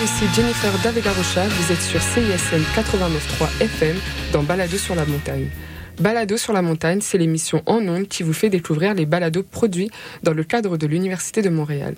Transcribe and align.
Bonjour, 0.00 0.14
ici 0.14 0.34
Jennifer 0.34 0.72
Davega-Rocha, 0.84 1.48
vous 1.48 1.72
êtes 1.72 1.80
sur 1.80 2.00
CISM 2.00 2.62
89.3 2.76 3.62
FM 3.62 3.96
dans 4.32 4.42
Balado 4.42 4.76
sur 4.76 4.94
la 4.94 5.04
montagne. 5.04 5.48
Balado 5.98 6.36
sur 6.36 6.52
la 6.52 6.62
montagne, 6.62 7.00
c'est 7.00 7.18
l'émission 7.18 7.62
en 7.66 7.78
ondes 7.88 8.06
qui 8.06 8.22
vous 8.22 8.32
fait 8.32 8.48
découvrir 8.48 8.94
les 8.94 9.06
balados 9.06 9.42
produits 9.42 9.90
dans 10.22 10.34
le 10.34 10.44
cadre 10.44 10.76
de 10.76 10.86
l'Université 10.86 11.42
de 11.42 11.48
Montréal. 11.48 11.96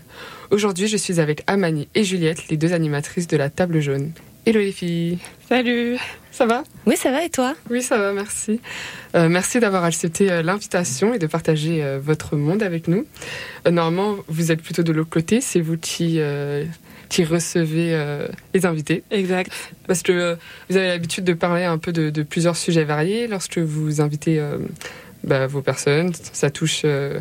Aujourd'hui, 0.51 0.87
je 0.87 0.97
suis 0.97 1.21
avec 1.21 1.43
Amani 1.47 1.89
et 1.95 2.05
Juliette, 2.05 2.49
les 2.49 2.57
deux 2.57 2.73
animatrices 2.73 3.27
de 3.27 3.37
la 3.37 3.51
table 3.51 3.81
jaune. 3.81 4.13
Hello 4.47 4.61
les 4.61 4.73
filles 4.73 5.19
Salut 5.49 5.99
Ça 6.31 6.47
va? 6.47 6.65
Oui, 6.87 6.97
ça 6.97 7.11
va 7.11 7.25
et 7.25 7.29
toi? 7.29 7.55
Oui, 7.69 7.83
ça 7.83 7.99
va, 7.99 8.15
merci. 8.15 8.61
Euh, 9.15 9.29
merci 9.29 9.61
d'avoir 9.61 9.85
accepté 9.85 10.31
euh, 10.31 10.43
l'invitation 10.43 11.13
et 11.13 11.19
de 11.19 11.27
partager 11.27 11.85
euh, 11.85 11.99
votre 12.03 12.37
monde 12.37 12.63
avec 12.63 12.89
nous. 12.89 13.05
Euh, 13.67 13.71
normalement, 13.71 14.17
vous 14.29 14.53
êtes 14.53 14.63
plutôt 14.63 14.83
de 14.83 14.93
l'autre 14.93 15.11
côté, 15.11 15.43
c'est 15.43 15.61
vous 15.61 15.77
qui, 15.77 16.21
euh, 16.21 16.65
qui 17.11 17.25
recevez 17.25 17.93
euh, 17.93 18.29
les 18.55 18.65
invités. 18.65 19.03
Exact. 19.11 19.53
Parce 19.87 20.03
que 20.03 20.13
euh, 20.13 20.37
vous 20.71 20.77
avez 20.79 20.87
l'habitude 20.87 21.25
de 21.25 21.35
parler 21.35 21.65
un 21.65 21.77
peu 21.77 21.93
de, 21.93 22.09
de 22.09 22.23
plusieurs 22.23 22.57
sujets 22.57 22.85
variés 22.85 23.27
lorsque 23.27 23.59
vous 23.59 24.01
invitez 24.01 24.39
euh, 24.39 24.57
bah, 25.25 25.47
vos 25.47 25.61
personnes. 25.61 26.13
Ça 26.33 26.49
touche 26.51 26.83
euh, 26.85 27.21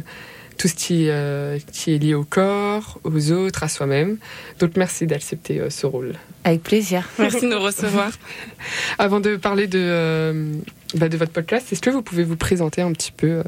tout 0.59 0.67
ce 0.67 0.75
qui, 0.75 1.05
euh, 1.09 1.57
qui 1.71 1.95
est 1.95 1.97
lié 1.97 2.13
au 2.13 2.23
corps, 2.23 2.99
aux 3.03 3.31
autres, 3.31 3.63
à 3.63 3.67
soi-même. 3.67 4.17
Donc 4.59 4.77
merci 4.77 5.08
d'accepter 5.08 5.59
euh, 5.59 5.69
ce 5.69 5.88
rôle. 5.88 6.14
Avec 6.44 6.61
plaisir. 6.64 7.08
Merci 7.17 7.42
de 7.42 7.47
nous 7.47 7.59
recevoir. 7.59 8.11
Avant 8.99 9.19
de 9.19 9.38
parler 9.38 9.67
de, 9.67 9.80
euh, 9.81 10.53
bah, 10.95 11.09
de 11.09 11.17
votre 11.17 11.31
podcast, 11.31 11.71
est-ce 11.71 11.81
que 11.81 11.89
vous 11.89 12.02
pouvez 12.02 12.23
vous 12.23 12.36
présenter 12.36 12.81
un 12.81 12.92
petit 12.92 13.11
peu, 13.11 13.27
euh, 13.27 13.44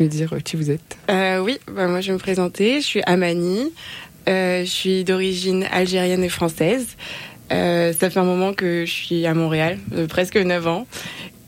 me 0.00 0.08
dire 0.08 0.34
qui 0.44 0.56
vous 0.56 0.70
êtes? 0.70 0.98
Euh, 1.08 1.38
oui, 1.38 1.58
bah, 1.68 1.86
moi 1.88 2.00
je 2.00 2.08
vais 2.08 2.14
me 2.14 2.18
présenter. 2.18 2.80
Je 2.80 2.86
suis 2.86 3.02
Amani. 3.06 3.72
Euh, 4.28 4.64
je 4.64 4.70
suis 4.70 5.04
d'origine 5.04 5.66
algérienne 5.70 6.24
et 6.24 6.28
française. 6.28 6.96
Euh, 7.52 7.92
ça 7.92 8.10
fait 8.10 8.18
un 8.18 8.24
moment 8.24 8.52
que 8.52 8.84
je 8.84 8.90
suis 8.90 9.26
à 9.26 9.34
Montréal, 9.34 9.78
euh, 9.94 10.06
presque 10.06 10.36
9 10.36 10.66
ans. 10.66 10.86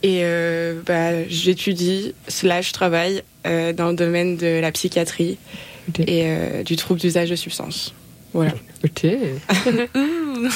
Et 0.01 0.21
euh, 0.23 0.81
bah, 0.85 1.27
j'étudie, 1.27 2.13
slash 2.27 2.71
travaille 2.71 3.21
euh, 3.45 3.73
dans 3.73 3.89
le 3.89 3.95
domaine 3.95 4.37
de 4.37 4.59
la 4.59 4.71
psychiatrie 4.71 5.37
et 5.99 6.23
euh, 6.25 6.63
du 6.63 6.77
trouble 6.77 7.01
d'usage 7.01 7.29
de 7.29 7.35
substances. 7.35 7.93
Voilà. 8.31 8.53
Ok, 8.85 9.07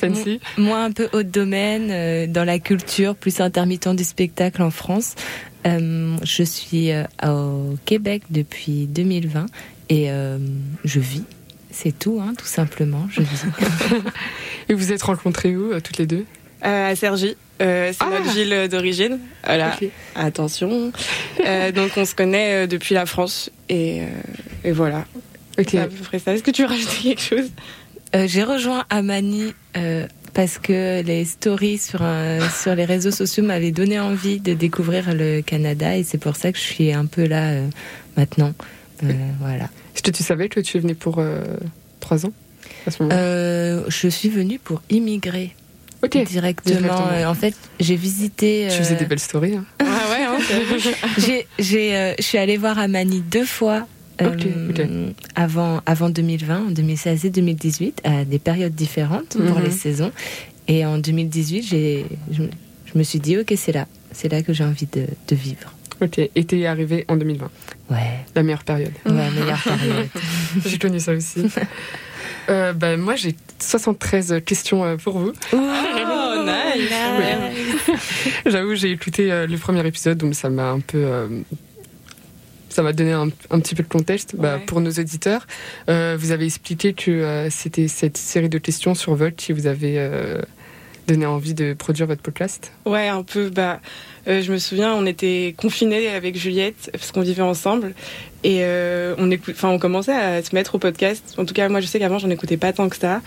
fancy. 0.00 0.40
Moi, 0.58 0.78
un 0.78 0.90
peu 0.90 1.08
haut 1.12 1.22
de 1.22 1.30
domaine, 1.30 1.88
euh, 1.90 2.26
dans 2.26 2.44
la 2.44 2.58
culture, 2.58 3.14
plus 3.14 3.40
intermittent 3.40 3.94
du 3.94 4.04
spectacle 4.04 4.60
en 4.62 4.70
France. 4.70 5.14
Euh, 5.66 6.16
je 6.22 6.42
suis 6.42 6.90
euh, 6.90 7.04
au 7.24 7.76
Québec 7.84 8.24
depuis 8.30 8.86
2020 8.86 9.46
et 9.88 10.10
euh, 10.10 10.38
je 10.84 11.00
vis. 11.00 11.24
C'est 11.70 11.96
tout, 11.96 12.20
hein, 12.20 12.32
tout 12.36 12.46
simplement. 12.46 13.06
Je 13.10 13.20
vis. 13.22 13.44
Et 14.68 14.74
vous 14.74 14.92
êtes 14.92 15.02
rencontrés 15.02 15.56
où, 15.56 15.72
euh, 15.72 15.80
toutes 15.80 15.98
les 15.98 16.06
deux? 16.06 16.24
Euh, 16.64 16.90
à 16.92 16.92
euh, 16.92 17.92
c'est 17.92 17.96
Ah. 18.00 18.10
notre 18.10 18.32
ville 18.34 18.68
d'origine. 18.68 19.18
Voilà. 19.44 19.76
Attention. 20.14 20.92
Euh, 21.46 21.72
donc 21.78 21.92
on 21.96 22.04
se 22.04 22.14
connaît 22.14 22.66
depuis 22.66 22.94
la 22.94 23.06
France 23.06 23.50
et, 23.68 24.02
euh, 24.02 24.06
et 24.64 24.72
voilà. 24.72 25.04
Ok. 25.58 25.68
C'est 25.70 25.78
à 25.78 25.86
peu 25.86 25.94
près 26.04 26.18
ça. 26.18 26.34
Est-ce 26.34 26.42
que 26.42 26.50
tu 26.50 26.62
veux 26.62 26.68
rajouter 26.68 26.96
quelque 27.02 27.22
chose? 27.22 27.50
Euh, 28.14 28.26
J'ai 28.26 28.42
rejoint 28.42 28.84
Amani 28.90 29.54
euh, 29.76 30.06
parce 30.34 30.58
que 30.58 31.02
les 31.02 31.24
stories 31.24 31.78
sur, 31.78 32.02
un- 32.02 32.48
sur 32.50 32.74
les 32.74 32.84
réseaux 32.84 33.10
sociaux 33.10 33.44
m'avaient 33.44 33.72
donné 33.72 34.00
envie 34.00 34.40
de 34.40 34.54
découvrir 34.54 35.14
le 35.14 35.42
Canada 35.42 35.96
et 35.96 36.04
c'est 36.04 36.18
pour 36.18 36.36
ça 36.36 36.50
que 36.52 36.58
je 36.58 36.64
suis 36.64 36.92
un 36.92 37.06
peu 37.06 37.26
là 37.26 37.50
euh, 37.50 37.68
maintenant. 38.16 38.52
Euh, 39.04 39.12
voilà. 39.40 39.64
Est-ce 39.94 40.02
que 40.02 40.10
tu 40.10 40.22
savais 40.22 40.48
que 40.48 40.60
tu 40.60 40.78
venais 40.78 40.94
pour 40.94 41.18
euh, 41.18 41.42
trois 42.00 42.26
ans 42.26 42.32
à 42.86 42.90
ce 42.90 43.02
moment 43.02 43.14
Euh, 43.16 43.84
je 43.88 44.08
suis 44.08 44.28
venue 44.28 44.58
pour 44.58 44.82
immigrer 44.90 45.54
directement. 46.02 46.76
directement. 46.80 47.30
En 47.30 47.34
fait, 47.34 47.54
j'ai 47.80 47.96
visité. 47.96 48.66
Tu 48.68 48.74
euh, 48.74 48.78
faisais 48.78 48.94
des 48.96 49.04
belles 49.06 49.18
stories. 49.18 49.56
hein. 49.56 49.64
Ah 49.80 49.84
ouais, 49.84 50.24
hein, 50.24 50.38
c'est- 50.78 51.20
j'ai, 51.26 51.46
j'ai, 51.58 51.96
euh, 51.96 52.14
je 52.18 52.22
suis 52.24 52.38
allée 52.38 52.56
voir 52.56 52.78
Amani 52.78 53.20
deux 53.20 53.44
fois. 53.44 53.86
euh. 54.20 55.10
Avant, 55.36 55.80
avant 55.86 56.08
2020, 56.10 56.66
en 56.68 56.70
2016 56.70 57.24
et 57.24 57.30
2018, 57.30 58.00
à 58.04 58.24
des 58.24 58.38
périodes 58.38 58.74
différentes 58.74 59.36
pour 59.36 59.58
Mhm. 59.58 59.64
les 59.64 59.70
saisons. 59.70 60.12
Et 60.66 60.84
en 60.84 60.98
2018, 60.98 61.62
j'ai, 61.62 62.06
je, 62.32 62.42
me- 62.42 62.50
je 62.92 62.98
me 62.98 63.02
suis 63.04 63.20
dit, 63.20 63.38
ok, 63.38 63.52
c'est 63.56 63.72
là. 63.72 63.86
C'est 64.12 64.30
là 64.30 64.42
que 64.42 64.52
j'ai 64.52 64.64
envie 64.64 64.86
de, 64.92 65.06
de 65.28 65.36
vivre. 65.36 65.72
Ok. 66.02 66.18
Et 66.18 66.44
t'es 66.44 66.66
arrivé 66.66 67.04
en 67.08 67.16
2020, 67.16 67.48
Ouais, 67.90 68.24
la 68.34 68.42
meilleure 68.42 68.64
période. 68.64 68.92
ouais 69.06 69.30
meilleure 69.30 69.62
période. 69.62 70.08
J'ai 70.66 70.78
connu 70.78 71.00
ça 71.00 71.12
aussi. 71.12 71.44
Euh, 72.50 72.72
bah, 72.72 72.96
moi, 72.96 73.14
j'ai 73.14 73.36
73 73.58 74.36
questions 74.42 74.82
euh, 74.82 74.96
pour 74.96 75.18
vous. 75.18 75.34
Oh, 75.52 75.56
nice. 76.46 76.90
J'avoue, 78.46 78.74
j'ai 78.74 78.90
écouté 78.90 79.30
euh, 79.30 79.46
le 79.46 79.58
premier 79.58 79.86
épisode, 79.86 80.16
donc 80.16 80.34
ça 80.34 80.48
m'a 80.48 80.70
un 80.70 80.80
peu. 80.80 80.96
euh, 80.96 81.28
ça 82.70 82.82
m'a 82.82 82.94
donné 82.94 83.12
un, 83.12 83.28
un 83.50 83.60
petit 83.60 83.74
peu 83.74 83.82
de 83.82 83.88
contexte 83.88 84.34
bah, 84.34 84.56
Ouais. 84.56 84.64
pour 84.64 84.80
nos 84.80 84.90
auditeurs. 84.90 85.46
Euh, 85.90 86.16
vous 86.18 86.30
avez 86.30 86.46
expliqué 86.46 86.94
que 86.94 87.10
euh, 87.10 87.50
c'était 87.50 87.86
cette 87.88 88.16
série 88.16 88.48
de 88.48 88.56
questions 88.58 88.94
sur 88.94 89.14
Volt 89.14 89.36
qui 89.36 89.52
vous 89.52 89.66
avait 89.66 89.96
euh, 89.98 90.40
donné 91.08 91.26
envie 91.26 91.54
de 91.54 91.72
produire 91.72 92.06
votre 92.06 92.22
podcast. 92.22 92.72
Ouais, 92.84 93.08
un 93.08 93.22
peu. 93.22 93.50
Bah, 93.50 93.80
euh, 94.28 94.42
je 94.42 94.52
me 94.52 94.58
souviens, 94.58 94.94
on 94.94 95.06
était 95.06 95.54
confinés 95.56 96.08
avec 96.08 96.36
Juliette 96.36 96.90
parce 96.92 97.10
qu'on 97.12 97.22
vivait 97.22 97.42
ensemble 97.42 97.94
et 98.44 98.58
euh, 98.60 99.14
on 99.18 99.30
écoute, 99.30 99.54
enfin, 99.56 99.70
on 99.70 99.78
commençait 99.78 100.12
à 100.12 100.42
se 100.42 100.54
mettre 100.54 100.74
au 100.74 100.78
podcast. 100.78 101.34
En 101.38 101.44
tout 101.44 101.54
cas, 101.54 101.68
moi, 101.68 101.80
je 101.80 101.86
sais 101.86 101.98
qu'avant, 101.98 102.18
j'en 102.18 102.30
écoutais 102.30 102.58
pas 102.58 102.72
tant 102.72 102.88
que 102.88 102.96
ça. 102.96 103.22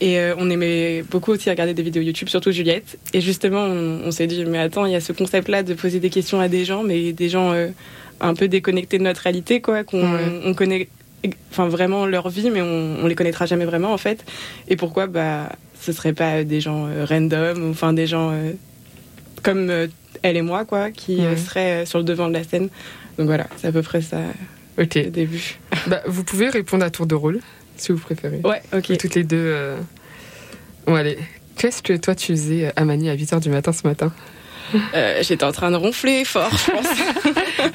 Et 0.00 0.18
euh, 0.18 0.34
on 0.38 0.50
aimait 0.50 1.02
beaucoup 1.02 1.30
aussi 1.32 1.50
regarder 1.50 1.74
des 1.74 1.82
vidéos 1.82 2.02
YouTube, 2.02 2.28
surtout 2.28 2.50
Juliette. 2.50 2.98
Et 3.12 3.20
justement, 3.20 3.64
on, 3.64 4.00
on 4.06 4.10
s'est 4.10 4.26
dit, 4.26 4.44
mais 4.46 4.58
attends, 4.58 4.86
il 4.86 4.92
y 4.92 4.96
a 4.96 5.00
ce 5.00 5.12
concept-là 5.12 5.62
de 5.62 5.74
poser 5.74 6.00
des 6.00 6.10
questions 6.10 6.40
à 6.40 6.48
des 6.48 6.64
gens, 6.64 6.82
mais 6.82 7.12
des 7.12 7.28
gens 7.28 7.52
un 8.20 8.34
peu 8.34 8.48
déconnectés 8.48 8.98
de 8.98 9.02
notre 9.02 9.20
réalité, 9.20 9.60
quoi, 9.60 9.84
qu'on 9.84 10.54
connaît, 10.54 10.88
enfin 11.50 11.68
vraiment 11.68 12.06
leur 12.06 12.28
vie, 12.30 12.50
mais 12.50 12.62
on, 12.62 12.96
on 13.02 13.06
les 13.06 13.14
connaîtra 13.14 13.46
jamais 13.46 13.66
vraiment 13.66 13.92
en 13.92 13.98
fait. 13.98 14.24
Et 14.68 14.76
pourquoi, 14.76 15.06
bah, 15.06 15.50
ce 15.86 15.92
serait 15.92 16.12
pas 16.12 16.44
des 16.44 16.60
gens 16.60 16.86
euh, 16.88 17.04
random, 17.04 17.62
ou 17.62 17.70
enfin 17.70 17.92
des 17.92 18.06
gens 18.06 18.30
euh, 18.32 18.52
comme 19.42 19.70
euh, 19.70 19.86
elle 20.22 20.36
et 20.36 20.42
moi, 20.42 20.64
quoi, 20.64 20.90
qui 20.90 21.24
euh, 21.24 21.30
Ouais. 21.30 21.36
seraient 21.36 21.82
euh, 21.82 21.86
sur 21.86 21.98
le 21.98 22.04
devant 22.04 22.28
de 22.28 22.34
la 22.34 22.44
scène. 22.44 22.68
Donc 23.18 23.26
voilà, 23.26 23.46
c'est 23.56 23.68
à 23.68 23.72
peu 23.72 23.82
près 23.82 24.02
ça 24.02 24.18
Ok. 24.78 24.94
le 24.96 25.10
début. 25.10 25.58
Bah, 25.86 26.02
vous 26.06 26.24
pouvez 26.24 26.48
répondre 26.48 26.84
à 26.84 26.90
tour 26.90 27.06
de 27.06 27.14
rôle, 27.14 27.40
si 27.76 27.92
vous 27.92 27.98
préférez. 27.98 28.40
Ouais, 28.44 28.60
ok. 28.74 28.96
Toutes 28.98 29.14
les 29.14 29.24
deux. 29.24 29.36
euh, 29.38 29.76
Bon, 30.86 30.94
allez. 30.96 31.18
Qu'est-ce 31.56 31.82
que 31.82 31.92
toi 31.94 32.14
tu 32.14 32.32
faisais, 32.32 32.72
Amani, 32.76 33.08
à 33.08 33.16
8h 33.16 33.40
du 33.40 33.48
matin 33.50 33.72
ce 33.72 33.86
matin? 33.86 34.12
Euh, 34.94 35.22
J'étais 35.22 35.44
en 35.44 35.52
train 35.52 35.70
de 35.70 35.76
ronfler 35.76 36.24
fort, 36.24 36.50
je 36.50 36.70
pense. 36.72 36.86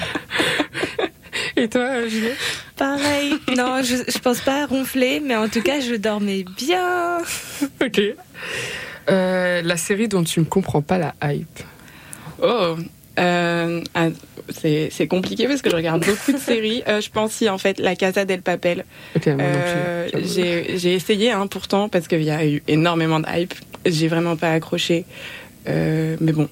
Et 1.56 1.68
toi, 1.70 1.82
euh, 1.82 2.10
Juliette? 2.10 2.38
Pareil. 2.82 3.36
Non, 3.56 3.84
je, 3.84 3.98
je 4.12 4.18
pense 4.18 4.42
pas 4.42 4.64
à 4.64 4.66
ronfler, 4.66 5.20
mais 5.20 5.36
en 5.36 5.48
tout 5.48 5.62
cas, 5.62 5.80
je 5.80 5.94
dormais 5.94 6.44
bien. 6.58 7.20
Ok. 7.86 8.02
Euh, 9.10 9.62
la 9.62 9.78
série 9.78 10.08
dont 10.08 10.24
tu 10.24 10.40
ne 10.40 10.46
comprends 10.46 10.82
pas 10.82 10.98
la 10.98 11.14
hype. 11.24 11.60
Oh, 12.42 12.76
euh, 13.20 13.82
ah, 13.94 14.08
c'est 14.50 14.90
c'est 14.92 15.08
compliqué 15.08 15.48
parce 15.48 15.62
que 15.62 15.70
je 15.70 15.76
regarde 15.76 16.04
beaucoup 16.04 16.32
de 16.32 16.40
séries. 16.40 16.82
Euh, 16.88 17.02
je 17.02 17.12
pense 17.12 17.34
si 17.34 17.50
en 17.50 17.60
fait 17.60 17.80
La 17.80 17.96
Casa 17.96 18.26
del 18.26 18.42
Papel. 18.42 18.84
Ok, 19.16 19.28
moi 19.28 19.36
non 19.36 19.44
plus, 19.44 19.50
Euh. 19.52 20.08
J'ai 20.24 20.78
j'ai 20.80 20.94
essayé 20.96 21.30
hein, 21.32 21.46
pourtant 21.46 21.88
parce 21.88 22.08
qu'il 22.08 22.24
y 22.24 22.32
a 22.32 22.44
eu 22.48 22.64
énormément 22.68 23.20
de 23.20 23.28
hype. 23.32 23.54
J'ai 23.86 24.08
vraiment 24.08 24.38
pas 24.38 24.54
accroché. 24.54 25.06
Euh, 25.68 26.18
mais 26.20 26.32
bon, 26.32 26.50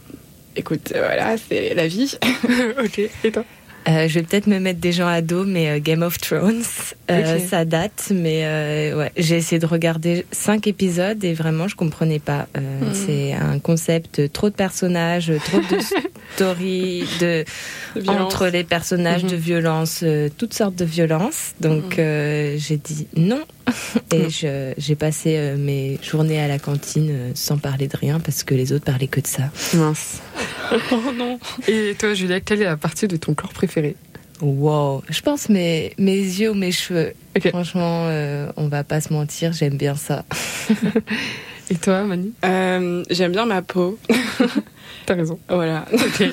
écoute, 0.56 0.94
voilà, 0.95 1.38
c'est 1.38 1.74
la 1.74 1.88
vie. 1.88 2.18
ok, 2.83 3.00
et 3.24 3.31
toi? 3.31 3.45
Euh, 3.87 4.07
je 4.07 4.15
vais 4.19 4.23
peut-être 4.23 4.47
me 4.47 4.59
mettre 4.59 4.79
des 4.79 4.91
gens 4.91 5.07
à 5.07 5.21
dos, 5.21 5.45
mais 5.45 5.69
euh, 5.69 5.79
Game 5.79 6.03
of 6.03 6.19
Thrones, 6.19 6.61
euh, 7.09 7.39
ça 7.39 7.65
date. 7.65 8.11
Mais 8.13 8.41
euh, 8.45 8.97
ouais, 8.97 9.11
j'ai 9.17 9.37
essayé 9.37 9.57
de 9.59 9.65
regarder 9.65 10.25
cinq 10.31 10.67
épisodes 10.67 11.23
et 11.23 11.33
vraiment, 11.33 11.67
je 11.67 11.75
comprenais 11.75 12.19
pas. 12.19 12.47
Euh, 12.57 12.59
Mhm. 12.81 12.93
C'est 12.93 13.33
un 13.33 13.59
concept, 13.59 14.31
trop 14.33 14.49
de 14.49 14.55
personnages, 14.55 15.31
trop 15.45 15.59
de 15.59 15.79
stories, 16.35 17.05
de 17.19 17.43
Violence. 17.95 18.21
entre 18.33 18.47
les 18.47 18.63
personnages, 18.63 19.23
Mhm. 19.23 19.29
de 19.31 19.35
violence, 19.35 19.99
euh, 20.03 20.29
toutes 20.37 20.53
sortes 20.53 20.75
de 20.75 20.85
violences. 20.85 21.53
Donc 21.59 21.97
Mhm. 21.97 21.99
euh, 21.99 22.55
j'ai 22.57 22.77
dit 22.77 23.07
non. 23.15 23.41
Et 24.11 24.23
Mhm. 24.23 24.29
je- 24.29 24.73
j'ai 24.77 24.95
passé 24.95 25.53
mes 25.57 25.99
journées 26.01 26.39
à 26.39 26.47
la 26.47 26.59
cantine 26.59 27.31
sans 27.35 27.57
parler 27.57 27.87
de 27.87 27.95
rien 27.97 28.19
parce 28.19 28.43
que 28.43 28.55
les 28.55 28.71
autres 28.73 28.85
parlaient 28.85 29.07
que 29.07 29.19
de 29.21 29.27
ça. 29.27 29.51
Mince. 29.73 30.19
Oh 30.91 31.12
non. 31.15 31.39
Et 31.68 31.95
toi, 31.97 32.13
Juliette, 32.13 32.45
quelle 32.45 32.62
est 32.62 32.65
la 32.65 32.77
partie 32.77 33.07
de 33.07 33.18
ton 33.18 33.33
corps 33.33 33.53
préféré 33.53 33.95
Wow. 34.41 35.03
Je 35.09 35.21
pense 35.21 35.50
mes, 35.50 35.94
mes 35.97 36.15
yeux 36.15 36.51
ou 36.51 36.53
mes 36.53 36.71
cheveux. 36.71 37.13
Franchement, 37.50 38.06
euh, 38.07 38.51
on 38.56 38.68
va 38.68 38.83
pas 38.83 39.01
se 39.01 39.12
mentir, 39.12 39.51
j'aime 39.51 39.75
bien 39.77 39.95
ça. 39.95 40.24
Et 41.71 41.75
toi, 41.75 42.03
Mani 42.03 42.33
Euh, 42.45 43.03
J'aime 43.09 43.31
bien 43.33 43.45
ma 43.45 43.62
peau. 43.62 44.00
T'as 45.06 45.15
raison. 45.15 45.39
Voilà. 45.50 45.86
Ok. 45.91 46.24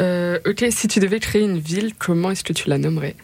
Euh, 0.00 0.38
ok, 0.46 0.66
si 0.70 0.88
tu 0.88 1.00
devais 1.00 1.20
créer 1.20 1.42
une 1.42 1.58
ville, 1.58 1.94
comment 1.98 2.30
est-ce 2.30 2.44
que 2.44 2.52
tu 2.52 2.68
la 2.68 2.78
nommerais? 2.78 3.14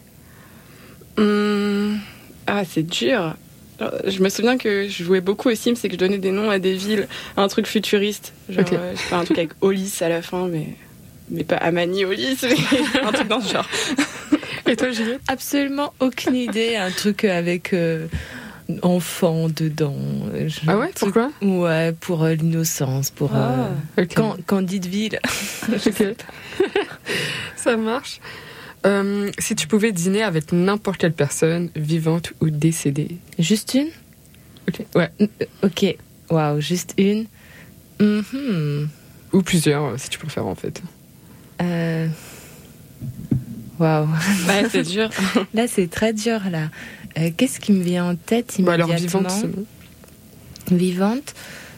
Hum, 1.17 1.99
ah, 2.47 2.63
c'est 2.65 2.83
dur. 2.83 3.35
Je 4.05 4.21
me 4.21 4.29
souviens 4.29 4.57
que 4.57 4.87
je 4.87 5.03
jouais 5.03 5.21
beaucoup 5.21 5.49
aux 5.49 5.55
Sims 5.55 5.75
et 5.83 5.87
que 5.87 5.93
je 5.93 5.99
donnais 5.99 6.17
des 6.17 6.31
noms 6.31 6.49
à 6.49 6.59
des 6.59 6.73
villes, 6.73 7.07
un 7.37 7.47
truc 7.47 7.67
futuriste. 7.67 8.33
Genre, 8.49 8.65
euh, 8.71 8.93
je 8.95 8.99
sais 8.99 9.09
pas, 9.09 9.17
un 9.17 9.25
truc 9.25 9.37
avec 9.37 9.51
Olis 9.61 9.99
à 10.01 10.09
la 10.09 10.21
fin, 10.21 10.47
mais, 10.47 10.67
mais 11.29 11.43
pas 11.43 11.57
Amani 11.57 12.05
Olis, 12.05 12.37
mais 12.43 12.55
un 13.03 13.11
truc 13.11 13.27
dans 13.27 13.41
ce 13.41 13.53
genre. 13.53 13.69
Et 14.67 14.75
toi, 14.75 14.91
Juliette? 14.91 15.21
Absolument 15.27 15.93
aucune 15.99 16.35
idée. 16.35 16.75
Un 16.75 16.91
truc 16.91 17.25
avec. 17.25 17.73
Euh, 17.73 18.07
enfant 18.81 19.49
dedans. 19.49 19.95
ah 20.67 20.77
ouais, 20.77 20.89
pourquoi 20.95 21.29
Ouais, 21.41 21.93
pour 21.99 22.23
euh, 22.23 22.35
l'innocence, 22.35 23.11
pour 23.11 23.31
ah, 23.35 23.67
Candideville. 24.47 25.19
Ça 27.57 27.75
marche. 27.75 28.21
Euh, 28.85 29.31
si 29.39 29.55
tu 29.55 29.67
pouvais 29.67 29.91
dîner 29.91 30.23
avec 30.23 30.51
n'importe 30.51 30.97
quelle 30.97 31.13
personne, 31.13 31.69
vivante 31.75 32.33
ou 32.41 32.49
décédée 32.49 33.17
Juste 33.39 33.73
une? 33.75 33.89
Ok. 34.67 34.85
Ouais. 34.95 35.09
Ok. 35.63 35.95
Waouh, 36.29 36.59
juste 36.59 36.93
une 36.97 37.25
mm-hmm. 37.99 38.87
Ou 39.33 39.41
plusieurs, 39.41 39.99
si 39.99 40.09
tu 40.09 40.19
préfères, 40.19 40.45
en 40.45 40.55
fait. 40.55 40.81
Euh... 41.61 42.07
Waouh. 43.79 44.07
Ouais, 44.47 44.65
c'est 44.69 44.83
dur. 44.83 45.09
là, 45.53 45.67
c'est 45.67 45.89
très 45.89 46.13
dur, 46.13 46.41
là. 46.49 46.69
Euh, 47.17 47.29
qu'est-ce 47.35 47.59
qui 47.59 47.71
me 47.71 47.83
vient 47.83 48.09
en 48.09 48.15
tête 48.15 48.57
immédiatement 48.57 48.87
bah 48.87 48.93
alors, 48.93 48.97
vivante, 48.97 49.31
c'est 50.67 50.75
Vivante, 50.75 51.33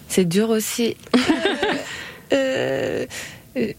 c'est 0.08 0.26
dur 0.26 0.50
aussi. 0.50 0.96
euh, 2.34 3.06
euh 3.58 3.74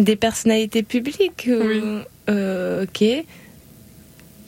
des 0.00 0.16
personnalités 0.16 0.82
publiques 0.82 1.48
Oui. 1.48 1.82
Euh, 2.28 2.84
ok. 2.84 3.04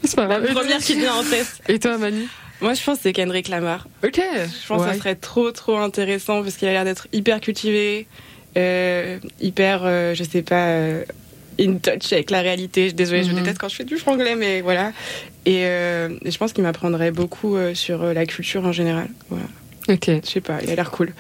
C'est 0.04 0.16
pas 0.16 0.26
grave. 0.26 0.44
La 0.44 0.52
première 0.52 0.78
qui 0.78 0.94
vient 0.94 1.14
en 1.14 1.22
tête. 1.22 1.60
Et 1.68 1.78
toi, 1.78 1.98
Mani 1.98 2.26
Moi, 2.60 2.74
je 2.74 2.82
pense 2.82 2.98
que 2.98 3.02
c'est 3.04 3.12
Kendrick 3.12 3.48
Lamar. 3.48 3.86
Ok. 4.04 4.20
Je 4.20 4.66
pense 4.66 4.82
que 4.82 4.92
ça 4.92 4.98
serait 4.98 5.14
trop, 5.14 5.52
trop 5.52 5.78
intéressant 5.78 6.42
parce 6.42 6.56
qu'il 6.56 6.68
a 6.68 6.72
l'air 6.72 6.84
d'être 6.84 7.06
hyper 7.12 7.40
cultivé, 7.40 8.06
euh, 8.56 9.18
hyper, 9.40 9.82
euh, 9.84 10.14
je 10.14 10.24
sais 10.24 10.42
pas, 10.42 10.76
in 11.60 11.74
touch 11.74 12.12
avec 12.12 12.30
la 12.30 12.40
réalité. 12.40 12.92
Désolée, 12.92 13.22
je 13.22 13.30
mhm. 13.30 13.38
déteste 13.38 13.58
quand 13.58 13.68
je 13.68 13.76
fais 13.76 13.84
du 13.84 13.96
franglais, 13.96 14.34
mais 14.34 14.60
voilà. 14.60 14.92
Et, 15.46 15.62
je 15.62 16.36
pense 16.38 16.52
qu'il 16.52 16.64
m'apprendrait 16.64 17.10
beaucoup 17.10 17.56
sur 17.74 18.02
la 18.02 18.26
culture 18.26 18.64
en 18.64 18.72
général. 18.72 19.08
Voilà. 19.28 19.46
Ok. 19.88 20.10
Je 20.24 20.28
sais 20.28 20.40
pas, 20.40 20.58
il 20.62 20.70
a 20.70 20.74
l'air 20.74 20.90
cool. 20.90 21.12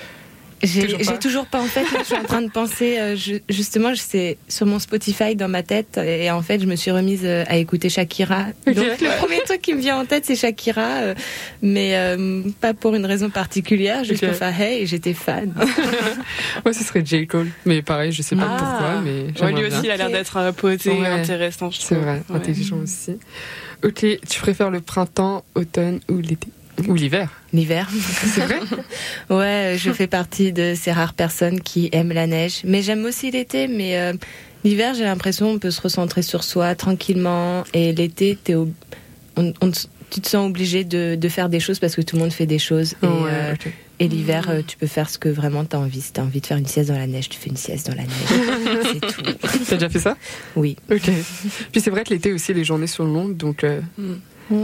J'ai 0.62 1.18
toujours, 1.18 1.46
pas 1.46 1.60
en 1.60 1.66
fait. 1.66 1.84
je 1.98 2.04
suis 2.04 2.14
en 2.14 2.24
train 2.24 2.42
de 2.42 2.50
penser 2.50 2.98
euh, 2.98 3.16
justement, 3.48 3.92
c'est 3.96 4.38
sur 4.48 4.66
mon 4.66 4.78
Spotify 4.78 5.34
dans 5.34 5.48
ma 5.48 5.62
tête 5.62 5.98
et 5.98 6.30
en 6.30 6.42
fait, 6.42 6.60
je 6.60 6.66
me 6.66 6.76
suis 6.76 6.90
remise 6.90 7.22
euh, 7.24 7.44
à 7.48 7.56
écouter 7.56 7.88
Shakira. 7.88 8.46
Donc 8.66 8.76
le 8.76 9.18
premier 9.18 9.40
truc 9.40 9.60
qui 9.60 9.74
me 9.74 9.80
vient 9.80 9.98
en 9.98 10.04
tête, 10.04 10.24
c'est 10.24 10.36
Shakira, 10.36 11.02
euh, 11.02 11.14
mais 11.62 11.96
pas 12.60 12.74
pour 12.74 12.94
une 12.94 13.06
raison 13.06 13.30
particulière, 13.30 14.04
juste 14.04 14.24
pour 14.24 14.34
faire 14.36 14.60
hey, 14.60 14.86
j'étais 14.86 15.14
fan. 15.14 15.52
Moi, 16.64 16.72
ce 16.72 16.84
serait 16.84 17.04
J 17.04 17.26
Cole, 17.26 17.48
mais 17.64 17.82
pareil, 17.82 18.12
je 18.12 18.22
sais 18.22 18.36
pas 18.36 18.48
ah. 18.48 18.56
pourquoi, 18.58 19.00
mais 19.00 19.52
lui 19.52 19.66
aussi, 19.66 19.80
il 19.84 19.90
a 19.90 19.96
l'air 19.96 20.10
d'être 20.10 20.36
un 20.36 20.52
poté 20.52 21.04
intéressant. 21.04 21.70
C'est 21.72 21.96
vrai, 21.96 22.22
intelligent 22.30 22.78
aussi. 22.78 23.18
Ok, 23.84 24.06
tu 24.28 24.40
préfères 24.40 24.70
le 24.70 24.80
printemps, 24.80 25.44
automne 25.56 25.98
ou 26.08 26.18
l'été? 26.18 26.48
Ou 26.88 26.94
l'hiver. 26.94 27.30
L'hiver. 27.52 27.88
C'est 28.34 28.46
vrai 28.46 28.60
Ouais, 29.30 29.76
je 29.78 29.90
fais 29.92 30.06
partie 30.06 30.52
de 30.52 30.74
ces 30.74 30.92
rares 30.92 31.14
personnes 31.14 31.60
qui 31.60 31.88
aiment 31.92 32.12
la 32.12 32.26
neige. 32.26 32.62
Mais 32.64 32.82
j'aime 32.82 33.04
aussi 33.04 33.30
l'été, 33.30 33.68
mais 33.68 33.98
euh, 33.98 34.12
l'hiver, 34.64 34.94
j'ai 34.94 35.04
l'impression 35.04 35.52
qu'on 35.52 35.58
peut 35.58 35.70
se 35.70 35.80
recentrer 35.80 36.22
sur 36.22 36.44
soi 36.44 36.74
tranquillement. 36.74 37.64
Et 37.74 37.92
l'été, 37.92 38.38
tu 38.44 38.54
te 40.20 40.28
sens 40.28 40.48
obligé 40.48 40.84
de, 40.84 41.28
faire 41.28 41.48
des 41.48 41.60
choses 41.60 41.78
parce 41.78 41.94
que 41.94 42.02
tout 42.02 42.16
le 42.16 42.22
monde 42.22 42.32
fait 42.32 42.46
des 42.46 42.58
choses. 42.58 42.94
Et, 43.02 43.06
euh, 43.06 43.54
l'hiver, 44.00 44.50
euh, 44.50 44.62
tu 44.66 44.76
peux 44.76 44.88
faire 44.88 45.08
ce 45.08 45.18
que 45.18 45.28
vraiment 45.28 45.64
tu 45.64 45.76
as 45.76 45.78
envie. 45.78 46.00
Si 46.00 46.12
tu 46.12 46.20
as 46.20 46.24
envie 46.24 46.40
de 46.40 46.46
faire 46.46 46.56
une 46.56 46.66
sieste 46.66 46.88
dans 46.88 46.98
la 46.98 47.06
neige, 47.06 47.28
tu 47.28 47.38
fais 47.38 47.50
une 47.50 47.56
sieste 47.56 47.88
dans 47.88 47.94
la 47.94 48.02
neige. 48.02 48.90
c'est 48.92 49.00
tout. 49.00 49.66
T'as 49.68 49.76
déjà 49.76 49.88
fait 49.88 50.00
ça? 50.00 50.16
Oui. 50.56 50.76
Ok. 50.90 51.08
Puis 51.70 51.80
c'est 51.80 51.90
vrai 51.90 52.02
que 52.02 52.10
l'été 52.10 52.32
aussi, 52.32 52.52
les 52.52 52.64
journées 52.64 52.88
sont 52.88 53.04
longues, 53.04 53.36
donc... 53.36 53.64
Mm. 53.98 54.14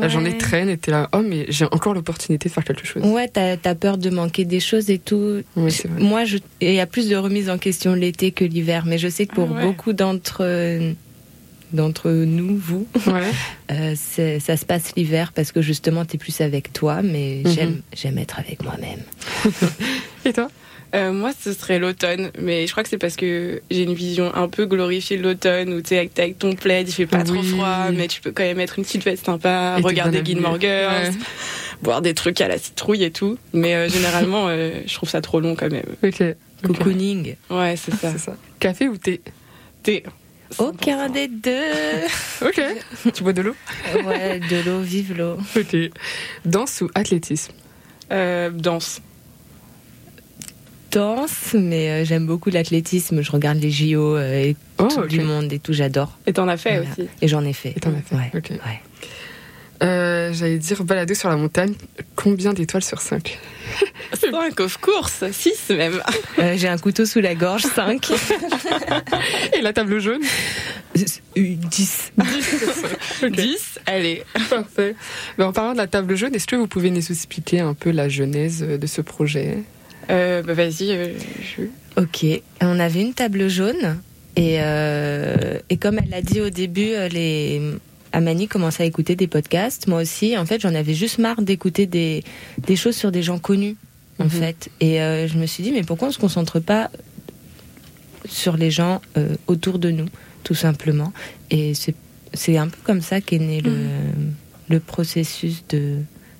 La 0.01 0.09
journée 0.09 0.37
traîne 0.37 0.69
et 0.69 0.77
t'es 0.77 0.91
là, 0.91 1.09
oh, 1.13 1.23
mais 1.25 1.47
j'ai 1.49 1.65
encore 1.67 1.95
l'opportunité 1.95 2.49
de 2.49 2.55
faire 2.55 2.65
quelque 2.65 2.87
chose. 2.87 3.03
Ouais, 3.05 3.29
t'as 3.29 3.57
as 3.65 3.75
peur 3.75 3.99
de 3.99 4.11
manquer 4.11 4.45
des 4.45 4.61
choses 4.61 4.91
et 4.91 4.99
tout. 4.99 5.43
Oui, 5.57 5.73
Moi, 5.99 6.25
il 6.61 6.73
y 6.73 6.81
a 6.81 6.87
plus 6.87 7.09
de 7.09 7.17
remise 7.17 7.51
en 7.51 7.59
question 7.59 7.95
l'été 7.95 8.31
que 8.31 8.45
l'hiver, 8.45 8.85
mais 8.87 8.99
je 8.99 9.09
sais 9.09 9.27
que 9.27 9.35
pour 9.35 9.49
ah 9.57 9.63
beaucoup 9.63 9.93
d'entre 9.93 10.45
d'entre 11.73 12.11
nous, 12.11 12.57
vous, 12.57 12.87
euh, 13.71 13.95
ça 13.95 14.57
se 14.57 14.65
passe 14.65 14.95
l'hiver 14.97 15.33
parce 15.33 15.53
que 15.53 15.61
justement, 15.61 16.05
t'es 16.05 16.19
plus 16.19 16.41
avec 16.41 16.73
toi, 16.73 17.03
mais 17.03 17.43
mhm. 17.45 17.83
j'aime 17.93 18.19
être 18.19 18.39
avec 18.39 18.63
moi-même. 18.63 19.01
et 20.25 20.33
toi? 20.33 20.49
Euh, 20.95 21.13
moi, 21.13 21.33
ce 21.39 21.53
serait 21.53 21.79
l'automne, 21.79 22.31
mais 22.39 22.67
je 22.67 22.73
crois 22.73 22.83
que 22.83 22.89
c'est 22.89 22.99
parce 22.99 23.17
que 23.17 23.61
j'ai 23.71 23.83
une 23.83 23.95
vision 23.95 24.35
un 24.35 24.49
peu 24.49 24.65
glorifiée 24.65 25.19
de 25.19 25.23
l'automne 25.23 25.73
où 25.75 25.83
tu 25.83 25.95
es 25.95 26.11
avec, 26.17 26.39
ton 26.39 26.55
plaid, 26.55 26.89
il 26.89 26.93
fait 26.93 27.07
pas 27.07 27.25
trop 27.25 27.43
froid, 27.43 27.91
mais 27.93 28.09
tu 28.09 28.21
peux 28.21 28.33
quand 28.33 28.43
même 28.43 28.57
mettre 28.57 28.79
une 28.79 28.85
petite 28.85 29.05
veste 29.05 29.27
sympa, 29.27 29.77
regarder 29.83 30.25
Gilmore 30.25 30.59
Girls, 30.59 31.13
boire 31.83 32.01
des 32.01 32.15
trucs 32.15 32.41
à 32.41 32.49
la 32.49 32.59
citrouille 32.59 33.05
et 33.05 33.11
tout. 33.11 33.37
Mais 33.53 33.75
euh, 33.75 33.89
généralement, 33.89 34.47
euh, 34.49 34.81
je 34.87 34.95
trouve 34.95 35.11
ça 35.11 35.21
trop 35.21 35.41
long 35.41 35.57
quand 35.57 35.71
même. 35.71 35.85
Ok. 36.03 36.23
Cocooning. 36.65 37.37
Ouais, 37.51 37.77
c'est 37.77 37.95
ça. 37.95 38.17
ça. 38.17 38.37
Café 38.59 38.89
ou 38.89 38.97
thé? 38.97 39.21
Thé. 39.83 40.05
Aucun 40.57 41.11
des 41.11 41.29
deux. 41.29 41.67
ok. 42.43 42.63
Tu 43.13 43.23
bois 43.23 43.35
de 43.35 43.43
l'eau? 43.43 43.57
Ouais, 44.07 44.41
de 44.41 44.65
l'eau, 44.65 44.81
vive 44.81 45.15
l'eau. 45.17 45.37
Ok. 45.55 45.77
Danse 46.47 46.81
ou 46.81 46.89
athlétisme? 46.95 47.53
Danse 48.11 49.03
danse, 50.91 51.55
mais 51.55 51.91
euh, 51.91 52.05
j'aime 52.05 52.27
beaucoup 52.27 52.51
l'athlétisme. 52.51 53.23
Je 53.23 53.31
regarde 53.31 53.59
les 53.59 53.71
JO 53.71 54.17
euh, 54.17 54.43
et 54.43 54.57
oh, 54.79 54.89
tout 54.89 55.07
du 55.07 55.21
monde 55.21 55.53
et 55.53 55.59
tout, 55.59 55.73
j'adore. 55.73 56.19
Et 56.27 56.33
t'en 56.33 56.49
as 56.49 56.57
fait 56.57 56.81
aussi 56.81 57.09
Et 57.23 57.29
j'en 57.29 57.45
ai 57.45 57.53
fait. 57.53 57.73
Et 57.77 57.81
t'en 57.81 57.91
as 57.91 58.03
fait, 58.03 58.15
ouais. 58.15 58.83
Euh, 59.81 60.33
j'allais 60.33 60.59
dire 60.59 60.83
balader 60.83 61.15
sur 61.15 61.29
la 61.29 61.37
montagne. 61.37 61.75
Combien 62.17 62.53
d'étoiles 62.53 62.83
sur 62.83 63.01
5 63.01 63.39
5 64.13 64.61
of 64.61 64.79
course, 64.79 65.25
6 65.31 65.71
même. 65.71 66.03
J'ai 66.57 66.67
un 66.67 66.79
couteau 66.79 67.05
sous 67.05 67.21
la 67.21 67.37
gorge, 67.37 67.63
5. 67.63 68.11
Et 69.57 69.61
la 69.61 69.73
table 69.73 70.01
jaune? 70.01 70.23
10. 70.97 71.23
10, 71.37 72.13
10 73.31 73.79
allez. 73.87 74.25
Parfait. 74.51 74.97
Mais 75.37 75.45
en 75.45 75.53
parlant 75.53 75.73
de 75.75 75.79
la 75.79 75.87
table 75.87 76.17
jaune, 76.17 76.35
est-ce 76.35 76.49
que 76.49 76.57
vous 76.57 76.67
pouvez 76.67 76.91
nous 76.91 77.13
expliquer 77.13 77.61
un 77.61 77.75
peu 77.75 77.91
la 77.91 78.09
genèse 78.09 78.63
de 78.63 78.87
ce 78.89 79.01
projet? 79.01 79.59
Euh, 80.11 80.43
bah 80.43 80.55
Vas-y. 80.55 80.91
Euh, 80.91 81.15
ok. 81.97 82.27
On 82.61 82.79
avait 82.81 83.01
une 83.03 83.15
table 83.15 83.49
jaune. 83.49 84.01
Et, 84.37 84.57
euh, 84.61 85.59
et 85.69 85.77
comme 85.77 85.99
elle 85.99 86.11
l'a 86.11 86.23
dit 86.23 86.41
au 86.41 86.51
début, 86.51 86.93
les, 87.11 87.61
Amani 88.13 88.47
commençait 88.47 88.85
à 88.85 88.87
écouter 88.87 89.17
des 89.17 89.27
podcasts. 89.27 89.87
Moi 89.89 90.03
aussi, 90.03 90.37
en 90.37 90.47
fait, 90.47 90.61
j'en 90.61 90.75
avais 90.75 90.95
juste 90.95 91.19
marre 91.19 91.43
d'écouter 91.43 91.87
des, 91.87 92.23
des 92.59 92.77
choses 92.77 92.97
sur 92.97 93.11
des 93.11 93.23
gens 93.23 93.39
connus, 93.39 93.77
en 94.21 94.25
mhm. 94.25 94.31
fait. 94.31 94.71
Et 94.81 94.99
je 94.99 95.37
me 95.39 95.47
suis 95.47 95.65
dit, 95.65 95.73
mais 95.73 95.83
pourquoi 95.83 96.09
on 96.09 96.13
se 96.13 96.19
concentre 96.19 96.61
pas 96.61 96.91
sur 98.27 98.57
les 98.57 98.71
gens 98.71 99.01
autour 99.49 99.81
de 99.81 99.91
nous, 99.91 100.07
tout 100.45 100.55
simplement? 100.55 101.13
Et 101.51 101.73
c'est 102.33 102.57
un 102.57 102.69
peu 102.69 102.79
comme 102.85 103.03
ça 103.03 103.21
qu'est 103.21 103.41
né 103.41 103.61
le, 103.61 103.73
mhm. 103.73 104.35
le 104.69 104.79
processus 104.79 105.65
de, 105.69 105.97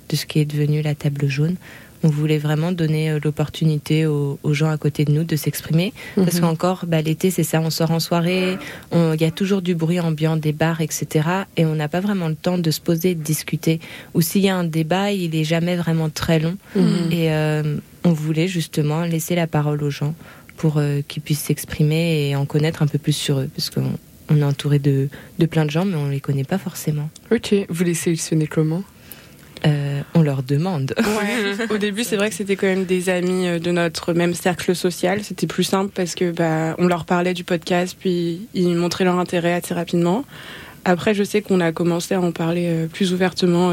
de 0.09 0.17
ce 0.17 0.25
qui 0.25 0.39
est 0.39 0.45
devenu 0.45 0.83
la 0.83 0.95
table 0.95 1.27
jaune 1.27 1.57
on 2.03 2.09
voulait 2.09 2.39
vraiment 2.39 2.73
donner 2.73 3.11
euh, 3.11 3.21
l'opportunité 3.23 4.07
aux, 4.07 4.39
gens 4.51 4.71
à 4.71 4.77
côté 4.77 5.05
de 5.05 5.13
nous 5.13 5.25
de 5.25 5.37
s'exprimer. 5.37 5.93
Parce 6.17 6.37
mhm. 6.37 6.41
qu'encore, 6.41 6.85
bah, 6.87 7.03
l'été, 7.03 7.31
c'est 7.31 7.43
ça, 7.43 7.61
on 7.61 7.71
sort 7.71 7.91
en 7.91 8.01
soirée, 8.01 8.57
il 8.93 9.21
y 9.21 9.25
a 9.25 9.31
toujours 9.31 9.63
du 9.63 9.75
bruit 9.75 10.01
ambiant, 10.01 10.37
des 10.37 10.53
bars, 10.53 10.81
etc. 10.81 11.29
Et 11.57 11.65
on 11.65 11.75
n'a 11.75 11.89
pas 11.89 12.01
vraiment 12.01 12.29
le 12.29 12.35
temps 12.35 12.59
de 12.59 12.71
se 12.71 12.81
poser, 12.81 13.15
de 13.15 13.23
discuter. 13.23 13.81
Ou 14.15 14.21
s'il 14.21 14.43
y 14.43 14.49
a 14.49 14.57
un 14.57 14.65
débat, 14.65 15.13
il 15.13 15.35
est 15.35 15.45
jamais 15.45 15.77
vraiment 15.77 16.09
très 16.09 16.39
long. 16.39 16.57
Mhm. 16.75 17.13
Et 17.13 17.33
euh, 17.33 17.77
on 18.05 18.13
voulait 18.13 18.49
justement 18.49 19.03
laisser 19.03 19.35
la 19.35 19.47
parole 19.47 19.83
aux 19.83 19.91
gens 19.91 20.15
pour 20.57 20.79
euh, 20.79 21.01
qu'ils 21.07 21.23
puissent 21.23 21.45
s'exprimer 21.45 22.29
et 22.29 22.37
en 22.37 22.47
connaître 22.47 22.83
un 22.83 22.87
peu 22.87 22.99
plus 22.99 23.13
sur 23.13 23.41
eux. 23.41 23.51
Parce 23.55 23.71
qu'on 23.71 24.37
est 24.37 24.45
entouré 24.45 24.79
de, 24.79 25.09
de 25.39 25.47
plein 25.47 25.65
de 25.65 25.71
gens, 25.71 25.85
mais 25.85 25.97
on 25.97 26.07
ne 26.07 26.13
les 26.13 26.21
connaît 26.21 26.45
pas 26.45 26.59
forcément. 26.59 27.11
Ok, 27.31 27.55
vous 27.69 27.85
les 27.85 27.95
sélectionnez 27.95 28.47
comment? 28.47 28.83
Euh, 29.67 30.01
on 30.15 30.23
leur 30.23 30.43
demande. 30.43 30.95
Au 31.71 31.79
début, 31.79 32.05
c'est 32.05 32.17
vrai 32.17 32.29
que 32.31 32.35
c'était 32.35 32.57
quand 32.57 32.67
même 32.67 32.85
des 32.85 33.09
amis 33.09 33.47
euh, 33.47 33.59
de 33.59 33.71
notre 33.71 34.13
même 34.13 34.35
cercle 34.35 34.75
social. 34.75 35.23
C'était 35.23 35.47
plus 35.47 35.65
simple 35.65 35.91
parce 35.95 36.15
que 36.15 36.31
bah, 36.31 36.75
on 36.79 36.87
leur 36.87 37.05
parlait 37.05 37.35
du 37.35 37.45
podcast, 37.45 37.97
puis 37.99 38.49
ils 38.55 38.75
montraient 38.75 39.05
leur 39.05 39.19
intérêt 39.19 39.53
assez 39.53 39.75
rapidement. 39.75 40.25
Après, 40.85 41.13
je 41.13 41.25
sais 41.25 41.43
qu'on 41.43 41.61
a 41.61 41.73
commencé 41.73 42.15
à 42.15 42.21
en 42.21 42.33
parler 42.33 42.67
euh, 42.69 42.87
plus 42.87 43.13
ouvertement 43.13 43.73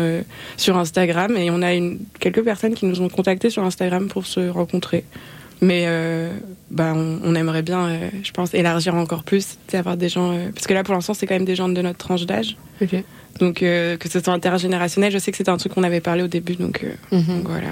sur 0.58 0.78
Instagram 0.78 1.38
et 1.38 1.50
on 1.52 1.62
a 1.62 1.74
une, 1.74 2.00
quelques 2.20 2.44
personnes 2.44 2.74
qui 2.74 2.86
nous 2.86 3.02
ont 3.02 3.10
contactés 3.10 3.50
sur 3.50 3.64
Instagram 3.64 4.08
pour 4.08 4.26
se 4.26 4.50
rencontrer. 4.50 5.06
Mais 5.62 5.88
bah, 6.70 6.94
on, 6.96 7.34
aimerait 7.36 7.62
bien, 7.62 8.00
je 8.24 8.32
pense, 8.32 8.54
élargir 8.54 8.96
encore 8.96 9.24
plus, 9.24 9.58
avoir 9.74 9.98
des 9.98 10.10
gens. 10.10 10.38
parce 10.54 10.68
que 10.68 10.74
là, 10.74 10.84
pour 10.84 10.94
l'instant, 10.94 11.14
c'est 11.14 11.28
quand 11.28 11.36
même 11.36 11.46
des 11.46 11.56
gens 11.56 11.70
de 11.70 11.82
notre 11.82 11.98
tranche 11.98 12.26
d'âge. 12.26 12.58
Donc, 13.40 13.60
que 13.60 14.10
ce 14.10 14.20
soit 14.20 14.34
intergénérationnel, 14.34 15.12
je 15.12 15.18
sais 15.18 15.32
que 15.32 15.38
c'était 15.38 15.52
un 15.52 15.58
truc 15.58 15.74
qu'on 15.74 15.84
avait 15.84 16.02
parlé 16.02 16.24
au 16.24 16.28
début, 16.28 16.56
donc, 16.56 16.86
mhm. 17.12 17.24
donc 17.24 17.48
voilà. 17.48 17.72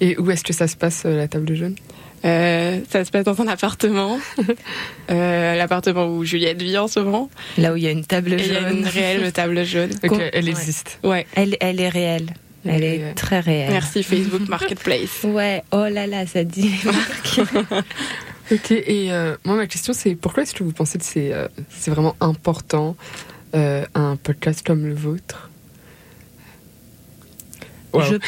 Et 0.00 0.18
où 0.18 0.30
est-ce 0.30 0.42
que 0.44 0.52
ça 0.52 0.66
se 0.66 0.76
passe, 0.76 1.04
la 1.04 1.28
table 1.28 1.54
jaune 1.54 1.76
euh, 2.24 2.80
ça 2.88 3.04
se 3.04 3.10
passe 3.10 3.24
dans 3.24 3.40
un 3.42 3.48
appartement, 3.48 4.18
euh, 5.10 5.54
l'appartement 5.56 6.06
où 6.06 6.24
Juliette 6.24 6.62
vit 6.62 6.78
en 6.78 6.88
ce 6.88 7.00
moment. 7.00 7.28
Là 7.58 7.72
où 7.72 7.76
il 7.76 7.82
y 7.82 7.86
a 7.86 7.90
une 7.90 8.04
table 8.04 8.38
jaune. 8.38 8.46
Il 8.46 8.52
y 8.52 8.56
a 8.56 8.70
une 8.70 8.86
réelle 8.86 9.30
table 9.32 9.62
jaune. 9.64 9.90
elle 10.32 10.48
existe. 10.48 10.98
Ouais. 11.02 11.26
Elle, 11.34 11.56
elle 11.60 11.80
est 11.80 11.88
réelle. 11.88 12.28
Elle, 12.66 12.84
est, 12.84 13.14
très 13.14 13.40
réelle. 13.40 13.70
Merci 13.70 14.02
Facebook 14.02 14.48
Marketplace. 14.48 15.22
ouais, 15.24 15.62
oh 15.72 15.86
là 15.90 16.06
là, 16.06 16.26
ça 16.26 16.44
dit. 16.44 16.72
ok, 18.52 18.70
et 18.70 19.12
euh, 19.12 19.36
moi 19.44 19.56
ma 19.56 19.66
question 19.66 19.92
c'est 19.92 20.14
pourquoi 20.14 20.42
est-ce 20.42 20.54
que 20.54 20.64
vous 20.64 20.72
pensez 20.72 20.98
que 20.98 21.04
c'est 21.04 21.32
c'est 21.70 21.90
vraiment 21.90 22.16
important 22.20 22.96
un 23.52 24.16
podcast 24.16 24.66
comme 24.66 24.86
le 24.86 24.94
vôtre? 24.94 25.50
Je... 27.94 28.18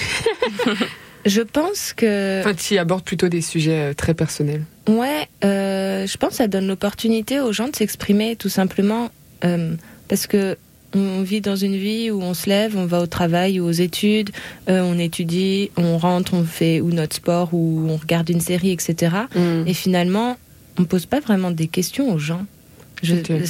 Je 1.26 1.42
pense 1.42 1.92
que. 1.92 2.40
Enfin, 2.40 2.54
tu 2.54 2.78
abordes 2.78 3.02
plutôt 3.02 3.28
des 3.28 3.40
sujets 3.42 3.90
euh, 3.90 3.94
très 3.94 4.14
personnels. 4.14 4.62
Ouais, 4.88 5.28
euh, 5.44 6.06
je 6.06 6.16
pense 6.16 6.30
que 6.30 6.36
ça 6.36 6.46
donne 6.46 6.68
l'opportunité 6.68 7.40
aux 7.40 7.52
gens 7.52 7.68
de 7.68 7.74
s'exprimer 7.74 8.36
tout 8.36 8.48
simplement 8.48 9.10
euh, 9.44 9.74
parce 10.08 10.28
que 10.28 10.56
on 10.98 11.22
vit 11.22 11.40
dans 11.40 11.56
une 11.56 11.76
vie 11.76 12.10
où 12.10 12.22
on 12.22 12.34
se 12.34 12.48
lève, 12.48 12.76
on 12.76 12.86
va 12.86 13.00
au 13.00 13.06
travail 13.06 13.60
ou 13.60 13.66
aux 13.66 13.72
études, 13.72 14.30
on 14.66 14.98
étudie, 14.98 15.70
on 15.76 15.98
rentre, 15.98 16.34
on 16.34 16.44
fait 16.44 16.80
ou 16.80 16.90
notre 16.90 17.16
sport 17.16 17.52
ou 17.52 17.86
on 17.88 17.96
regarde 17.96 18.28
une 18.28 18.40
série, 18.40 18.70
etc. 18.70 19.14
Mm. 19.34 19.66
Et 19.66 19.74
finalement, 19.74 20.36
on 20.78 20.84
pose 20.84 21.06
pas 21.06 21.20
vraiment 21.20 21.50
des 21.50 21.68
questions 21.68 22.12
aux 22.12 22.18
gens. 22.18 22.46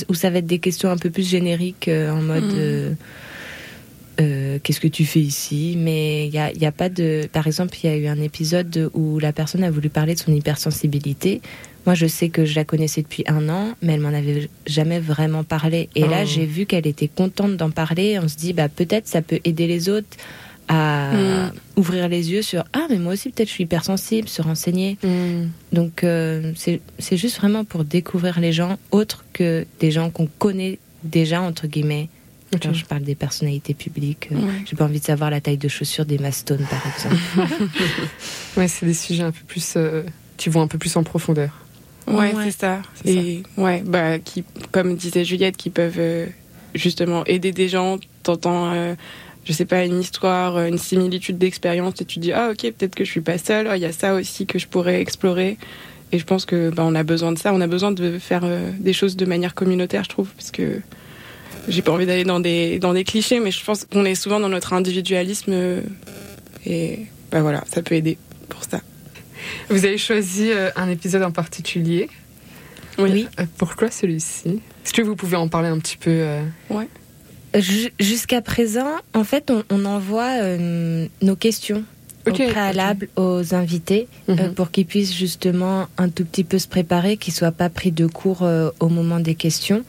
Ou 0.08 0.14
ça 0.14 0.30
va 0.30 0.38
être 0.38 0.46
des 0.46 0.58
questions 0.58 0.90
un 0.90 0.96
peu 0.96 1.10
plus 1.10 1.28
génériques 1.28 1.88
en 1.88 2.20
mode. 2.20 2.52
Mm. 2.52 2.96
Euh, 4.20 4.58
qu'est-ce 4.62 4.80
que 4.80 4.88
tu 4.88 5.04
fais 5.04 5.20
ici? 5.20 5.74
Mais 5.78 6.26
il 6.26 6.30
n'y 6.30 6.38
a, 6.38 6.52
y 6.52 6.64
a, 6.64 6.72
pas 6.72 6.88
de. 6.88 7.28
Par 7.32 7.46
exemple, 7.46 7.76
il 7.82 7.90
y 7.90 7.92
a 7.92 7.96
eu 7.96 8.06
un 8.06 8.20
épisode 8.20 8.90
où 8.94 9.18
la 9.18 9.32
personne 9.32 9.62
a 9.62 9.70
voulu 9.70 9.90
parler 9.90 10.14
de 10.14 10.18
son 10.18 10.32
hypersensibilité. 10.32 11.42
Moi, 11.86 11.94
je 11.94 12.06
sais 12.06 12.28
que 12.28 12.44
je 12.44 12.54
la 12.56 12.64
connaissais 12.64 13.02
depuis 13.02 13.24
un 13.26 13.48
an, 13.48 13.74
mais 13.80 13.94
elle 13.94 14.00
m'en 14.00 14.08
avait 14.08 14.50
jamais 14.66 15.00
vraiment 15.00 15.44
parlé. 15.44 15.88
Et 15.94 16.00
là, 16.00 16.22
oh. 16.22 16.26
j'ai 16.26 16.44
vu 16.44 16.66
qu'elle 16.66 16.86
était 16.86 17.08
contente 17.08 17.56
d'en 17.56 17.70
parler. 17.70 18.18
On 18.20 18.28
se 18.28 18.36
dit, 18.36 18.52
bah 18.52 18.68
peut-être 18.68 19.06
ça 19.06 19.22
peut 19.22 19.38
aider 19.44 19.66
les 19.66 19.88
autres 19.88 20.16
à 20.68 21.12
hmm. 21.12 21.52
ouvrir 21.76 22.08
les 22.08 22.32
yeux 22.32 22.42
sur 22.42 22.64
ah 22.72 22.86
mais 22.90 22.96
moi 22.96 23.12
aussi 23.12 23.30
peut-être 23.30 23.46
je 23.46 23.52
suis 23.52 23.64
hypersensible, 23.64 24.28
se 24.28 24.42
renseigner. 24.42 24.98
Hmm. 25.04 25.46
Donc 25.72 26.02
euh, 26.02 26.52
c'est 26.56 27.16
juste 27.16 27.36
vraiment 27.36 27.64
pour 27.64 27.84
découvrir 27.84 28.40
les 28.40 28.52
gens 28.52 28.76
autres 28.90 29.24
que 29.32 29.64
des 29.78 29.92
gens 29.92 30.10
qu'on 30.10 30.26
connaît 30.26 30.80
déjà 31.04 31.40
entre 31.40 31.68
guillemets 31.68 32.08
je 32.52 32.84
parle 32.84 33.02
des 33.02 33.14
personnalités 33.14 33.74
publiques. 33.74 34.28
Euh, 34.32 34.36
j'ai 34.64 34.76
pas 34.76 34.84
envie 34.84 35.00
de 35.00 35.04
savoir 35.04 35.30
la 35.30 35.40
taille 35.40 35.58
de 35.58 35.68
chaussures 35.68 36.06
des 36.06 36.18
mastones, 36.18 36.64
par 36.70 36.82
exemple. 36.86 37.16
ouais, 38.56 38.68
c'est 38.68 38.86
des 38.86 38.94
sujets 38.94 39.24
un 39.24 39.32
peu 39.32 39.44
plus. 39.46 39.74
Euh, 39.76 40.02
qui 40.36 40.50
vont 40.50 40.60
un 40.60 40.66
peu 40.66 40.78
plus 40.78 40.96
en 40.96 41.02
profondeur. 41.02 41.50
Ouais, 42.06 42.32
c'est 42.44 42.60
ça. 42.60 42.82
Et 43.04 43.42
ouais, 43.56 43.82
bah, 43.84 44.18
qui, 44.18 44.44
comme 44.72 44.94
disait 44.96 45.24
Juliette, 45.24 45.56
qui 45.56 45.70
peuvent 45.70 45.98
euh, 45.98 46.26
justement 46.74 47.24
aider 47.24 47.52
des 47.52 47.68
gens. 47.68 47.98
T'entends, 48.22 48.72
je 49.44 49.52
sais 49.52 49.64
pas, 49.64 49.84
une 49.84 50.00
histoire, 50.00 50.58
une 50.58 50.78
similitude 50.78 51.38
d'expérience, 51.38 52.00
et 52.00 52.04
tu 52.04 52.18
dis 52.18 52.32
ah 52.32 52.50
ok, 52.50 52.72
peut-être 52.72 52.94
que 52.94 53.04
je 53.04 53.10
suis 53.10 53.20
pas 53.20 53.38
seule. 53.38 53.68
Il 53.74 53.80
y 53.80 53.84
a 53.84 53.92
ça 53.92 54.14
aussi 54.14 54.46
que 54.46 54.58
je 54.58 54.66
pourrais 54.66 55.00
explorer. 55.00 55.58
Et 56.12 56.18
je 56.18 56.24
pense 56.24 56.44
que 56.44 56.70
bah, 56.70 56.84
on 56.86 56.94
a 56.94 57.02
besoin 57.02 57.32
de 57.32 57.38
ça. 57.38 57.52
On 57.52 57.60
a 57.60 57.66
besoin 57.66 57.92
de 57.92 58.18
faire 58.18 58.44
des 58.78 58.92
choses 58.92 59.16
de 59.16 59.26
manière 59.26 59.54
communautaire, 59.54 60.04
je 60.04 60.08
trouve, 60.08 60.28
parce 60.30 60.50
que 60.50 60.80
j'ai 61.68 61.82
pas 61.82 61.92
envie 61.92 62.06
d'aller 62.06 62.24
dans 62.24 62.40
des, 62.40 62.78
dans 62.78 62.92
des 62.92 63.04
clichés, 63.04 63.40
mais 63.40 63.50
je 63.50 63.64
pense 63.64 63.84
qu'on 63.84 64.04
est 64.04 64.14
souvent 64.14 64.40
dans 64.40 64.48
notre 64.48 64.72
individualisme. 64.72 65.52
Euh, 65.52 65.80
et 66.64 67.00
ben 67.30 67.42
voilà, 67.42 67.64
ça 67.66 67.82
peut 67.82 67.94
aider 67.94 68.18
pour 68.48 68.64
ça. 68.64 68.80
Vous 69.68 69.84
avez 69.84 69.98
choisi 69.98 70.50
euh, 70.50 70.70
un 70.76 70.88
épisode 70.88 71.22
en 71.22 71.30
particulier. 71.30 72.08
Oui. 72.98 73.28
Euh, 73.38 73.44
pourquoi 73.58 73.90
celui-ci? 73.90 74.60
Est-ce 74.84 74.92
que 74.92 75.02
vous 75.02 75.16
pouvez 75.16 75.36
en 75.36 75.48
parler 75.48 75.68
un 75.68 75.78
petit 75.78 75.96
peu 75.96 76.24
Ouais. 76.70 76.88
Jusqu'à 77.98 78.42
présent, 78.42 78.88
en 79.14 79.24
fait, 79.24 79.50
on, 79.70 79.84
envoie 79.84 80.58
nos 81.22 81.36
questions 81.36 81.84
au 82.26 82.32
préalable 82.32 83.08
aux 83.16 83.54
invités 83.54 84.08
mhm. 84.28 84.52
pour 84.52 84.70
qu'ils 84.70 84.84
puissent 84.84 85.14
justement 85.14 85.86
un 85.96 86.10
tout 86.10 86.24
petit 86.24 86.44
peu 86.44 86.58
se 86.58 86.68
préparer, 86.68 87.16
qu'ils 87.16 87.32
soient 87.32 87.52
pas 87.52 87.70
pris 87.70 87.92
de 87.92 88.06
court 88.06 88.46
au 88.80 88.88
moment 88.88 89.20
des 89.20 89.34
questions. 89.34 89.84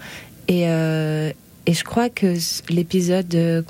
Et, 0.48 0.62
et 0.62 1.74
je 1.74 1.84
crois 1.84 2.10
que 2.10 2.36
l'épisode 2.70 3.66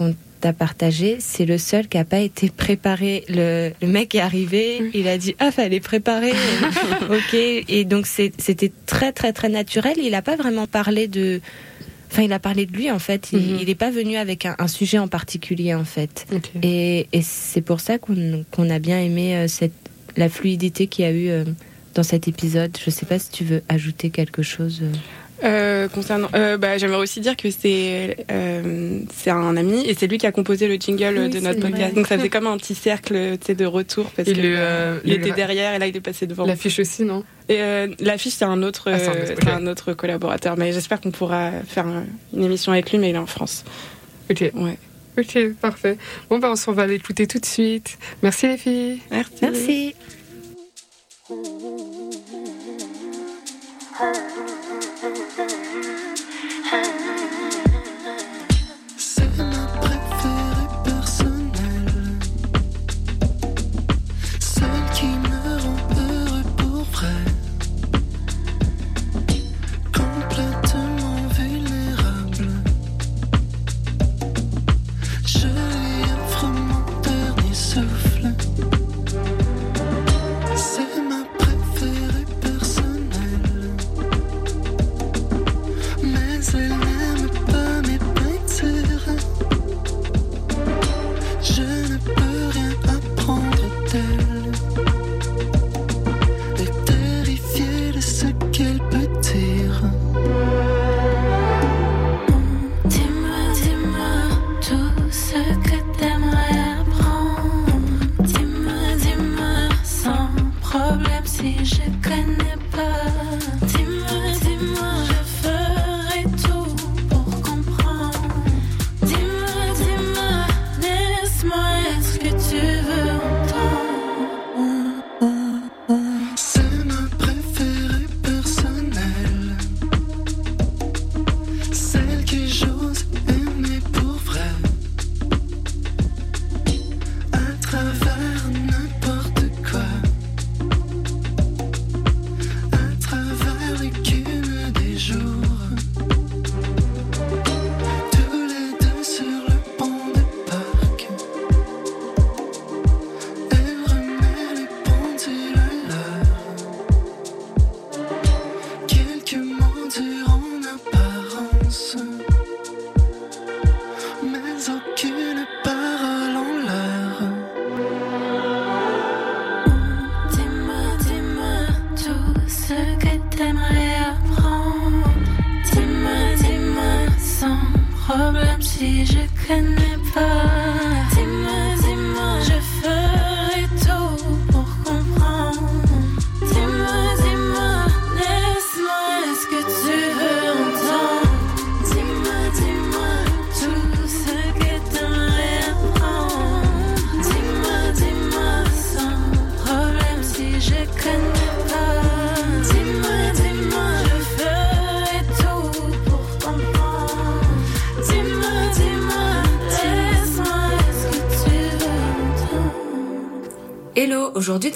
t'a 0.47 0.53
partagé, 0.53 1.17
c'est 1.19 1.45
le 1.45 1.57
seul 1.57 1.89
qui 1.89 1.97
n'a 1.97 2.05
pas 2.05 2.19
été 2.19 2.49
préparé. 2.49 3.25
Le, 3.27 3.71
mec 3.85 4.15
est 4.15 4.21
arrivé, 4.21 4.81
il 4.93 5.09
a 5.09 5.17
dit 5.17 5.35
ah 5.39 5.51
fallait 5.51 5.81
préparer, 5.81 6.31
ok. 7.09 7.33
Et 7.33 7.83
donc 7.83 8.07
c'était 8.07 8.71
très 8.85 9.11
très 9.11 9.33
très 9.33 9.49
naturel. 9.49 9.97
Il 10.01 10.11
n'a 10.11 10.21
pas 10.21 10.37
vraiment 10.37 10.65
parlé 10.65 11.09
de, 11.09 11.41
enfin 12.09 12.21
il 12.21 12.31
a 12.31 12.39
parlé 12.39 12.65
de 12.65 12.71
lui 12.71 12.89
en 12.89 12.99
fait. 12.99 13.31
Il 13.33 13.57
n'est 13.57 13.65
mhm. 13.65 13.75
pas 13.75 13.91
venu 13.91 14.15
avec 14.15 14.45
un, 14.45 14.67
sujet 14.69 14.99
en 14.99 15.09
particulier 15.09 15.75
en 15.75 15.83
fait. 15.83 16.25
Et, 16.63 17.07
c'est 17.21 17.61
pour 17.61 17.81
ça 17.81 17.97
qu'on 17.97 18.69
a 18.69 18.79
bien 18.79 19.01
aimé 19.01 19.35
euh, 19.35 19.47
cette 19.49 19.73
la 20.15 20.29
fluidité 20.29 20.87
qu'il 20.87 21.03
y 21.03 21.07
a 21.07 21.11
eu 21.11 21.27
euh, 21.27 21.43
dans 21.93 22.03
cet 22.03 22.29
épisode. 22.29 22.75
Je 22.81 22.89
ne 22.89 22.91
sais 22.95 23.05
pas 23.05 23.19
si 23.19 23.31
tu 23.31 23.43
veux 23.43 23.63
ajouter 23.67 24.11
quelque 24.11 24.43
chose. 24.43 24.79
Euh, 24.81 24.91
concernant, 25.94 26.29
euh, 26.36 26.58
bah, 26.58 26.77
j'aimerais 26.77 26.98
aussi 26.98 27.20
dire 27.20 27.38
que 27.38 27.50
c'est 27.51 28.25
euh, 28.32 29.00
c'est 29.15 29.29
un 29.29 29.56
ami 29.56 29.86
et 29.88 29.94
c'est 29.94 30.08
lui 30.08 30.17
qui 30.17 30.25
a 30.25 30.32
composé 30.32 30.67
le 30.67 30.75
jingle 30.75 31.29
de 31.29 31.39
notre 31.39 31.60
podcast. 31.60 31.94
Donc 31.94 32.08
ça 32.08 32.17
fait 32.17 32.29
comme 32.29 32.48
un 32.48 32.58
petit 32.58 32.75
cercle 32.75 33.38
de 33.38 33.65
retour 33.65 34.06
parce 34.15 34.27
qu'il 34.27 34.41
euh, 34.44 35.00
il 35.06 35.13
était 35.13 35.32
derrière 35.32 35.74
et 35.74 35.79
là 35.79 35.88
il 35.88 35.96
est 35.96 36.01
passé 36.01 36.27
devant. 36.27 36.46
L'affiche 36.46 36.79
aussi, 36.79 37.03
non? 37.03 37.24
Et 37.50 37.62
euh, 37.62 37.88
l'affiche 38.00 38.34
c'est 38.34 38.46
un 38.46 38.63
autre 38.63 38.91
ah, 38.91 39.00
c'est 39.00 39.48
un, 39.50 39.67
autre 39.67 39.94
collaborateur. 39.94 40.58
Mais 40.58 40.72
j'espère 40.74 41.00
qu'on 41.00 41.12
pourra 41.12 41.51
faire 41.67 41.86
une 42.34 42.44
émission 42.44 42.72
avec 42.72 42.91
lui, 42.91 42.98
mais 42.98 43.10
il 43.10 43.15
est 43.15 43.20
en 43.20 43.25
France. 43.27 43.63
Ok. 44.29 44.51
Ouais. 44.56 44.77
Ok, 45.17 45.53
parfait. 45.62 45.98
Bon 46.29 46.38
bah 46.38 46.53
on 46.67 46.72
va 46.72 46.86
l'écouter 46.86 47.27
tout 47.27 47.39
de 47.39 47.46
suite. 47.46 47.98
Merci 48.22 48.48
les 48.48 48.58
filles. 48.58 49.00
Merci. 49.12 49.36
Merci. 49.41 49.96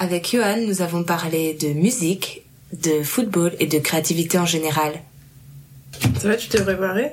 Avec 0.02 0.32
Johan, 0.32 0.56
nous 0.66 0.82
avons 0.82 1.04
parlé 1.04 1.54
de 1.54 1.68
musique, 1.68 2.42
de 2.72 3.04
football 3.04 3.52
et 3.60 3.66
de 3.68 3.78
créativité 3.78 4.36
en 4.36 4.46
général. 4.46 4.94
Ça 6.18 6.26
va, 6.26 6.34
tu 6.34 6.48
t'es 6.48 6.60
préparé? 6.60 7.12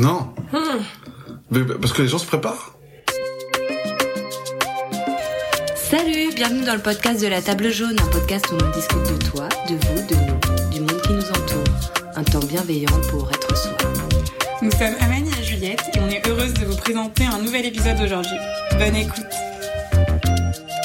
Non. 0.00 0.30
Mais- 1.52 1.60
parce 1.80 1.92
que 1.92 2.02
les 2.02 2.08
gens 2.08 2.18
se 2.18 2.26
préparent. 2.26 2.76
Salut, 5.76 6.34
bienvenue 6.34 6.64
dans 6.64 6.74
le 6.74 6.80
podcast 6.80 7.20
de 7.22 7.28
la 7.28 7.40
table 7.40 7.70
jaune, 7.70 7.96
un 8.00 8.06
podcast 8.10 8.46
où 8.50 8.56
on 8.56 8.70
discute 8.76 9.16
de 9.16 9.30
toi, 9.30 9.48
de 9.68 9.74
vous, 9.74 10.06
de 10.08 10.14
nous, 10.16 10.70
du 10.72 10.80
monde 10.80 11.02
qui 11.02 11.12
nous 11.12 11.28
entoure. 11.30 11.74
Un 12.16 12.24
temps 12.24 12.40
bienveillant 12.40 13.00
pour 13.10 13.30
être 13.30 13.56
soi. 13.56 13.76
Nous 14.60 14.72
sommes 14.72 14.94
Amani 15.02 15.30
et 15.40 15.44
Juliette 15.44 15.82
et 15.94 16.00
on 16.00 16.08
est 16.08 16.26
heureuse 16.26 16.54
de 16.54 16.64
vous 16.64 16.76
présenter 16.78 17.26
un 17.26 17.38
nouvel 17.38 17.66
épisode 17.66 18.00
aujourd'hui. 18.00 18.36
Bonne 18.76 18.96
écoute. 18.96 19.22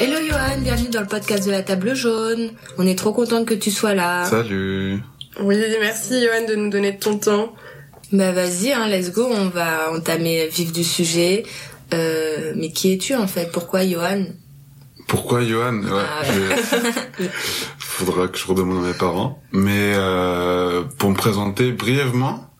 Hello 0.00 0.16
Johan, 0.26 0.60
bienvenue 0.62 0.88
dans 0.88 1.00
le 1.00 1.06
podcast 1.06 1.44
de 1.46 1.50
la 1.50 1.62
table 1.62 1.94
jaune. 1.94 2.50
On 2.78 2.86
est 2.86 2.94
trop 2.98 3.12
contente 3.12 3.46
que 3.46 3.54
tu 3.54 3.70
sois 3.70 3.94
là. 3.94 4.24
Salut. 4.24 4.98
Oui, 5.40 5.56
merci 5.80 6.22
Johan 6.24 6.46
de 6.48 6.54
nous 6.54 6.70
donner 6.70 6.92
de 6.92 6.98
ton 6.98 7.18
temps. 7.18 7.54
Bah 8.12 8.32
vas-y, 8.32 8.72
hein, 8.72 8.88
let's 8.88 9.12
go, 9.12 9.28
on 9.30 9.48
va 9.48 9.92
entamer 9.92 10.44
le 10.46 10.50
vif 10.50 10.72
du 10.72 10.84
sujet. 10.84 11.44
Euh, 11.92 12.52
mais 12.56 12.70
qui 12.72 12.92
es-tu 12.92 13.14
en 13.14 13.26
fait? 13.26 13.50
Pourquoi 13.52 13.84
Johan? 13.86 14.24
Pourquoi 15.06 15.42
Johan? 15.44 15.82
Ouais, 15.82 16.02
Ah 16.04 16.22
je- 16.24 17.24
Faudra 17.78 18.28
que 18.28 18.38
je 18.38 18.46
redemande 18.46 18.84
à 18.84 18.88
mes 18.88 18.94
parents. 18.94 19.42
Mais 19.52 19.92
euh, 19.94 20.82
pour 20.98 21.10
me 21.10 21.16
présenter 21.16 21.72
brièvement, 21.72 22.50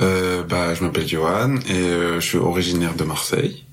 euh, 0.00 0.42
bah, 0.44 0.74
je 0.74 0.82
m'appelle 0.82 1.06
Johan 1.06 1.56
et 1.68 1.72
euh, 1.74 2.20
je 2.20 2.26
suis 2.26 2.38
originaire 2.38 2.94
de 2.94 3.04
Marseille. 3.04 3.64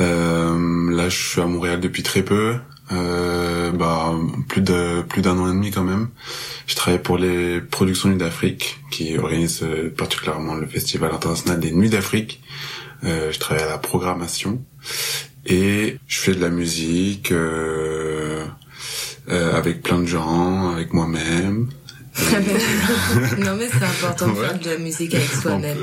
Euh, 0.00 0.94
là, 0.94 1.08
je 1.08 1.16
suis 1.16 1.40
à 1.40 1.46
Montréal 1.46 1.80
depuis 1.80 2.02
très 2.02 2.22
peu. 2.22 2.54
Euh, 2.90 3.70
bah, 3.72 4.12
plus 4.48 4.60
de 4.60 5.02
plus 5.02 5.22
d'un 5.22 5.38
an 5.38 5.48
et 5.48 5.52
demi 5.52 5.70
quand 5.70 5.84
même. 5.84 6.08
Je 6.66 6.74
travaille 6.74 7.00
pour 7.00 7.16
les 7.16 7.60
Productions 7.60 8.08
Nuits 8.10 8.18
d'Afrique, 8.18 8.80
qui 8.90 9.16
organisent 9.16 9.62
euh, 9.62 9.90
particulièrement 9.96 10.54
le 10.54 10.66
Festival 10.66 11.12
international 11.12 11.60
des 11.60 11.72
Nuits 11.72 11.90
d'Afrique. 11.90 12.42
Je 13.04 13.36
travaille 13.36 13.64
à 13.64 13.68
la 13.68 13.78
programmation 13.78 14.62
et 15.46 15.98
je 16.06 16.18
fais 16.20 16.34
de 16.34 16.40
la 16.40 16.50
musique 16.50 17.32
euh, 17.32 18.46
euh, 19.28 19.56
avec 19.56 19.82
plein 19.82 19.98
de 19.98 20.06
gens, 20.06 20.70
avec 20.70 20.92
moi-même. 20.92 21.68
Non 23.38 23.56
mais 23.58 23.68
c'est 23.70 23.84
important 23.84 24.26
de 24.28 24.32
Ouais. 24.32 24.46
faire 24.48 24.58
de 24.58 24.70
la 24.70 24.78
musique 24.78 25.14
avec 25.14 25.28
soi-même. 25.28 25.76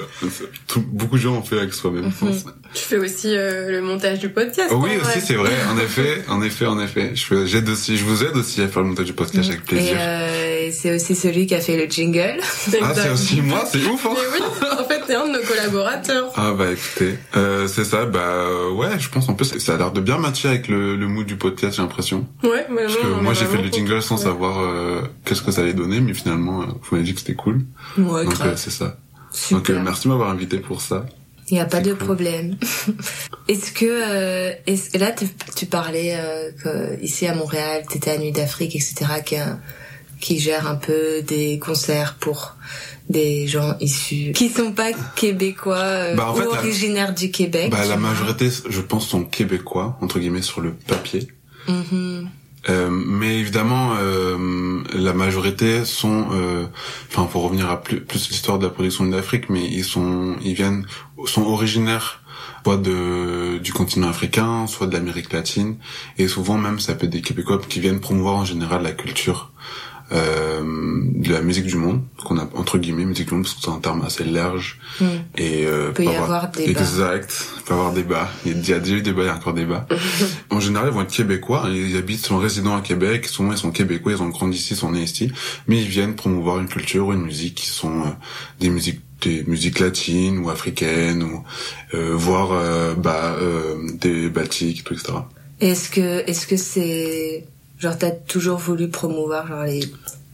Beaucoup 0.92 1.18
de 1.18 1.22
gens 1.22 1.34
ont 1.36 1.42
fait 1.42 1.58
avec 1.58 1.74
soi-même, 1.74 2.12
je 2.12 2.26
pense. 2.26 2.46
Tu 2.74 2.84
fais 2.84 2.98
aussi 2.98 3.28
euh, 3.36 3.72
le 3.72 3.82
montage 3.82 4.20
du 4.20 4.30
podcast. 4.30 4.70
Oh 4.72 4.76
oui, 4.82 4.92
en 4.96 5.04
vrai. 5.04 5.18
aussi 5.18 5.26
c'est 5.26 5.34
vrai. 5.36 5.52
En 5.72 5.78
effet, 5.80 6.24
en 6.28 6.42
effet, 6.42 6.66
en 6.66 6.80
effet. 6.80 7.12
Je 7.16 7.24
fais- 7.26 7.48
j'aide 7.48 7.68
aussi, 7.70 7.98
je 7.98 8.06
vous 8.06 8.24
aide 8.24 8.36
aussi 8.36 8.62
à 8.62 8.68
faire 8.68 8.82
le 8.84 8.90
montage 8.90 9.06
du 9.06 9.14
podcast 9.14 9.50
avec 9.50 9.62
Et 9.62 9.66
plaisir. 9.66 9.96
euh, 10.00 10.70
c'est 10.72 10.94
aussi 10.96 11.16
celui 11.16 11.48
qui 11.48 11.56
a 11.56 11.62
fait 11.62 11.78
le 11.84 11.90
jingle. 11.90 12.38
Ah, 12.82 12.94
c'est 12.96 13.10
aussi 13.10 13.42
moi, 13.42 13.64
c'est 13.72 13.84
ouf. 13.86 14.06
Hein 14.06 14.14
Mais 14.16 14.40
oui, 14.40 14.68
en 14.80 14.84
fait, 14.88 15.02
t'es 15.08 15.16
un 15.16 15.28
de 15.28 15.34
nos 15.34 15.44
collaborateurs. 15.44 16.32
Ah 16.36 16.52
bah 16.54 16.66
écoutez, 16.72 17.16
euh, 17.38 17.68
c'est 17.68 17.84
ça, 17.86 18.06
bah 18.06 18.46
ouais, 18.76 19.00
je 19.00 19.10
pense 19.10 19.28
en 19.30 19.34
plus 19.34 19.58
ça 19.58 19.74
a 19.74 19.78
l'air 19.78 19.92
de 19.92 20.02
bien 20.02 20.18
matcher 20.18 20.48
avec 20.50 20.68
le, 20.68 20.96
le 20.96 21.08
mood 21.08 21.26
du 21.26 21.36
podcast, 21.38 21.76
j'ai 21.78 21.82
l'impression. 21.82 22.28
Ouais, 22.44 22.66
mais 22.70 22.84
Parce 22.84 22.96
non, 22.96 23.02
que 23.18 23.24
moi 23.24 23.34
j'ai 23.34 23.46
fait 23.46 23.62
le 23.62 23.70
jingle 23.72 24.02
sans 24.02 24.18
savoir 24.18 24.60
euh, 24.60 25.02
qu'est-ce 25.26 25.42
que 25.42 25.52
ça 25.52 25.62
allait 25.62 25.74
donner, 25.74 26.00
mais 26.02 26.14
finalement 26.22 26.62
euh, 26.62 26.66
vous 26.66 26.96
m'avez 26.96 27.04
dit 27.06 27.14
que 27.14 27.20
c'était 27.20 27.36
cool. 27.36 27.62
Ouais, 27.98 28.24
Donc 28.26 28.40
euh, 28.42 28.56
c'est 28.56 28.70
ça. 28.72 28.98
Donc 29.52 29.68
Super. 29.68 29.78
euh, 29.78 29.84
merci 29.84 30.04
de 30.06 30.10
m'avoir 30.10 30.30
invité 30.30 30.58
pour 30.60 30.82
ça. 30.82 31.06
Il 31.52 31.56
n'y 31.56 31.60
a 31.60 31.66
pas 31.66 31.82
de 31.82 31.94
cool. 31.94 32.06
problème. 32.06 32.58
Est-ce 33.48 33.72
que 33.72 33.86
euh, 33.86 34.54
là 35.00 35.12
tu, 35.12 35.26
tu 35.56 35.66
parlais 35.66 36.16
euh, 36.16 36.52
que 36.64 37.02
ici 37.04 37.26
à 37.28 37.34
Montréal, 37.34 37.84
t'étais 37.90 38.12
à 38.12 38.18
Nuit 38.18 38.32
d'Afrique, 38.32 38.76
etc. 38.76 38.96
Qui, 39.26 39.36
a- 39.38 39.58
qui 40.22 40.38
gère 40.40 40.68
un 40.68 40.76
peu 40.76 41.22
des 41.26 41.58
concerts 41.60 42.16
pour 42.20 42.56
des 43.10 43.48
gens 43.48 43.76
issus 43.80 44.34
qui 44.36 44.50
sont 44.50 44.72
pas 44.74 44.92
québécois 45.16 45.78
euh, 45.78 46.16
Bah, 46.16 46.30
en 46.30 46.36
fait, 46.36 46.46
ou 46.46 46.52
la- 46.54 46.60
originaires 46.60 47.14
du 47.16 47.32
Québec. 47.32 47.72
Bah 47.72 47.80
tu 47.84 47.90
la 47.90 47.98
majorité, 47.98 48.50
je 48.70 48.82
pense, 48.82 49.08
sont 49.08 49.24
québécois 49.24 49.98
entre 50.02 50.20
guillemets 50.20 50.42
sur 50.44 50.62
le 50.62 50.74
papier. 50.74 51.28
Mhm. 51.68 52.30
Euh, 52.70 52.90
mais 52.92 53.40
évidemment, 53.40 53.94
euh, 53.98 54.84
la 54.94 55.14
majorité 55.14 55.86
sont, 55.86 56.28
euh, 56.32 56.66
enfin, 57.10 57.24
pour 57.24 57.44
revenir 57.44 57.70
à 57.70 57.82
plus, 57.82 58.00
plus 58.02 58.30
l'histoire 58.30 58.60
de 58.60 58.66
la 58.66 58.70
production 58.72 59.06
d'Afrique, 59.06 59.50
mais 59.50 59.66
ils 59.66 59.84
sont, 59.84 60.36
ils 60.42 60.54
viennent, 60.54 60.86
sont 61.26 61.44
originaires 61.44 62.22
soit 62.66 62.78
du 62.78 63.74
continent 63.74 64.10
africain, 64.10 64.68
soit 64.68 64.86
de 64.86 64.94
l'Amérique 64.94 65.34
latine, 65.34 65.78
et 66.20 66.28
souvent 66.28 66.58
même 66.58 66.80
ça 66.80 66.94
peut 66.94 67.08
être 67.08 67.12
des 67.12 67.22
Québécois 67.22 67.60
qui 67.68 67.80
viennent 67.80 68.00
promouvoir 68.00 68.36
en 68.36 68.46
général 68.46 68.84
la 68.84 68.92
culture 68.92 69.52
euh, 70.12 70.62
de 71.14 71.32
la 71.32 71.42
musique 71.42 71.66
du 71.66 71.76
monde, 71.76 72.02
qu'on 72.26 72.38
a 72.38 72.48
entre 72.56 72.78
guillemets 72.78 73.06
musique 73.06 73.28
du 73.28 73.34
monde 73.36 73.44
parce 73.44 73.56
que 73.56 73.62
c'est 73.64 73.70
un 73.70 73.80
terme 73.80 74.02
assez 74.06 74.24
large 74.24 74.80
Mm. 75.00 75.06
et 75.38 75.66
euh, 75.66 75.92
Peut 75.92 76.04
y 76.04 76.08
pas 76.08 76.18
avoir 76.24 76.50
débat. 76.52 76.72
Exact, 76.82 77.46
il 77.58 77.64
peut 77.64 77.74
y 77.74 77.78
avoir 77.78 77.94
débat. 77.94 78.30
Il 78.46 78.52
y 78.52 78.56
a- 78.56 78.58
il 78.58 78.70
y 78.70 78.74
a 78.74 78.80
déjà 78.80 78.96
eu 78.98 79.02
débat, 79.02 79.22
il 79.24 79.28
y 79.28 79.30
a 79.30 79.36
encore 79.36 79.54
débat. 79.54 79.88
en 80.50 80.60
général, 80.60 80.90
ils 80.90 80.94
vont 80.94 81.02
être 81.02 81.12
québécois, 81.14 81.68
ils 81.72 81.96
habitent, 81.98 82.26
sont 82.26 82.38
résidents 82.38 82.76
à 82.76 82.82
Québec, 82.82 83.28
souvent 83.28 83.52
ils 83.52 83.58
sont 83.58 83.72
québécois, 83.72 84.14
ils 84.14 84.22
ont 84.22 84.30
grandi 84.30 84.58
ici, 84.58 84.74
ils 84.74 84.78
sont 84.78 84.92
nés 84.92 85.04
ici, 85.04 85.32
mais 85.68 85.78
ils 85.82 85.88
viennent 85.88 86.16
promouvoir 86.16 86.60
une 86.60 86.68
culture 86.68 87.08
ou 87.08 87.14
une 87.14 87.22
musique 87.24 87.56
qui 87.56 87.68
sont 87.68 88.02
euh, 88.02 88.10
des 88.60 88.70
musiques 88.70 89.02
des 89.22 89.44
musiques 89.48 89.80
latines 89.80 90.38
ou 90.38 90.50
africaines 90.50 91.24
ou 91.24 91.44
euh, 91.94 92.14
voire 92.16 92.52
euh, 92.54 92.94
bah 92.96 93.36
euh, 93.42 93.76
des 94.00 94.30
baltiques 94.30 94.86
tout 94.86 94.94
etc 94.94 95.12
Est-ce 95.60 95.90
que 95.90 96.24
est-ce 96.26 96.48
que 96.48 96.56
c'est 96.56 97.44
genre 97.80 97.98
t'as 97.98 98.12
toujours 98.12 98.58
voulu 98.58 98.90
promouvoir 98.90 99.48
genre 99.48 99.64
les 99.64 99.82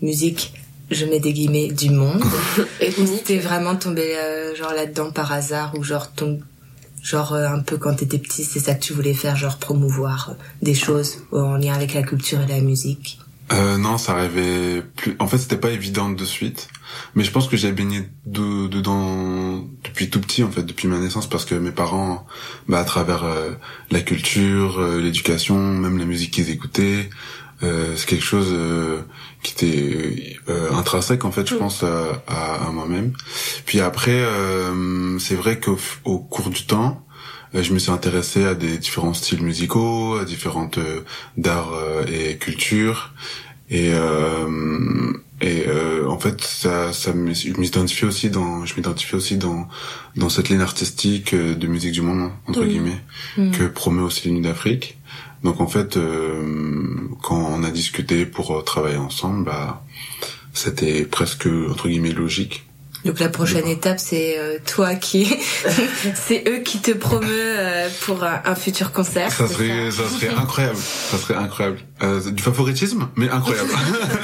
musiques 0.02 0.54
je 0.92 1.06
mets 1.06 1.20
des 1.20 1.34
guillemets 1.34 1.72
du 1.72 1.90
monde. 1.90 2.24
Ou 3.00 3.06
t'es 3.24 3.40
vraiment 3.40 3.76
tombé 3.76 4.16
euh, 4.18 4.56
genre 4.56 4.74
là-dedans 4.74 5.12
par 5.12 5.32
hasard 5.32 5.74
ou 5.78 5.84
genre 5.84 6.12
ton 6.12 6.40
genre 7.02 7.34
euh, 7.34 7.48
un 7.48 7.60
peu 7.60 7.78
quand 7.78 7.96
t'étais 7.96 8.18
petit 8.18 8.44
c'est 8.44 8.60
ça 8.60 8.74
que 8.76 8.82
tu 8.82 8.94
voulais 8.94 9.14
faire 9.14 9.36
genre 9.36 9.58
promouvoir 9.58 10.30
euh, 10.30 10.34
des 10.62 10.74
choses 10.74 11.18
en 11.32 11.58
lien 11.58 11.74
avec 11.74 11.94
la 11.94 12.04
culture 12.04 12.42
et 12.42 12.48
la 12.48 12.62
musique? 12.62 13.20
Euh, 13.54 13.78
non, 13.78 13.98
ça 13.98 14.14
arrivait 14.14 14.82
plus. 14.96 15.16
En 15.20 15.28
fait, 15.28 15.38
c'était 15.38 15.58
pas 15.58 15.70
évident 15.70 16.10
de 16.10 16.26
suite. 16.26 16.68
Mais 17.14 17.24
je 17.24 17.32
pense 17.32 17.48
que 17.48 17.58
j'ai 17.58 17.72
baigné 17.72 18.04
de- 18.26 18.68
dedans 18.68 19.64
depuis 19.84 20.10
tout 20.10 20.20
petit, 20.22 20.44
en 20.44 20.50
fait, 20.50 20.64
depuis 20.64 20.88
ma 20.88 20.98
naissance, 20.98 21.28
parce 21.30 21.46
que 21.46 21.54
mes 21.56 21.72
parents, 21.72 22.26
bah, 22.68 22.80
à 22.80 22.86
travers 22.86 23.24
euh, 23.24 23.52
la 23.92 24.02
culture, 24.02 24.80
euh, 24.80 25.00
l'éducation, 25.00 25.58
même 25.60 25.98
la 25.98 26.06
musique 26.06 26.32
qu'ils 26.32 26.50
écoutaient, 26.50 27.10
euh, 27.64 27.94
c'est 27.96 28.08
quelque 28.08 28.24
chose 28.26 28.48
euh, 28.50 29.02
qui 29.44 29.54
était 29.54 30.38
euh, 30.50 30.72
intrinsèque, 30.74 31.24
en 31.26 31.32
fait, 31.32 31.48
je 31.48 31.56
pense, 31.56 31.84
à, 31.84 32.24
à, 32.28 32.72
moi-même. 32.72 33.14
Puis 33.66 33.80
après, 33.80 34.12
euh, 34.22 35.20
c'est 35.20 35.36
vrai 35.36 35.60
qu'au 35.60 35.78
au 36.04 36.20
cours 36.20 36.50
du 36.50 36.66
temps, 36.66 37.05
je 37.64 37.74
me 37.74 37.80
suis 37.80 37.92
intéressé 37.92 38.44
à 38.46 38.54
des 38.56 38.78
différents 38.78 39.14
styles 39.14 39.42
musicaux, 39.44 40.18
à 40.18 40.26
différentes 40.26 40.78
euh, 40.78 41.02
d'art 41.38 41.74
euh, 41.74 42.06
et 42.08 42.38
culture. 42.38 43.14
Et, 43.70 43.92
euh, 43.94 45.12
et 45.42 45.64
euh, 45.68 46.08
en 46.08 46.20
fait, 46.20 46.40
ça, 46.42 46.94
ça 46.94 47.14
me, 47.14 47.34
je 47.34 47.52
m'identifie 47.60 48.06
aussi 48.06 48.30
dans, 48.30 48.64
je 48.66 48.76
m'identifie 48.76 49.16
aussi 49.16 49.38
dans, 49.38 49.68
dans 50.16 50.30
cette 50.30 50.50
ligne 50.50 50.62
artistique 50.62 51.34
euh, 51.34 51.56
de 51.56 51.68
musique 51.68 51.92
du 51.94 52.02
monde 52.02 52.32
entre 52.48 52.62
Oui. 52.62 52.68
guillemets 52.70 53.02
Mm. 53.38 53.52
que 53.52 53.64
promeut 53.64 54.04
aussi 54.04 54.28
l'Union 54.28 54.42
d'Afrique. 54.42 54.98
Donc 55.44 55.60
en 55.62 55.68
fait, 55.68 55.98
euh, 55.98 56.42
quand 57.24 57.38
on 57.38 57.64
a 57.64 57.72
discuté 57.72 58.26
pour 58.26 58.56
euh, 58.56 58.62
travailler 58.62 58.98
ensemble, 58.98 59.46
bah, 59.46 59.84
c'était 60.54 61.04
presque 61.06 61.48
entre 61.70 61.88
guillemets 61.90 62.12
logique 62.14 62.65
Donc 63.06 63.20
la 63.20 63.30
prochaine 63.30 63.68
étape, 63.68 64.00
c'est 64.00 64.38
euh, 64.40 64.58
toi 64.66 64.96
qui, 64.96 65.26
c'est 66.16 66.44
eux 66.48 66.58
qui 66.60 66.80
te 66.80 66.92
promeut 66.92 67.28
euh, 67.32 67.88
pour 68.02 68.24
un, 68.24 68.42
un 68.46 68.56
futur 68.56 68.92
concert. 68.92 69.32
Ça 69.32 69.48
serait, 69.48 69.92
ça 69.92 70.10
serait 70.10 70.30
incroyable. 70.36 70.78
Ça 70.78 71.18
serait 71.20 71.36
incroyable. 71.36 71.78
Euh, 72.04 72.20
du 72.32 72.42
favoritisme, 72.42 73.08
mais 73.16 73.30
incroyable. 73.30 73.70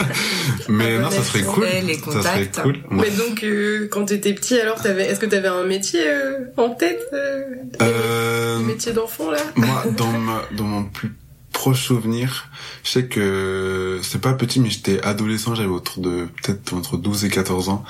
mais 0.67 0.97
non, 0.99 1.09
ça 1.11 1.23
serait 1.23 1.43
cool. 1.43 1.65
Les 1.85 1.93
Ça 1.93 2.01
serait 2.23 2.47
contacts. 2.47 2.61
cool. 2.63 2.73
Ouais. 2.91 3.07
Mais 3.09 3.11
donc, 3.11 3.43
euh, 3.43 3.87
quand 3.91 4.05
t'étais 4.05 4.33
petit, 4.33 4.59
alors, 4.59 4.81
t'avais, 4.81 5.05
est-ce 5.05 5.19
que 5.19 5.25
t'avais 5.27 5.47
un 5.47 5.63
métier 5.63 6.01
euh, 6.05 6.39
en 6.57 6.69
tête 6.69 7.01
euh, 7.13 7.41
Euh, 7.81 8.57
Un 8.57 8.61
métier 8.63 8.93
d'enfant, 8.93 9.31
là? 9.31 9.37
moi, 9.55 9.83
dans 9.95 10.11
ma, 10.11 10.41
dans 10.57 10.63
mon 10.63 10.83
plus 10.85 11.13
proche 11.61 11.85
souvenir, 11.85 12.49
je 12.83 12.89
sais 12.89 13.05
que 13.05 13.99
c'est 14.01 14.19
pas 14.19 14.33
petit, 14.33 14.59
mais 14.59 14.71
j'étais 14.71 14.99
adolescent, 15.03 15.53
j'avais 15.53 15.69
autour 15.69 16.01
de 16.01 16.27
peut-être 16.41 16.73
entre 16.73 16.97
12 16.97 17.25
et 17.25 17.29
14 17.29 17.69
ans. 17.69 17.83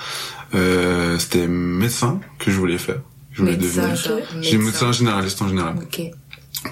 Euh, 0.53 1.17
c'était 1.19 1.47
médecin 1.47 2.19
que 2.37 2.51
je 2.51 2.57
voulais 2.57 2.77
faire. 2.77 2.99
Je 3.31 3.43
voulais 3.43 3.55
Médecin, 3.55 3.87
devenir. 3.93 4.25
J'ai 4.41 4.57
médecin 4.57 4.91
généraliste 4.91 5.41
en 5.41 5.47
général. 5.47 5.77
Ok. 5.81 6.01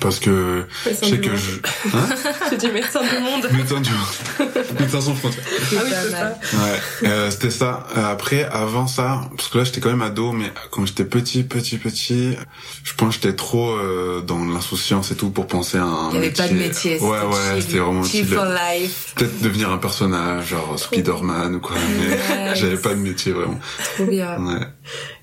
Parce 0.01 0.19
que 0.19 0.65
je 0.83 0.89
Médecin 0.89 1.05
sais 1.07 1.17
du 1.17 1.21
que 1.21 1.29
monde. 1.29 1.39
je... 1.39 1.89
Hein 1.97 2.09
J'ai 2.51 2.57
dit 2.57 2.67
médecin 2.71 3.01
du 3.01 3.19
monde. 3.23 3.49
Médecin 3.51 3.81
du 3.81 3.89
monde. 3.89 4.49
Médecin 4.79 5.01
sans 5.01 5.15
frontières. 5.15 5.43
Ah 5.49 5.81
oui, 5.83 5.91
c'est 6.03 6.11
mal. 6.11 6.37
Ouais, 6.53 7.07
euh, 7.09 7.31
c'était 7.31 7.49
ça. 7.49 7.87
Euh, 7.97 8.11
Après, 8.11 8.43
avant 8.45 8.85
ça, 8.87 9.21
parce 9.35 9.49
que 9.49 9.57
là 9.57 9.63
j'étais 9.63 9.79
quand 9.81 9.89
même 9.89 10.03
ado, 10.03 10.31
mais 10.31 10.51
quand 10.69 10.85
j'étais 10.85 11.05
petit, 11.05 11.43
petit, 11.43 11.77
petit, 11.79 12.37
je 12.83 12.93
pense 12.93 13.17
que 13.17 13.23
j'étais 13.23 13.35
trop 13.35 13.71
euh, 13.71 14.21
dans 14.21 14.45
l'insouciance 14.45 15.09
et 15.11 15.15
tout 15.15 15.31
pour 15.31 15.47
penser 15.47 15.79
à 15.79 15.83
un 15.85 16.09
Il 16.09 16.11
n'y 16.11 16.17
avait 16.19 16.27
métier. 16.27 16.43
pas 16.45 16.49
de 16.49 16.57
métier. 16.59 16.99
Ouais, 16.99 17.09
ouais, 17.09 17.61
c'était 17.61 17.79
vraiment 17.79 18.03
chill 18.03 18.27
for 18.27 18.45
life. 18.45 19.13
Peut-être 19.15 19.41
devenir 19.41 19.71
un 19.71 19.79
personnage, 19.79 20.49
genre 20.49 20.77
Spider-Man 20.77 21.55
ou 21.55 21.59
quoi, 21.59 21.75
mais 21.97 22.55
j'avais 22.55 22.77
pas 22.77 22.89
de 22.93 22.99
métier 22.99 23.31
vraiment. 23.31 23.59
Trop 23.95 24.05
bien. 24.05 24.37
Ouais. 24.39 24.67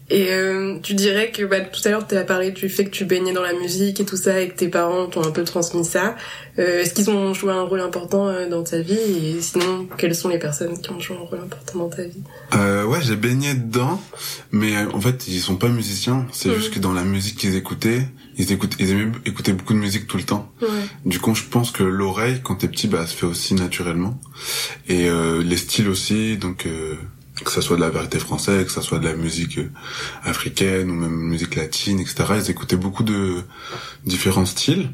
Et 0.09 0.29
euh, 0.31 0.79
tu 0.85 0.95
dirais 0.95 1.33
que 1.33 1.43
bah, 1.45 1.61
tout 1.61 1.81
à 1.85 1.91
l'heure, 1.91 2.07
tu 2.07 2.17
as 2.17 2.23
parlé 2.23 2.53
du 2.53 2.69
fait 2.69 2.85
que 2.85 2.91
tu 2.91 3.05
baignais 3.05 3.33
dans 3.33 3.43
la 3.43 3.55
musique 3.55 3.99
et 3.99 4.05
tout 4.05 4.17
ça, 4.17 4.41
et 4.41 4.49
que 4.51 4.55
tes 4.57 4.69
parents 4.69 5.07
t'ont 5.07 5.25
un 5.27 5.33
peu 5.33 5.43
transmis 5.43 5.85
ça. 5.85 6.15
Euh, 6.61 6.81
Est-ce 6.83 6.95
qu'ils 6.95 7.11
ont 7.11 7.35
joué 7.35 7.53
un 7.53 7.63
rôle 7.63 7.81
important 7.81 8.29
euh, 8.29 8.49
dans 8.49 8.63
ta 8.63 8.79
vie? 8.79 8.95
Et 8.95 9.41
sinon, 9.41 9.89
quelles 9.99 10.15
sont 10.15 10.29
les 10.29 10.39
personnes 10.39 10.81
qui 10.81 10.91
ont 10.93 11.01
joué 11.01 11.17
un 11.17 11.27
rôle 11.29 11.41
important 11.41 11.79
dans 11.81 11.89
ta 11.89 12.05
vie? 12.05 12.23
Euh, 12.55 12.85
ouais, 12.85 13.01
j'ai 13.03 13.17
baigné 13.17 13.55
dedans, 13.55 14.01
mais 14.53 14.77
euh, 14.77 14.87
en 14.93 15.01
fait, 15.01 15.27
ils 15.27 15.41
sont 15.41 15.57
pas 15.57 15.69
musiciens. 15.69 16.25
C'est 16.31 16.51
Mhm. 16.51 16.55
juste 16.55 16.75
que 16.75 16.79
dans 16.79 16.93
la 16.93 17.03
musique 17.03 17.37
qu'ils 17.39 17.57
écoutaient, 17.57 18.03
ils 18.39 18.53
écoutaient, 18.53 18.77
ils 18.79 18.91
aimaient 18.91 19.13
écouter 19.25 19.53
beaucoup 19.55 19.73
de 19.73 19.79
musique 19.79 20.07
tout 20.07 20.19
le 20.19 20.23
temps. 20.23 20.53
Ouais. 20.63 20.69
Du 21.05 21.19
coup, 21.19 21.35
je 21.35 21.43
pense 21.43 21.73
que 21.73 21.83
l'oreille, 21.83 22.41
quand 22.45 22.55
t'es 22.55 22.69
petit, 22.69 22.87
bah, 22.87 23.07
se 23.09 23.17
fait 23.17 23.27
aussi 23.27 23.55
naturellement. 23.55 24.21
Et 24.89 25.09
euh, 25.09 25.43
les 25.43 25.57
styles 25.57 25.89
aussi, 25.89 26.37
donc 26.37 26.65
euh, 26.67 26.95
que 27.45 27.51
ça 27.51 27.61
soit 27.63 27.77
de 27.77 27.83
la 27.83 27.91
vérité 27.91 28.19
française, 28.19 28.65
que 28.65 28.71
ça 28.73 28.83
soit 28.83 28.99
de 28.99 29.05
la 29.07 29.15
musique 29.15 29.59
euh, 29.59 29.71
africaine 30.25 30.91
ou 30.91 30.95
même 30.95 31.11
musique 31.13 31.55
latine, 31.57 32.01
etc. 32.01 32.25
Ils 32.37 32.51
écoutaient 32.51 32.77
beaucoup 32.77 33.03
de 33.03 33.43
différents 34.05 34.47
styles. 34.47 34.91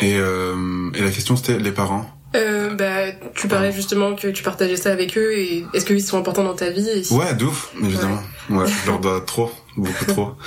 Et, 0.00 0.16
euh, 0.16 0.90
et 0.94 1.02
la 1.02 1.10
question, 1.10 1.34
c'était 1.36 1.58
les 1.58 1.72
parents. 1.72 2.08
Euh, 2.36 2.74
bah, 2.74 3.10
tu 3.34 3.48
parlais 3.48 3.72
justement 3.72 4.14
que 4.14 4.28
tu 4.28 4.42
partageais 4.42 4.76
ça 4.76 4.92
avec 4.92 5.16
eux, 5.16 5.32
et 5.32 5.64
est-ce 5.72 5.86
qu'ils 5.86 6.02
sont 6.02 6.18
importants 6.18 6.44
dans 6.44 6.54
ta 6.54 6.68
vie 6.70 6.86
et 6.86 7.12
Ouais, 7.12 7.32
d'ouf, 7.34 7.72
évidemment. 7.82 8.20
Ouais, 8.50 8.66
je 8.66 8.86
leur 8.86 9.00
dois 9.00 9.20
trop, 9.22 9.50
beaucoup 9.76 10.04
trop. 10.04 10.32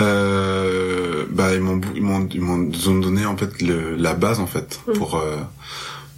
Euh, 0.00 1.26
bah, 1.30 1.52
ils 1.54 1.60
m'ont, 1.60 1.80
ils 1.94 2.02
m'ont, 2.02 2.28
ils 2.32 2.40
m'ont 2.40 2.58
donné 3.00 3.26
en 3.26 3.36
fait 3.36 3.60
le, 3.60 3.96
la 3.96 4.14
base 4.14 4.38
en 4.38 4.46
fait 4.46 4.78
Mm. 4.86 4.92
pour 4.92 5.16
euh, 5.16 5.36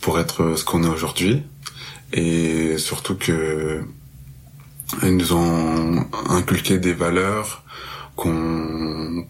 pour 0.03 0.19
être 0.21 0.55
ce 0.57 0.65
qu'on 0.67 0.85
est 0.85 0.89
aujourd'hui, 0.89 1.43
et 2.13 2.77
surtout 2.77 3.15
que 3.17 3.81
ils 5.03 5.17
nous 5.17 5.33
ont 5.33 6.07
inculqué 6.29 6.79
des 6.79 6.93
valeurs 6.93 7.63
qu'on 8.17 9.25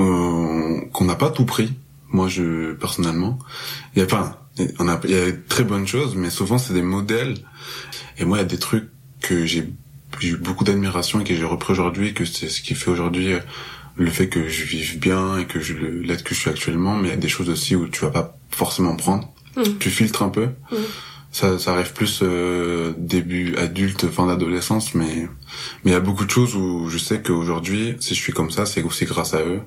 euh, 0.00 0.80
qu'on 0.92 1.04
n'a 1.04 1.16
pas 1.16 1.30
tout 1.30 1.44
pris. 1.44 1.74
Moi, 2.10 2.28
je 2.28 2.72
personnellement, 2.72 3.38
il 3.94 4.00
y 4.00 4.02
a 4.02 4.06
pas, 4.06 4.48
on 4.78 4.88
a, 4.88 5.00
il 5.04 5.10
y 5.10 5.14
a 5.14 5.26
de 5.26 5.42
très 5.48 5.64
bonnes 5.64 5.86
choses, 5.86 6.14
mais 6.16 6.30
souvent 6.30 6.58
c'est 6.58 6.72
des 6.72 6.82
modèles. 6.82 7.36
Et 8.18 8.24
moi, 8.24 8.38
il 8.38 8.40
y 8.40 8.44
a 8.44 8.46
des 8.46 8.58
trucs 8.58 8.88
que 9.20 9.44
j'ai 9.44 9.72
j'ai 10.20 10.30
eu 10.30 10.36
beaucoup 10.36 10.64
d'admiration 10.64 11.20
et 11.20 11.24
que 11.24 11.34
j'ai 11.34 11.44
repris 11.44 11.72
aujourd'hui, 11.72 12.14
que 12.14 12.24
c'est 12.24 12.48
ce 12.48 12.62
qui 12.62 12.74
fait 12.74 12.90
aujourd'hui 12.90 13.34
euh, 13.34 13.40
le 13.96 14.10
fait 14.10 14.28
que 14.28 14.48
je 14.48 14.64
vive 14.64 14.98
bien 14.98 15.38
et 15.38 15.46
que 15.46 15.60
je 15.60 15.74
l'être 15.74 16.24
que 16.24 16.34
je 16.34 16.40
suis 16.40 16.50
actuellement. 16.50 16.96
Mais 16.96 17.08
il 17.08 17.10
y 17.10 17.14
a 17.14 17.18
des 17.18 17.28
choses 17.28 17.50
aussi 17.50 17.76
où 17.76 17.88
tu 17.88 18.00
vas 18.00 18.10
pas 18.10 18.38
forcément 18.50 18.96
prendre. 18.96 19.32
Mm. 19.56 19.78
Tu 19.78 19.90
filtres 19.90 20.22
un 20.22 20.30
peu. 20.30 20.46
Mm. 20.46 20.76
Ça, 21.30 21.58
ça 21.58 21.72
arrive 21.74 21.92
plus 21.92 22.20
euh, 22.22 22.94
début 22.96 23.54
adulte, 23.56 24.08
fin 24.08 24.26
d'adolescence, 24.26 24.94
mais 24.94 25.28
mais 25.84 25.90
il 25.90 25.92
y 25.92 25.96
a 25.96 26.00
beaucoup 26.00 26.24
de 26.24 26.30
choses 26.30 26.54
où 26.56 26.88
je 26.88 26.96
sais 26.98 27.20
qu'aujourd'hui, 27.20 27.96
si 28.00 28.14
je 28.14 28.20
suis 28.20 28.32
comme 28.32 28.50
ça, 28.50 28.64
c'est 28.66 28.82
aussi 28.82 29.04
grâce 29.04 29.34
à 29.34 29.40
eux 29.42 29.60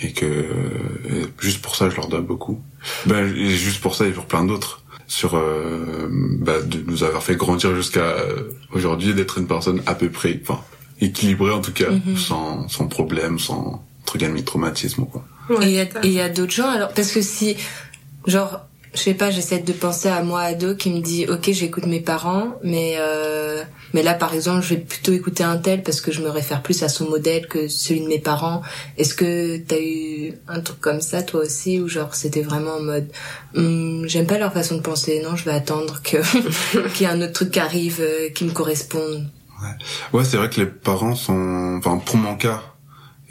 et 0.00 0.12
que 0.12 0.24
euh, 0.24 1.26
juste 1.40 1.60
pour 1.60 1.74
ça, 1.76 1.90
je 1.90 1.96
leur 1.96 2.08
dois 2.08 2.20
beaucoup. 2.20 2.60
Ben 3.06 3.26
et 3.36 3.50
juste 3.50 3.80
pour 3.80 3.94
ça 3.96 4.06
et 4.06 4.10
pour 4.12 4.26
plein 4.26 4.44
d'autres 4.44 4.80
sur 5.08 5.34
euh, 5.36 6.08
bah, 6.40 6.62
de 6.62 6.78
nous 6.86 7.02
avoir 7.02 7.22
fait 7.22 7.36
grandir 7.36 7.74
jusqu'à 7.74 8.00
euh, 8.00 8.50
aujourd'hui, 8.72 9.12
d'être 9.12 9.38
une 9.38 9.46
personne 9.48 9.82
à 9.86 9.94
peu 9.94 10.08
près, 10.08 10.40
enfin 10.42 10.62
équilibrée 11.00 11.50
en 11.52 11.60
tout 11.60 11.72
cas, 11.72 11.90
Mhm. 11.90 12.16
sans 12.16 12.68
sans 12.68 12.86
problème, 12.86 13.38
sans 13.40 13.84
truc 14.06 14.22
traumatisme 14.44 15.02
ou 15.02 15.06
quoi. 15.06 15.24
Ouais, 15.50 15.66
Et 15.66 15.68
il 15.70 15.74
y 15.74 15.80
a- 15.80 16.06
et 16.06 16.20
a, 16.22 16.28
d'autres 16.28 16.52
gens, 16.52 16.68
alors, 16.70 16.92
parce 16.94 17.10
que 17.10 17.20
si, 17.22 17.56
genre, 18.26 18.60
je 18.94 19.00
sais 19.00 19.14
pas, 19.14 19.30
j'essaie 19.30 19.58
de 19.58 19.72
penser 19.72 20.08
à 20.08 20.22
moi 20.22 20.40
ado 20.42 20.74
qui 20.74 20.90
me 20.90 21.00
dit, 21.00 21.26
ok, 21.28 21.50
j'écoute 21.52 21.86
mes 21.86 22.00
parents, 22.00 22.58
mais 22.62 22.96
euh, 22.98 23.62
mais 23.94 24.02
là, 24.02 24.14
par 24.14 24.34
exemple, 24.34 24.62
je 24.62 24.74
vais 24.74 24.80
plutôt 24.80 25.12
écouter 25.12 25.44
un 25.44 25.56
tel 25.56 25.82
parce 25.82 26.00
que 26.00 26.12
je 26.12 26.20
me 26.22 26.28
réfère 26.28 26.62
plus 26.62 26.82
à 26.82 26.88
son 26.88 27.08
modèle 27.08 27.46
que 27.46 27.68
celui 27.68 28.00
de 28.00 28.06
mes 28.08 28.18
parents. 28.18 28.62
Est-ce 28.98 29.14
que 29.14 29.56
t'as 29.58 29.80
eu 29.80 30.34
un 30.48 30.60
truc 30.60 30.80
comme 30.80 31.00
ça, 31.00 31.22
toi 31.22 31.40
aussi, 31.42 31.80
ou 31.80 31.88
genre, 31.88 32.14
c'était 32.14 32.42
vraiment 32.42 32.74
en 32.76 32.82
mode, 32.82 33.08
Hum, 33.54 34.04
j'aime 34.06 34.26
pas 34.26 34.38
leur 34.38 34.52
façon 34.52 34.76
de 34.76 34.80
penser, 34.82 35.20
non, 35.22 35.36
je 35.36 35.44
vais 35.44 35.52
attendre 35.52 36.00
que 36.02 36.16
qu'il 36.94 37.06
y 37.06 37.10
ait 37.10 37.12
un 37.12 37.20
autre 37.20 37.32
truc 37.32 37.50
qui 37.50 37.60
arrive, 37.60 37.98
euh, 38.00 38.30
qui 38.30 38.44
me 38.44 38.52
corresponde. 38.52 39.28
Ouais, 40.12 40.24
c'est 40.24 40.36
vrai 40.36 40.50
que 40.50 40.60
les 40.60 40.66
parents 40.66 41.14
sont, 41.14 41.76
enfin 41.78 41.98
pour 41.98 42.16
mon 42.16 42.34
cas, 42.36 42.62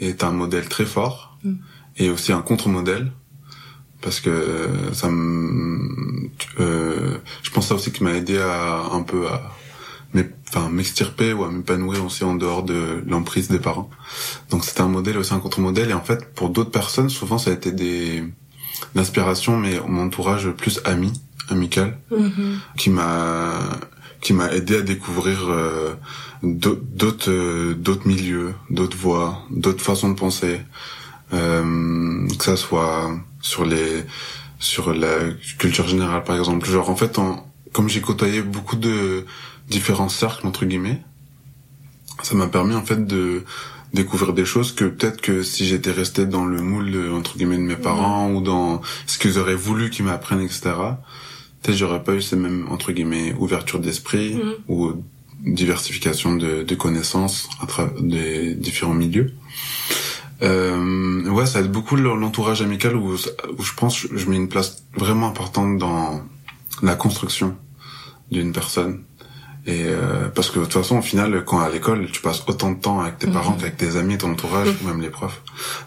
est 0.00 0.24
un 0.24 0.30
modèle 0.30 0.68
très 0.68 0.86
fort 0.86 1.28
Mm. 1.44 1.54
et 1.96 2.08
aussi 2.08 2.32
un 2.32 2.40
contre-modèle 2.40 3.10
parce 4.02 4.20
que 4.20 4.30
euh, 4.30 4.92
ça 4.92 5.08
me, 5.08 6.28
euh, 6.60 7.16
je 7.42 7.50
pense 7.50 7.68
ça 7.68 7.74
aussi 7.76 7.90
qui 7.92 8.02
m'a 8.04 8.12
aidé 8.14 8.36
à 8.38 8.82
un 8.92 9.02
peu 9.02 9.26
à, 9.28 9.50
m'é- 10.12 10.28
enfin 10.48 10.68
m'extirper 10.68 11.32
ou 11.32 11.44
à 11.44 11.50
m'épanouir 11.50 12.04
aussi 12.04 12.24
en 12.24 12.34
dehors 12.34 12.62
de 12.64 13.02
l'emprise 13.06 13.48
des 13.48 13.58
parents. 13.60 13.88
Donc 14.50 14.64
c'était 14.64 14.82
un 14.82 14.88
modèle 14.88 15.16
aussi 15.18 15.32
un 15.32 15.38
contre-modèle. 15.38 15.90
Et 15.90 15.94
en 15.94 16.02
fait 16.02 16.34
pour 16.34 16.50
d'autres 16.50 16.70
personnes 16.72 17.08
souvent 17.08 17.38
ça 17.38 17.50
a 17.50 17.54
été 17.54 17.72
des 17.72 18.24
d'inspiration 18.94 19.56
mais 19.56 19.80
mon 19.86 20.02
entourage 20.06 20.50
plus 20.50 20.80
ami, 20.84 21.12
amical 21.48 21.98
qui 22.76 22.90
m'a 22.90 23.52
qui 24.20 24.32
m'a 24.34 24.52
aidé 24.52 24.76
à 24.76 24.82
découvrir 24.82 25.38
euh, 25.48 25.94
d'au- 26.42 26.78
d'autres 26.80 27.30
euh, 27.30 27.74
d'autres 27.74 28.06
milieux, 28.06 28.54
d'autres 28.70 28.96
voies, 28.96 29.42
d'autres 29.50 29.82
façons 29.82 30.10
de 30.10 30.18
penser, 30.18 30.60
euh, 31.32 32.26
que 32.38 32.44
ça 32.44 32.56
soit 32.56 33.10
sur 33.42 33.66
les 33.66 34.04
sur 34.58 34.94
la 34.94 35.18
culture 35.58 35.86
générale 35.86 36.24
par 36.24 36.36
exemple. 36.38 36.66
Genre 36.68 36.88
en 36.88 36.96
fait, 36.96 37.18
en, 37.18 37.46
comme 37.72 37.88
j'ai 37.88 38.00
côtoyé 38.00 38.40
beaucoup 38.42 38.76
de 38.76 39.26
différents 39.68 40.08
cercles 40.08 40.46
entre 40.46 40.64
guillemets, 40.64 41.02
ça 42.22 42.34
m'a 42.34 42.46
permis 42.46 42.74
en 42.74 42.84
fait 42.84 43.06
de 43.06 43.44
découvrir 43.92 44.32
des 44.32 44.44
choses 44.44 44.72
que 44.72 44.84
peut-être 44.84 45.20
que 45.20 45.42
si 45.42 45.66
j'étais 45.66 45.90
resté 45.90 46.24
dans 46.24 46.46
le 46.46 46.62
moule 46.62 46.90
de, 46.90 47.10
entre 47.10 47.36
guillemets 47.36 47.58
de 47.58 47.62
mes 47.62 47.76
parents 47.76 48.30
ou 48.32 48.40
dans 48.40 48.80
ce 49.06 49.18
qu'ils 49.18 49.38
auraient 49.38 49.54
voulu 49.54 49.90
qu'ils 49.90 50.06
m'apprennent 50.06 50.40
etc 50.40 50.60
peut-être 51.60 51.76
j'aurais 51.76 52.02
pas 52.02 52.14
eu 52.14 52.22
ces 52.22 52.36
mêmes 52.36 52.66
entre 52.70 52.92
guillemets 52.92 53.34
ouverture 53.38 53.80
d'esprit 53.80 54.40
ou 54.66 54.92
diversification 55.44 56.36
de, 56.36 56.62
de 56.62 56.74
connaissances 56.74 57.50
à 57.60 57.66
travers 57.66 58.00
des 58.00 58.54
différents 58.54 58.94
milieux 58.94 59.34
euh, 60.42 61.28
ouais 61.30 61.46
ça 61.46 61.60
aide 61.60 61.70
beaucoup 61.70 61.96
l'entourage 61.96 62.62
amical 62.62 62.96
où, 62.96 63.14
où 63.14 63.62
je 63.62 63.72
pense 63.74 64.02
que 64.02 64.16
je 64.16 64.28
mets 64.28 64.36
une 64.36 64.48
place 64.48 64.84
vraiment 64.96 65.28
importante 65.28 65.78
dans 65.78 66.22
la 66.82 66.94
construction 66.96 67.56
d'une 68.30 68.52
personne. 68.52 69.04
Et 69.64 69.84
euh, 69.86 70.28
parce 70.34 70.50
que 70.50 70.58
de 70.58 70.64
toute 70.64 70.72
façon 70.72 70.98
au 70.98 71.02
final 71.02 71.44
quand 71.44 71.60
à 71.60 71.68
l'école 71.70 72.08
tu 72.10 72.20
passes 72.20 72.42
autant 72.48 72.72
de 72.72 72.80
temps 72.80 73.00
avec 73.00 73.18
tes 73.18 73.28
Mhm. 73.28 73.32
parents 73.32 73.52
qu'avec 73.52 73.76
tes 73.76 73.96
amis 73.96 74.18
ton 74.18 74.32
entourage 74.32 74.68
ou 74.82 74.86
même 74.88 75.00
les 75.00 75.10
profs. 75.10 75.40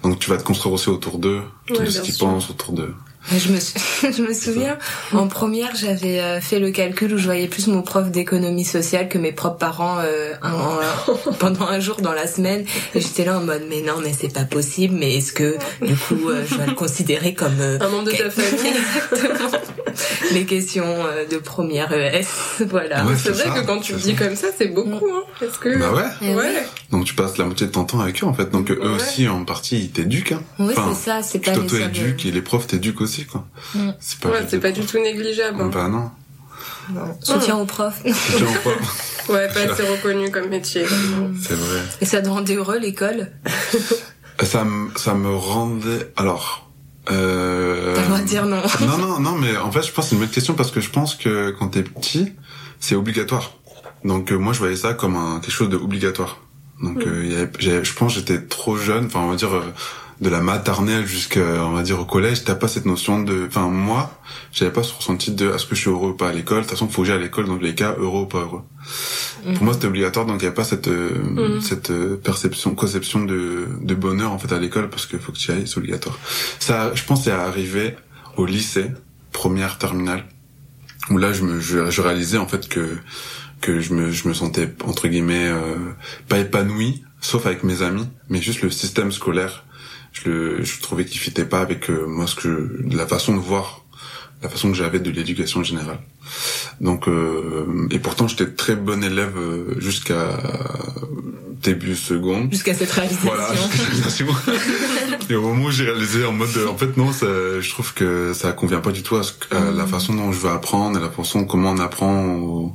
Donc 0.04 0.20
tu 0.20 0.30
vas 0.30 0.38
te 0.38 0.44
construire 0.44 0.74
aussi 0.74 0.90
autour 0.90 1.20
d'eux 1.20 1.42
Ouais, 1.70 1.80
de 1.86 1.90
ce 1.90 2.00
qu'ils 2.02 2.18
pensent 2.18 2.50
autour 2.50 2.72
d'eux 2.74 2.94
Je 3.32 3.52
me, 3.52 3.60
je 4.14 4.22
me 4.22 4.34
souviens, 4.34 4.78
en 5.14 5.28
première, 5.28 5.76
j'avais 5.76 6.20
euh, 6.20 6.40
fait 6.42 6.60
le 6.60 6.72
calcul 6.72 7.14
où 7.14 7.18
je 7.18 7.26
voyais 7.26 7.48
plus 7.48 7.68
mon 7.68 7.82
prof 7.82 8.10
d'économie 8.12 8.66
sociale 8.66 9.10
que 9.10 9.18
mes 9.18 9.32
propres 9.32 9.58
parents 9.58 9.98
euh, 10.00 10.34
un- 10.44 11.32
pendant 11.40 11.66
un 11.68 11.80
jour 11.80 12.02
dans 12.02 12.14
la 12.14 12.28
semaine. 12.28 12.66
Et 12.94 13.02
j'étais 13.02 13.26
là 13.26 13.38
en 13.40 13.42
mode, 13.44 13.64
mais 13.70 13.82
non, 13.82 13.96
mais 14.02 14.12
c'est 14.18 14.32
pas 14.34 14.44
possible, 14.46 14.96
mais 14.96 15.16
est-ce 15.16 15.34
que, 15.34 15.58
du 15.82 15.96
coup, 15.96 16.30
euh, 16.30 16.44
je 16.50 16.56
vais 16.56 16.68
le 16.68 16.74
considérer 16.76 17.34
comme... 17.34 17.60
euh, 17.60 17.78
Un 17.82 17.90
membre 17.90 18.06
de 18.06 18.12
ta 18.12 18.30
famille. 18.30 18.74
Exactement. 19.22 19.50
Les 20.34 20.46
questions 20.46 20.86
euh, 21.06 21.26
de 21.28 21.38
première 21.38 21.92
ES, 21.94 22.26
voilà. 22.70 23.06
Ouais, 23.06 23.14
c'est 23.18 23.30
vrai 23.32 23.44
ça, 23.46 23.50
que 23.52 23.66
quand 23.66 23.80
tu 23.80 23.94
le 23.94 24.00
dis 24.00 24.16
comme 24.16 24.36
ça, 24.36 24.48
c'est 24.58 24.68
beaucoup, 24.68 25.08
hein. 25.14 25.24
Parce 25.40 25.58
que. 25.58 25.78
bah 25.78 25.92
ouais 25.94 26.04
Eh 26.22 26.36
Ouais. 26.36 26.66
Donc 26.92 27.06
tu 27.06 27.14
passes 27.14 27.38
la 27.38 27.46
moitié 27.46 27.68
de 27.68 27.72
ton 27.72 27.84
temps 27.86 28.00
avec 28.00 28.24
eux 28.24 28.26
en 28.28 28.34
fait. 28.34 28.50
Donc 28.52 28.72
eux 28.72 28.80
Ouais. 28.82 28.88
aussi 28.96 29.28
en 29.28 29.44
partie 29.46 29.80
ils 29.80 29.92
t'éduquent. 29.92 30.34
Hein. 30.34 30.42
Oui, 30.60 30.74
Enfin, 30.78 30.94
c'est 30.94 31.06
ça, 31.12 31.22
c'est 31.24 31.40
Tu 31.40 31.50
pas 31.50 31.56
les 31.58 31.62
t'auto-éduques 31.66 32.26
et 32.26 32.32
les 32.32 32.42
profs 32.42 32.68
t'éduquent 32.68 33.02
aussi 33.02 33.26
quoi. 33.26 33.46
Mm. 33.74 33.92
C'est 34.00 34.20
pas 34.20 34.30
Ouais, 34.30 34.38
juste 34.40 34.50
c'est 34.52 34.58
des 34.58 34.62
pas 34.62 34.72
profs. 34.72 34.86
du 34.86 34.92
tout 34.92 35.00
négligeable. 35.00 35.62
hein. 35.62 35.70
Bah 35.74 35.88
non. 35.88 36.10
Non. 36.94 37.18
Soutien 37.22 37.58
aux 37.58 37.66
profs. 37.66 38.02
Tu 38.04 38.12
vois, 38.44 38.74
pas. 38.74 39.34
Ouais, 39.34 39.48
pas 39.52 39.72
assez 39.72 39.82
reconnu 39.84 40.30
comme 40.30 40.50
métier. 40.50 40.84
vraiment. 40.84 41.30
C'est 41.42 41.56
vrai. 41.56 41.80
Et 42.02 42.06
ça 42.06 42.22
te 42.22 42.30
rendait 42.30 42.56
heureux 42.56 42.78
l'école? 42.78 43.32
Ça 44.44 44.66
ça 44.98 45.14
me 45.14 45.34
rendait 45.34 46.12
alors. 46.18 46.65
Euh... 47.12 47.94
T'as 47.96 48.02
le 48.02 48.08
droit 48.08 48.20
de 48.20 48.26
dire 48.26 48.46
non. 48.46 48.62
non, 48.88 48.98
non, 48.98 49.20
non, 49.20 49.36
mais 49.38 49.56
en 49.58 49.72
fait, 49.72 49.84
je 49.84 49.92
pense 49.92 50.06
que 50.06 50.10
c'est 50.10 50.16
une 50.16 50.22
bonne 50.22 50.30
question 50.30 50.54
parce 50.54 50.72
que 50.72 50.82
je 50.82 50.90
pense 50.90 51.16
que 51.16 51.52
quand 51.52 51.70
t'es 51.70 51.84
petit, 51.84 52.34
c'est 52.80 52.96
obligatoire. 52.96 53.54
Donc 54.04 54.32
euh, 54.32 54.38
moi, 54.38 54.54
je 54.54 54.60
voyais 54.60 54.76
ça 54.76 54.94
comme 54.94 55.16
un 55.16 55.40
quelque 55.40 55.52
chose 55.54 55.70
de 55.70 55.78
obligatoire. 55.78 56.40
Donc 56.82 57.06
euh, 57.08 57.22
il 57.26 57.32
y 57.32 57.36
avait- 57.36 57.84
je 57.86 57.94
pense 57.94 58.14
que 58.14 58.20
j'étais 58.20 58.42
trop 58.42 58.76
jeune, 58.78 59.06
enfin 59.06 59.22
on 59.22 59.30
va 59.30 59.36
dire 59.36 59.54
euh, 59.56 59.62
de 60.22 60.30
la 60.30 60.40
maternelle 60.42 61.06
jusqu'à 61.06 61.42
on 61.66 61.72
va 61.74 61.84
dire 61.84 62.00
au 62.00 62.06
collège, 62.06 62.44
t'as 62.46 62.56
pas 62.56 62.68
cette 62.70 62.86
notion 62.86 63.22
de, 63.22 63.46
enfin 63.48 63.68
moi, 63.70 64.18
j'avais 64.54 64.72
pas 64.72 64.84
ce 64.84 64.94
ressenti 64.94 65.32
de 65.32 65.52
est-ce 65.52 65.66
que 65.66 65.76
je 65.76 65.82
suis 65.82 65.90
heureux 65.90 66.12
ou 66.12 66.14
pas 66.16 66.30
à 66.30 66.34
l'école? 66.34 66.60
De 66.60 66.62
toute 66.64 66.72
façon, 66.72 66.88
faut 66.88 67.02
que 67.02 67.08
j'aille 67.10 67.18
à 67.18 67.22
l'école 67.22 67.46
dans 67.48 67.58
tous 67.58 67.64
les 67.64 67.76
cas, 67.76 67.96
heureux 68.00 68.22
ou 68.22 68.26
pas 68.26 68.40
heureux. 68.40 68.62
Pour 69.56 69.64
moi, 69.64 69.74
c'était 69.74 69.88
obligatoire, 69.88 70.26
donc 70.26 70.38
il 70.42 70.44
y 70.44 70.48
avait 70.48 70.56
pas 70.56 70.64
cette 70.64 70.88
euh, 70.88 71.10
Mhm. 71.24 71.62
cette 71.62 71.92
euh, 71.92 72.16
perception, 72.16 72.74
conception 72.76 73.24
de 73.26 73.68
de 73.82 73.94
bonheur 73.96 74.32
en 74.32 74.40
fait 74.40 74.54
à 74.54 74.60
l'école 74.60 74.90
parce 74.90 75.06
qu'il 75.06 75.20
faut 75.20 75.32
que 75.34 75.38
tu 75.38 75.52
ailles, 75.52 75.68
c'est 75.68 75.78
obligatoire. 75.78 76.18
Ça, 76.60 76.92
je 76.96 77.04
pense, 77.04 77.26
c'est 77.26 77.32
arrivé 77.32 77.96
au 78.38 78.46
lycée, 78.46 78.88
première 79.34 79.78
terminale, 79.78 80.24
où 81.10 81.18
là, 81.18 81.34
je 81.34 81.44
me, 81.44 81.60
je, 81.60 81.90
je 81.92 82.02
réalisais 82.02 82.38
en 82.38 82.48
fait 82.48 82.68
que 82.70 82.98
que 83.62 83.80
je 83.80 83.94
me, 83.94 84.12
je 84.12 84.28
me 84.28 84.34
sentais 84.34 84.70
entre 84.86 85.08
guillemets 85.08 85.48
euh, 85.50 85.76
pas 86.30 86.40
épanoui, 86.40 87.04
sauf 87.22 87.46
avec 87.46 87.64
mes 87.64 87.82
amis, 87.82 88.08
mais 88.30 88.42
juste 88.42 88.62
le 88.62 88.70
système 88.70 89.12
scolaire, 89.12 89.64
je 90.14 90.30
le, 90.30 90.64
je 90.64 90.82
trouvais 90.82 91.06
qu'il 91.06 91.20
fitait 91.20 91.46
pas 91.46 91.60
avec 91.62 91.90
euh, 91.90 92.06
moi 92.08 92.28
ce 92.28 92.36
que 92.36 92.42
je- 92.90 92.96
la 92.98 93.06
façon 93.08 93.34
de 93.34 93.40
voir, 93.40 93.84
la 94.44 94.50
façon 94.50 94.70
que 94.72 94.78
j'avais 94.78 95.00
de 95.00 95.10
l'éducation 95.12 95.64
générale. 95.64 96.00
Donc 96.82 97.08
euh, 97.08 97.88
et 97.92 98.00
pourtant 98.00 98.28
j'étais 98.28 98.48
très 98.48 98.76
bon 98.76 99.04
élève 99.04 99.38
euh, 99.38 99.76
jusqu'à 99.80 100.38
début 101.64 101.96
seconde. 101.96 102.52
Jusqu'à 102.52 102.74
cette 102.74 102.92
réalisation. 102.92 103.32
Voilà. 103.34 103.50
Et 105.30 105.36
au 105.36 105.42
moment 105.42 105.66
où 105.66 105.72
j'ai 105.72 105.86
réalisé 105.86 106.26
en 106.26 106.32
mode, 106.34 106.50
en 106.70 106.78
fait 106.78 106.96
non, 106.98 107.12
ça, 107.12 107.26
je 107.60 107.70
trouve 107.70 107.94
que 107.94 108.34
ça 108.34 108.52
convient 108.52 108.82
pas 108.82 108.92
du 108.92 109.02
tout 109.04 109.16
à, 109.16 109.24
ce, 109.24 109.32
à 109.52 109.72
la 109.72 109.86
façon 109.88 110.14
dont 110.14 110.32
je 110.32 110.40
veux 110.40 110.50
apprendre, 110.52 110.98
à 110.98 111.02
la 111.02 111.10
façon 111.10 111.46
comment 111.46 111.72
on 111.72 111.80
apprend 111.80 112.26
aux, 112.36 112.74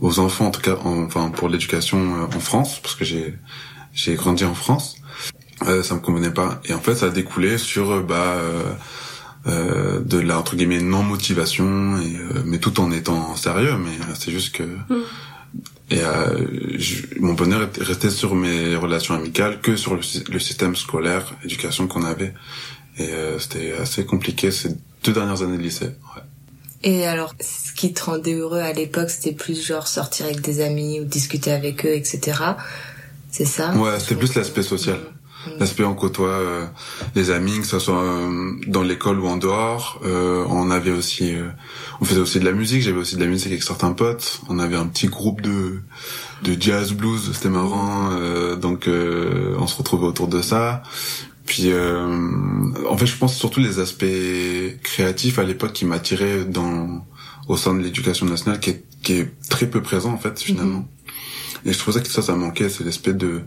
aux 0.00 0.18
enfants, 0.18 0.46
en 0.46 0.50
tout 0.50 0.60
cas, 0.60 0.76
en- 0.84 1.04
enfin 1.04 1.30
pour 1.30 1.48
l'éducation 1.48 1.98
euh, 2.22 2.26
en 2.36 2.40
France, 2.40 2.80
parce 2.82 2.94
que 2.94 3.04
j'ai 3.04 3.34
j'ai 3.94 4.14
grandi 4.14 4.44
en 4.44 4.54
France. 4.54 4.96
Euh, 5.66 5.82
ça 5.82 5.94
me 5.94 6.00
convenait 6.00 6.30
pas. 6.32 6.60
Et 6.66 6.74
en 6.74 6.80
fait, 6.80 6.94
ça 6.96 7.06
a 7.06 7.10
découlé 7.10 7.56
sur 7.58 7.90
euh, 7.90 8.02
bah 8.02 8.34
euh, 8.36 8.62
euh, 9.46 10.00
de 10.00 10.18
la 10.18 10.38
entre 10.38 10.54
guillemets 10.56 10.80
non 10.82 11.02
motivation, 11.02 11.96
et, 11.98 12.16
euh, 12.16 12.42
mais 12.44 12.58
tout 12.58 12.78
en 12.80 12.90
étant 12.92 13.34
sérieux. 13.36 13.76
Mais 13.78 13.92
c'est 14.18 14.30
juste 14.32 14.54
que 14.54 14.64
et 15.90 16.00
euh, 16.02 16.46
je- 16.78 17.04
mon 17.20 17.32
bonheur 17.34 17.68
resté 17.80 18.10
sur 18.10 18.34
mes 18.34 18.74
relations 18.76 19.14
amicales 19.14 19.60
que 19.60 19.76
sur 19.76 19.94
le, 19.94 20.02
sy- 20.02 20.24
le 20.30 20.38
système 20.38 20.74
scolaire, 20.76 21.34
éducation 21.44 21.86
qu'on 21.86 22.04
avait. 22.04 22.34
Et 22.98 23.08
euh, 23.12 23.38
c'était 23.38 23.72
assez 23.80 24.04
compliqué 24.04 24.50
ces 24.50 24.70
deux 25.04 25.12
dernières 25.12 25.42
années 25.42 25.56
de 25.58 25.62
lycée. 25.62 25.86
Ouais. 25.86 26.22
Et 26.82 27.06
alors, 27.06 27.34
ce 27.40 27.72
qui 27.72 27.92
te 27.94 28.02
rendait 28.04 28.34
heureux 28.34 28.58
à 28.58 28.72
l'époque, 28.72 29.10
c'était 29.10 29.32
plus 29.32 29.64
genre 29.66 29.86
sortir 29.88 30.26
avec 30.26 30.40
des 30.40 30.60
amis 30.60 31.00
ou 31.00 31.04
discuter 31.04 31.50
avec 31.52 31.86
eux, 31.86 31.94
etc. 31.94 32.20
C'est 33.30 33.44
ça? 33.44 33.72
Ouais, 33.74 33.98
c'était 34.00 34.14
plus 34.16 34.34
l'aspect 34.34 34.62
social. 34.62 34.98
L'aspect 35.58 35.84
on 35.84 35.94
côtoie 35.94 36.28
euh, 36.28 36.66
les 37.14 37.30
amis, 37.30 37.60
que 37.60 37.66
ce 37.66 37.78
soit 37.78 38.02
euh, 38.02 38.52
dans 38.66 38.82
l'école 38.82 39.20
ou 39.20 39.26
en 39.26 39.36
dehors. 39.36 40.00
Euh, 40.04 40.44
on 40.48 40.70
avait 40.70 40.90
aussi, 40.90 41.34
euh, 41.34 41.48
on 42.00 42.04
faisait 42.04 42.20
aussi 42.20 42.40
de 42.40 42.44
la 42.44 42.52
musique. 42.52 42.82
J'avais 42.82 42.98
aussi 42.98 43.16
de 43.16 43.20
la 43.20 43.26
musique 43.26 43.48
avec 43.48 43.62
certains 43.62 43.92
potes. 43.92 44.40
On 44.48 44.58
avait 44.58 44.76
un 44.76 44.86
petit 44.86 45.06
groupe 45.08 45.40
de 45.40 45.80
de 46.42 46.60
jazz 46.60 46.92
blues. 46.92 47.30
C'était 47.32 47.48
marrant. 47.48 48.10
euh, 48.12 48.56
donc 48.56 48.88
euh, 48.88 49.54
on 49.58 49.66
se 49.66 49.76
retrouvait 49.76 50.06
autour 50.06 50.28
de 50.28 50.42
ça. 50.42 50.82
Puis 51.46 51.70
euh, 51.70 52.08
en 52.88 52.96
fait, 52.96 53.06
je 53.06 53.16
pense 53.16 53.36
surtout 53.36 53.60
les 53.60 53.78
aspects 53.78 54.04
créatifs 54.82 55.38
à 55.38 55.44
l'époque 55.44 55.72
qui 55.72 55.84
m'attiraient 55.84 56.44
dans 56.44 57.06
au 57.48 57.56
sein 57.56 57.74
de 57.74 57.80
l'éducation 57.82 58.26
nationale, 58.26 58.58
qui 58.60 58.70
est 58.70 58.84
qui 59.02 59.12
est 59.14 59.30
très 59.48 59.66
peu 59.70 59.80
présent 59.82 60.12
en 60.12 60.18
fait 60.18 60.40
finalement. 60.40 60.88
Et 61.64 61.72
je 61.72 61.78
trouvais 61.78 62.00
que 62.00 62.08
ça, 62.08 62.22
ça 62.22 62.34
manquait, 62.36 62.68
c'est 62.68 62.84
l'aspect 62.84 63.12
de 63.14 63.42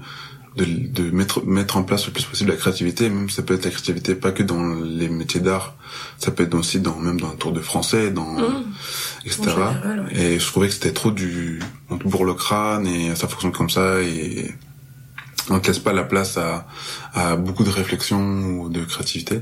de, 0.57 0.65
de 0.65 1.11
mettre 1.11 1.45
mettre 1.45 1.77
en 1.77 1.83
place 1.83 2.05
le 2.07 2.11
plus 2.11 2.25
possible 2.25 2.49
la 2.49 2.55
créativité 2.57 3.09
même 3.09 3.29
ça 3.29 3.43
peut 3.43 3.53
être 3.53 3.65
la 3.65 3.71
créativité 3.71 4.15
pas 4.15 4.31
que 4.31 4.43
dans 4.43 4.73
les 4.73 5.07
métiers 5.09 5.39
d'art 5.41 5.75
ça 6.17 6.31
peut 6.31 6.43
être 6.43 6.55
aussi 6.55 6.79
dans 6.79 6.95
même 6.97 7.19
dans 7.21 7.29
le 7.31 7.37
tour 7.37 7.51
de 7.51 7.61
français 7.61 8.11
dans 8.11 8.33
Mmh. 8.33 8.63
etc 9.25 9.41
En 9.41 9.43
général, 9.51 10.05
ouais. 10.11 10.19
et 10.21 10.39
je 10.39 10.45
trouvais 10.45 10.67
que 10.67 10.73
c'était 10.73 10.91
trop 10.93 11.11
du 11.11 11.59
on 11.89 11.97
te 11.97 12.07
bourre 12.07 12.25
le 12.25 12.33
crâne 12.33 12.87
et 12.87 13.15
ça 13.15 13.27
fonctionne 13.27 13.51
comme 13.51 13.69
ça 13.69 14.01
et 14.01 14.53
on 15.49 15.59
te 15.59 15.67
laisse 15.67 15.79
pas 15.79 15.93
la 15.93 16.03
place 16.03 16.37
à, 16.37 16.67
à 17.13 17.35
beaucoup 17.35 17.63
de 17.63 17.69
réflexion 17.69 18.19
ou 18.19 18.69
de 18.69 18.83
créativité 18.85 19.41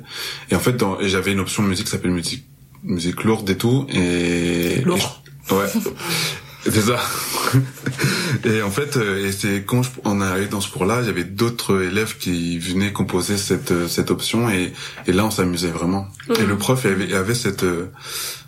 et 0.49 0.55
en 0.55 0.59
fait 0.59 0.73
dans, 0.77 0.97
j'avais 1.01 1.31
une 1.33 1.39
option 1.39 1.63
de 1.63 1.67
musique 1.69 1.85
qui 1.85 1.91
s'appelle 1.91 2.11
musique 2.11 2.45
musique 2.83 3.23
lourde 3.23 3.49
et 3.49 3.57
tout 3.57 3.85
et 3.89 4.81
Lourd. 4.85 5.21
et 5.25 5.49
je- 5.49 5.55
ouais 5.55 5.67
c'est 6.71 6.81
ça 6.81 6.99
et 8.45 8.61
en 8.61 8.71
fait, 8.71 8.97
euh, 8.97 9.27
et 9.27 9.31
c'est 9.31 9.63
quand 9.65 9.83
je- 9.83 9.89
on 10.05 10.21
est 10.21 10.25
arrivé 10.25 10.47
dans 10.47 10.61
ce 10.61 10.69
cours-là, 10.71 10.99
il 11.01 11.07
y 11.07 11.09
avait 11.09 11.23
d'autres 11.23 11.81
élèves 11.83 12.17
qui 12.17 12.59
venaient 12.59 12.91
composer 12.91 13.37
cette 13.37 13.71
euh, 13.71 13.87
cette 13.87 14.11
option 14.11 14.49
et 14.49 14.73
et 15.07 15.13
là 15.13 15.25
on 15.25 15.31
s'amusait 15.31 15.69
vraiment. 15.71 16.07
Et 16.39 16.45
le 16.45 16.57
prof 16.57 16.85
avait, 16.85 17.13
avait 17.13 17.35
cette 17.35 17.63
euh, 17.63 17.85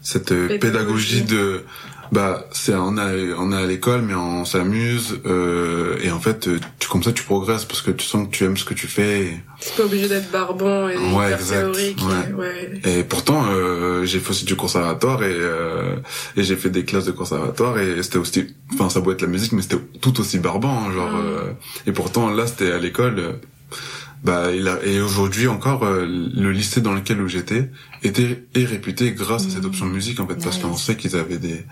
cette 0.01 0.29
Pédagogie. 0.29 0.59
pédagogie 0.59 1.21
de 1.23 1.63
bah 2.11 2.47
c'est 2.51 2.73
on 2.73 2.97
a 2.97 3.07
on 3.37 3.51
est 3.51 3.55
à 3.55 3.65
l'école 3.65 4.01
mais 4.01 4.15
on 4.15 4.43
s'amuse 4.45 5.19
euh, 5.27 5.97
et 6.01 6.09
en 6.11 6.19
fait 6.19 6.47
euh, 6.47 6.59
tu 6.79 6.87
comme 6.87 7.03
ça 7.03 7.11
tu 7.11 7.23
progresses 7.23 7.65
parce 7.65 7.81
que 7.83 7.91
tu 7.91 8.05
sens 8.05 8.25
que 8.27 8.31
tu 8.31 8.43
aimes 8.45 8.57
ce 8.57 8.65
que 8.65 8.73
tu 8.73 8.87
fais 8.87 9.21
et, 9.25 9.37
C'est 9.59 9.75
pas 9.75 9.83
obligé 9.83 10.07
d'être 10.07 10.31
barbant 10.31 10.89
et 10.89 10.97
Ouais, 10.97 11.31
exact. 11.33 11.71
théorique. 11.71 11.99
Ouais. 12.01 12.29
et- 12.29 12.33
ouais. 12.33 12.99
et 12.99 13.03
pourtant 13.03 13.45
euh, 13.51 14.05
j'ai 14.05 14.19
fait 14.19 14.31
aussi 14.31 14.45
du 14.45 14.55
conservatoire 14.55 15.21
et 15.23 15.27
euh, 15.35 15.97
et 16.35 16.43
j'ai 16.43 16.55
fait 16.55 16.69
des 16.71 16.83
classes 16.83 17.05
de 17.05 17.11
conservatoire 17.11 17.77
et 17.79 18.01
c'était 18.01 18.17
aussi 18.17 18.55
enfin 18.73 18.89
ça 18.89 19.01
doit 19.01 19.13
être 19.13 19.21
la 19.21 19.27
musique 19.27 19.51
mais 19.51 19.61
c'était 19.61 19.77
tout 20.01 20.19
aussi 20.19 20.39
barbant 20.39 20.85
hein, 20.87 20.91
genre 20.91 21.09
Mm. 21.11 21.25
euh, 21.25 21.41
et 21.85 21.91
pourtant 21.91 22.29
là 22.31 22.47
c'était 22.47 22.71
à 22.71 22.79
l'école 22.79 23.19
euh, 23.19 23.31
bah 24.23 24.51
il 24.53 24.67
a, 24.67 24.83
et 24.83 24.99
aujourd'hui 25.01 25.47
encore 25.47 25.83
euh, 25.83 26.05
le 26.05 26.51
lycée 26.51 26.81
dans 26.81 26.93
lequel 26.93 27.21
où 27.21 27.27
j'étais 27.27 27.69
était 28.03 28.43
est 28.53 28.65
réputé 28.65 29.11
grâce 29.13 29.45
à 29.47 29.49
cette 29.49 29.65
option 29.65 29.85
musique 29.85 30.19
en 30.19 30.27
fait 30.27 30.35
parce 30.43 30.57
qu'on 30.57 30.75
sait 30.75 30.95
qu'ils 30.97 31.15
avaient 31.15 31.37
des 31.37 31.65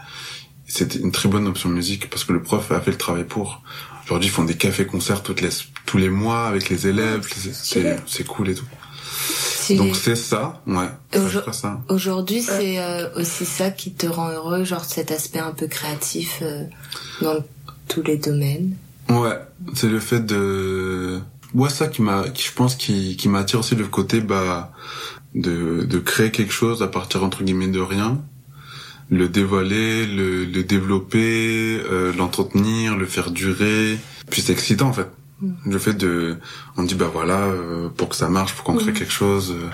c'était 0.66 1.00
une 1.00 1.12
très 1.12 1.30
bonne 1.30 1.48
option 1.48 1.70
musique 1.70 2.10
parce 2.10 2.24
que 2.24 2.34
le 2.34 2.42
prof 2.42 2.72
a 2.72 2.80
fait 2.82 2.92
le 2.92 2.98
travail 2.98 3.24
pour. 3.26 3.64
Aujourd'hui 4.06 4.30
ils 4.30 4.32
font 4.32 4.46
des 4.46 4.56
cafés 4.56 4.86
concerts 4.86 5.24
toutes 5.24 5.42
les 5.42 5.50
tous 5.86 5.98
les 5.98 6.10
mois 6.10 6.48
avec 6.48 6.70
les 6.70 6.88
élèves 6.88 7.28
c'est 7.36 7.54
c'est- 7.54 7.98
c'est 8.06 8.24
cool. 8.26 8.50
et 8.50 8.56
tout. 8.56 8.66
Donc 9.76 9.98
c'est 9.98 10.16
ça 10.16 10.62
ouais. 10.66 10.88
Aujourd- 11.18 11.54
ça. 11.54 11.82
Aujourd'hui, 11.90 12.42
c'est 12.42 12.80
euh, 12.80 13.10
aussi 13.18 13.44
ça 13.44 13.70
qui 13.70 13.92
te 13.92 14.08
rend 14.08 14.30
heureux, 14.30 14.64
genre 14.64 14.86
cet 14.86 15.12
aspect 15.12 15.40
un 15.40 15.52
peu 15.52 15.68
créatif 15.68 16.40
euh, 16.42 16.64
dans 17.22 17.44
tous 17.90 18.02
les 18.04 18.16
domaines? 18.16 18.78
Ouais, 19.10 19.38
c'est 19.74 19.90
le 19.90 20.00
fait 20.00 20.26
de 20.26 21.20
ouais 21.54 21.70
ça 21.70 21.88
qui 21.88 22.02
m'a 22.02 22.30
qui 22.30 22.44
je 22.44 22.54
pense 22.54 22.76
qui 22.76 23.18
qui 23.18 23.30
m'attire 23.30 23.60
aussi 23.60 23.76
le 23.76 23.86
côté 23.88 24.22
bah 24.22 24.72
de 25.36 25.84
de 25.84 26.00
créer 26.00 26.32
quelque 26.32 26.54
chose 26.54 26.82
à 26.84 26.88
partir 26.88 27.24
entre 27.24 27.44
guillemets 27.44 27.68
de 27.68 27.80
rien, 27.80 28.22
le 29.10 29.30
dévoiler, 29.30 30.06
le 30.06 30.46
le 30.46 30.64
développer, 30.64 31.82
euh, 31.90 32.14
l'entretenir, 32.18 32.98
le 32.98 33.06
faire 33.06 33.32
durer, 33.32 33.98
puis 34.30 34.42
c'est 34.42 34.54
excitant 34.54 34.90
en 34.90 34.94
fait. 34.94 35.10
Le 35.66 35.78
fait 35.78 35.94
de 35.94 36.38
on 36.78 36.84
dit 36.84 36.96
bah 36.96 37.12
voilà 37.14 37.38
euh, 37.38 37.90
pour 37.90 38.10
que 38.10 38.16
ça 38.16 38.28
marche, 38.28 38.54
pour 38.54 38.64
qu'on 38.64 38.76
crée 38.76 38.94
quelque 38.94 39.14
chose. 39.14 39.52
Euh, 39.52 39.70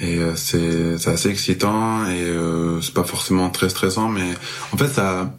et 0.00 0.18
euh, 0.18 0.34
c'est 0.34 0.98
c'est 0.98 1.10
assez 1.10 1.28
excitant 1.28 2.04
et 2.06 2.22
euh, 2.22 2.80
c'est 2.80 2.94
pas 2.94 3.04
forcément 3.04 3.48
très 3.50 3.68
stressant 3.68 4.08
mais 4.08 4.28
en 4.72 4.76
fait 4.76 4.88
ça 4.88 5.32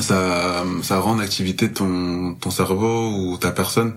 ça 0.00 0.64
ça 0.82 1.00
rend 1.00 1.12
en 1.12 1.18
activité 1.18 1.72
ton 1.72 2.34
ton 2.34 2.50
cerveau 2.50 3.10
ou 3.10 3.36
ta 3.38 3.50
personne 3.50 3.94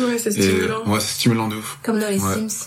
Ouais, 0.00 0.18
c'est 0.18 0.36
et 0.36 0.42
stimulant. 0.42 0.84
ouais 0.86 1.00
c'est 1.00 1.14
stimulant 1.14 1.48
de 1.48 1.56
ouf 1.56 1.78
Comme 1.82 1.98
dans 2.00 2.08
les 2.08 2.18
Ouais. 2.22 2.34
Sims. 2.34 2.66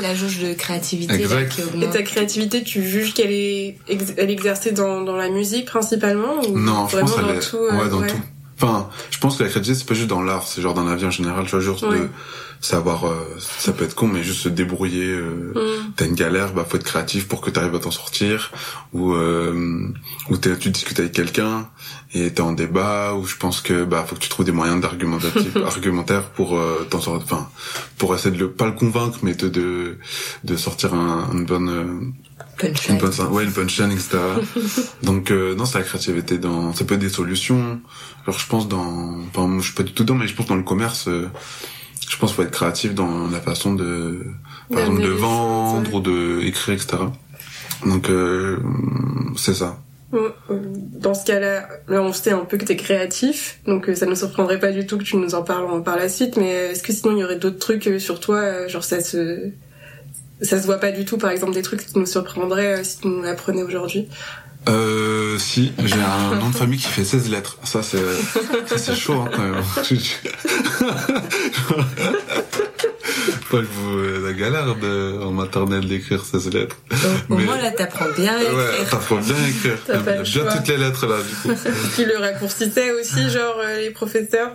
la 0.00 0.14
jauge 0.14 0.38
de 0.38 0.52
créativité 0.54 1.12
là, 1.12 1.18
Exact. 1.18 1.60
Et 1.82 1.90
ta 1.90 2.02
créativité, 2.02 2.62
tu 2.62 2.86
juges 2.86 3.14
qu'elle 3.14 3.32
est, 3.32 3.78
ex- 3.88 4.14
elle 4.16 4.30
est 4.30 4.32
exercée 4.32 4.70
dans, 4.70 5.00
dans 5.02 5.16
la 5.16 5.28
musique 5.28 5.64
principalement 5.66 6.40
ou 6.48 6.58
non 6.58 6.86
je 6.88 6.98
pense 6.98 7.16
dans 7.16 7.28
est 7.32 7.40
tout 7.40 7.56
euh, 7.56 7.72
ouais 7.82 7.88
dans 7.88 8.00
ouais. 8.00 8.06
tout 8.06 8.16
Enfin, 8.58 8.88
je 9.10 9.18
pense 9.18 9.36
que 9.36 9.42
la 9.42 9.50
créativité 9.50 9.78
c'est 9.80 9.86
pas 9.88 9.94
juste 9.94 10.08
dans 10.08 10.22
l'art, 10.22 10.46
c'est 10.46 10.62
genre 10.62 10.72
dans 10.72 10.84
la 10.84 10.94
vie 10.96 11.04
en 11.04 11.10
général, 11.10 11.44
tu 11.44 11.50
vois, 11.50 11.60
juste 11.60 11.82
Ouais. 11.82 11.98
de 11.98 12.08
savoir, 12.60 13.06
euh, 13.06 13.16
ça 13.38 13.72
peut 13.72 13.84
être 13.84 13.94
con, 13.94 14.08
mais 14.08 14.22
juste 14.22 14.40
se 14.40 14.48
débrouiller. 14.48 15.06
Euh, 15.08 15.52
Mm. 15.56 15.92
T'as 15.96 16.06
une 16.06 16.14
galère, 16.14 16.52
bah 16.52 16.66
faut 16.68 16.76
être 16.76 16.84
créatif 16.84 17.28
pour 17.28 17.40
que 17.40 17.50
t'arrives 17.50 17.74
à 17.74 17.78
t'en 17.78 17.90
sortir. 17.90 18.50
Ou 18.92 19.12
euh, 19.14 19.88
ou 20.30 20.36
t'es- 20.36 20.56
tu 20.58 20.70
discutes 20.70 20.98
avec 21.00 21.12
quelqu'un 21.12 21.68
et 22.14 22.32
t'es 22.32 22.40
en 22.42 22.52
débat. 22.52 23.14
Ou 23.14 23.26
je 23.26 23.36
pense 23.36 23.60
que 23.60 23.84
bah 23.84 24.04
faut 24.06 24.14
que 24.16 24.20
tu 24.20 24.28
trouves 24.28 24.44
des 24.46 24.52
moyens 24.52 24.80
d'argumentatif, 24.80 25.56
argumentaires 25.64 26.24
pour 26.30 26.56
euh, 26.58 26.86
t'en 26.90 27.00
sortir. 27.00 27.24
Enfin, 27.24 27.48
pour 27.98 28.14
essayer 28.14 28.34
de 28.34 28.40
le 28.40 28.50
pas 28.50 28.66
le 28.66 28.72
convaincre, 28.72 29.18
mais 29.22 29.34
de 29.34 29.48
de, 29.48 29.98
de 30.44 30.56
sortir 30.56 30.94
un, 30.94 31.30
une 31.32 31.44
bonne 31.46 31.68
euh, 31.68 31.82
une 31.84 32.12
Punchline. 32.58 32.98
bonne 32.98 33.12
ouais 33.32 33.44
une 33.44 33.52
punchline 33.52 33.92
etc 33.92 34.18
donc 35.02 35.30
euh, 35.30 35.54
non 35.54 35.66
c'est 35.66 35.76
la 35.78 35.84
créativité 35.84 36.38
dans 36.38 36.72
ça 36.72 36.84
peut 36.86 36.94
être 36.94 37.00
des 37.00 37.10
solutions 37.10 37.80
alors 38.26 38.38
je 38.38 38.46
pense 38.46 38.66
dans 38.66 39.18
enfin 39.28 39.58
je 39.58 39.64
suis 39.64 39.74
pas 39.74 39.82
du 39.82 39.92
tout 39.92 40.04
dedans 40.04 40.14
mais 40.14 40.26
je 40.26 40.34
pense 40.34 40.46
dans 40.46 40.54
le 40.56 40.62
commerce 40.62 41.06
euh, 41.08 41.28
je 42.08 42.16
pense 42.18 42.30
qu'il 42.30 42.36
faut 42.36 42.42
être 42.42 42.50
créatif 42.50 42.94
dans 42.94 43.28
la 43.28 43.40
façon 43.40 43.74
de 43.74 44.24
par 44.70 44.80
exemple 44.80 45.02
de 45.02 45.08
vendre 45.08 45.94
ou 45.94 46.00
de 46.00 46.40
écrire 46.42 46.74
etc 46.74 46.98
donc 47.84 48.08
euh, 48.08 48.58
c'est 49.36 49.54
ça. 49.54 49.78
Ouais, 50.12 50.20
euh, 50.50 50.60
Dans 50.72 51.14
ce 51.14 51.24
cas-là, 51.24 51.68
là 51.88 52.02
on 52.02 52.12
sait 52.12 52.30
un 52.30 52.44
peu 52.44 52.56
que 52.56 52.64
t'es 52.64 52.76
créatif, 52.76 53.58
donc 53.66 53.88
euh, 53.88 53.94
ça 53.94 54.06
ne 54.06 54.10
nous 54.10 54.16
surprendrait 54.16 54.60
pas 54.60 54.72
du 54.72 54.86
tout 54.86 54.98
que 54.98 55.02
tu 55.02 55.16
nous 55.16 55.34
en 55.34 55.42
parles 55.42 55.82
par 55.82 55.96
la 55.96 56.08
suite, 56.08 56.36
mais 56.36 56.54
euh, 56.54 56.70
est-ce 56.70 56.82
que 56.82 56.92
sinon 56.92 57.16
il 57.16 57.18
y 57.18 57.24
aurait 57.24 57.38
d'autres 57.38 57.58
trucs 57.58 58.00
sur 58.00 58.20
toi, 58.20 58.66
genre 58.68 58.84
ça 58.84 59.00
se... 59.00 59.50
Ça 60.42 60.60
se 60.60 60.66
voit 60.66 60.76
pas 60.76 60.92
du 60.92 61.06
tout, 61.06 61.16
par 61.16 61.30
exemple, 61.30 61.54
des 61.54 61.62
trucs 61.62 61.86
qui 61.86 61.98
nous 61.98 62.04
surprendraient 62.04 62.84
si 62.84 63.00
tu 63.00 63.08
nous 63.08 63.22
l'apprenais 63.22 63.62
aujourd'hui? 63.62 64.06
Euh, 64.68 65.38
si 65.38 65.72
j'ai 65.84 66.00
un 66.00 66.34
nom 66.40 66.50
de 66.50 66.54
famille 66.56 66.78
qui 66.78 66.88
fait 66.88 67.04
16 67.04 67.30
lettres 67.30 67.58
ça 67.64 67.82
c'est 67.82 67.98
ça 68.66 68.78
c'est 68.78 68.94
chaud 68.96 69.20
hein, 69.20 69.28
quand 69.34 69.42
même 69.42 69.62
pas 73.50 73.58
que 73.60 73.64
vous 73.64 74.24
la 74.26 74.32
galère 74.32 74.74
de, 74.76 75.18
en 75.22 75.30
maternelle 75.30 75.86
d'écrire 75.86 76.24
16 76.24 76.50
lettres 76.52 76.76
Au 77.28 77.36
Mais- 77.36 77.44
moins 77.44 77.58
là, 77.58 77.70
t'apprends 77.70 78.06
bien 78.16 78.32
à 78.34 78.38
Ouais, 78.38 78.44
écrire. 78.72 78.90
t'apprends 78.90 79.16
bien 79.18 79.34
à 79.36 79.48
écrire. 79.48 79.78
T'as 79.86 79.98
bien 79.98 80.24
choix. 80.24 80.52
toutes 80.52 80.68
les 80.68 80.76
lettres 80.78 81.06
là, 81.06 81.16
du 81.22 81.34
coup. 81.34 81.50
Qui 81.94 82.04
le 82.04 82.16
raccourcissait 82.18 82.90
aussi, 83.00 83.30
genre 83.30 83.56
euh, 83.64 83.80
les 83.80 83.90
professeurs? 83.90 84.50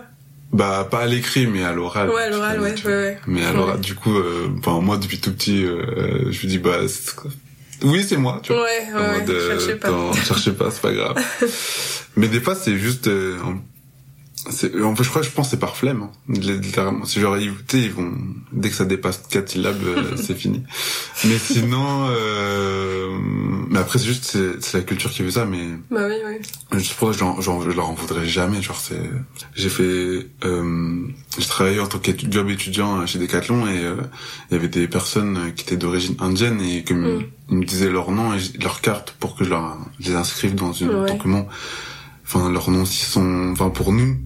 Bah, 0.52 0.86
pas 0.90 1.00
à 1.00 1.06
l'écrit, 1.06 1.46
mais 1.46 1.64
à 1.64 1.72
l'oral. 1.72 2.10
Ouais, 2.10 2.24
à 2.24 2.28
l'oral, 2.30 2.60
ouais, 2.60 2.74
ouais, 2.84 2.92
ouais. 2.92 3.18
Mais 3.26 3.42
à 3.46 3.52
l'oral, 3.52 3.80
du 3.80 3.94
coup, 3.94 4.14
euh, 4.14 4.48
moi, 4.82 4.98
depuis 4.98 5.18
tout 5.18 5.32
petit, 5.32 5.64
euh, 5.64 6.30
je 6.30 6.46
me 6.46 6.50
dis, 6.50 6.58
bah, 6.58 6.86
c'est- 6.88 7.14
oui, 7.84 8.04
c'est 8.08 8.16
moi, 8.16 8.40
tu 8.42 8.52
vois. 8.52 8.62
Ouais, 8.62 8.86
ouais, 8.94 9.18
mode, 9.18 9.28
ouais, 9.28 9.34
euh, 9.34 9.58
cherchez 9.58 9.76
pas. 9.76 10.12
cherchez 10.24 10.52
pas, 10.52 10.70
c'est 10.70 10.82
pas 10.82 10.92
grave. 10.92 11.16
mais 12.16 12.28
des 12.28 12.40
fois, 12.40 12.54
c'est 12.54 12.76
juste, 12.76 13.08
euh, 13.08 13.36
c'est, 14.50 14.82
en 14.82 14.94
fait, 14.96 15.04
je 15.04 15.08
crois, 15.10 15.22
je 15.22 15.30
pense, 15.30 15.46
que 15.46 15.50
c'est 15.52 15.60
par 15.60 15.76
flemme, 15.76 16.02
hein, 16.02 16.10
littéralement. 16.28 17.04
Ils, 17.04 17.52
tu 17.68 17.78
sais, 17.78 17.82
ils 17.84 17.92
vont, 17.92 18.12
dès 18.52 18.68
que 18.70 18.74
ça 18.74 18.84
dépasse 18.84 19.22
quatre 19.30 19.50
syllabes, 19.50 19.82
euh, 19.84 20.16
c'est 20.16 20.34
fini. 20.36 20.62
Mais 21.24 21.38
sinon, 21.38 22.06
euh, 22.10 23.08
mais 23.70 23.78
après, 23.78 23.98
c'est 23.98 24.06
juste, 24.06 24.24
c'est, 24.24 24.62
c'est 24.62 24.78
la 24.78 24.84
culture 24.84 25.10
qui 25.10 25.22
veut 25.22 25.30
ça, 25.30 25.44
mais 25.44 25.68
Bah 25.90 26.06
oui, 26.08 26.14
oui. 26.26 26.80
J'en, 27.18 27.40
j'en- 27.40 27.60
je 27.62 27.70
leur 27.70 27.88
en 27.88 27.94
voudrais 27.94 28.26
jamais. 28.26 28.62
Genre, 28.62 28.78
c'est, 28.80 29.00
j'ai 29.54 29.68
fait, 29.68 30.26
euh, 30.44 31.06
j'ai 31.38 31.46
travaillé 31.46 31.80
en 31.80 31.86
tant 31.86 31.98
que 31.98 32.10
job 32.30 32.50
étudiant 32.50 33.06
chez 33.06 33.18
Decathlon 33.18 33.66
et 33.66 33.78
euh, 33.84 33.96
il 34.50 34.54
y 34.54 34.56
avait 34.58 34.68
des 34.68 34.88
personnes 34.88 35.52
qui 35.54 35.64
étaient 35.64 35.76
d'origine 35.76 36.16
indienne 36.20 36.60
et 36.60 36.84
comme 36.84 37.02
Mm. 37.02 37.22
ils 37.50 37.56
me 37.58 37.64
disaient 37.64 37.90
leur 37.90 38.10
nom 38.12 38.32
et 38.34 38.38
leur 38.62 38.80
carte 38.80 39.14
pour 39.18 39.36
que 39.36 39.44
je 39.44 39.50
leur 39.50 39.76
je 40.00 40.10
les 40.10 40.14
inscrive 40.14 40.54
dans 40.54 40.72
une 40.72 40.90
Ouais. 40.90 41.08
document. 41.12 41.46
Enfin, 42.24 42.50
leurs 42.50 42.70
noms 42.70 42.82
aussi 42.82 43.04
sont, 43.04 43.50
enfin 43.52 43.68
pour 43.70 43.92
nous, 43.92 44.16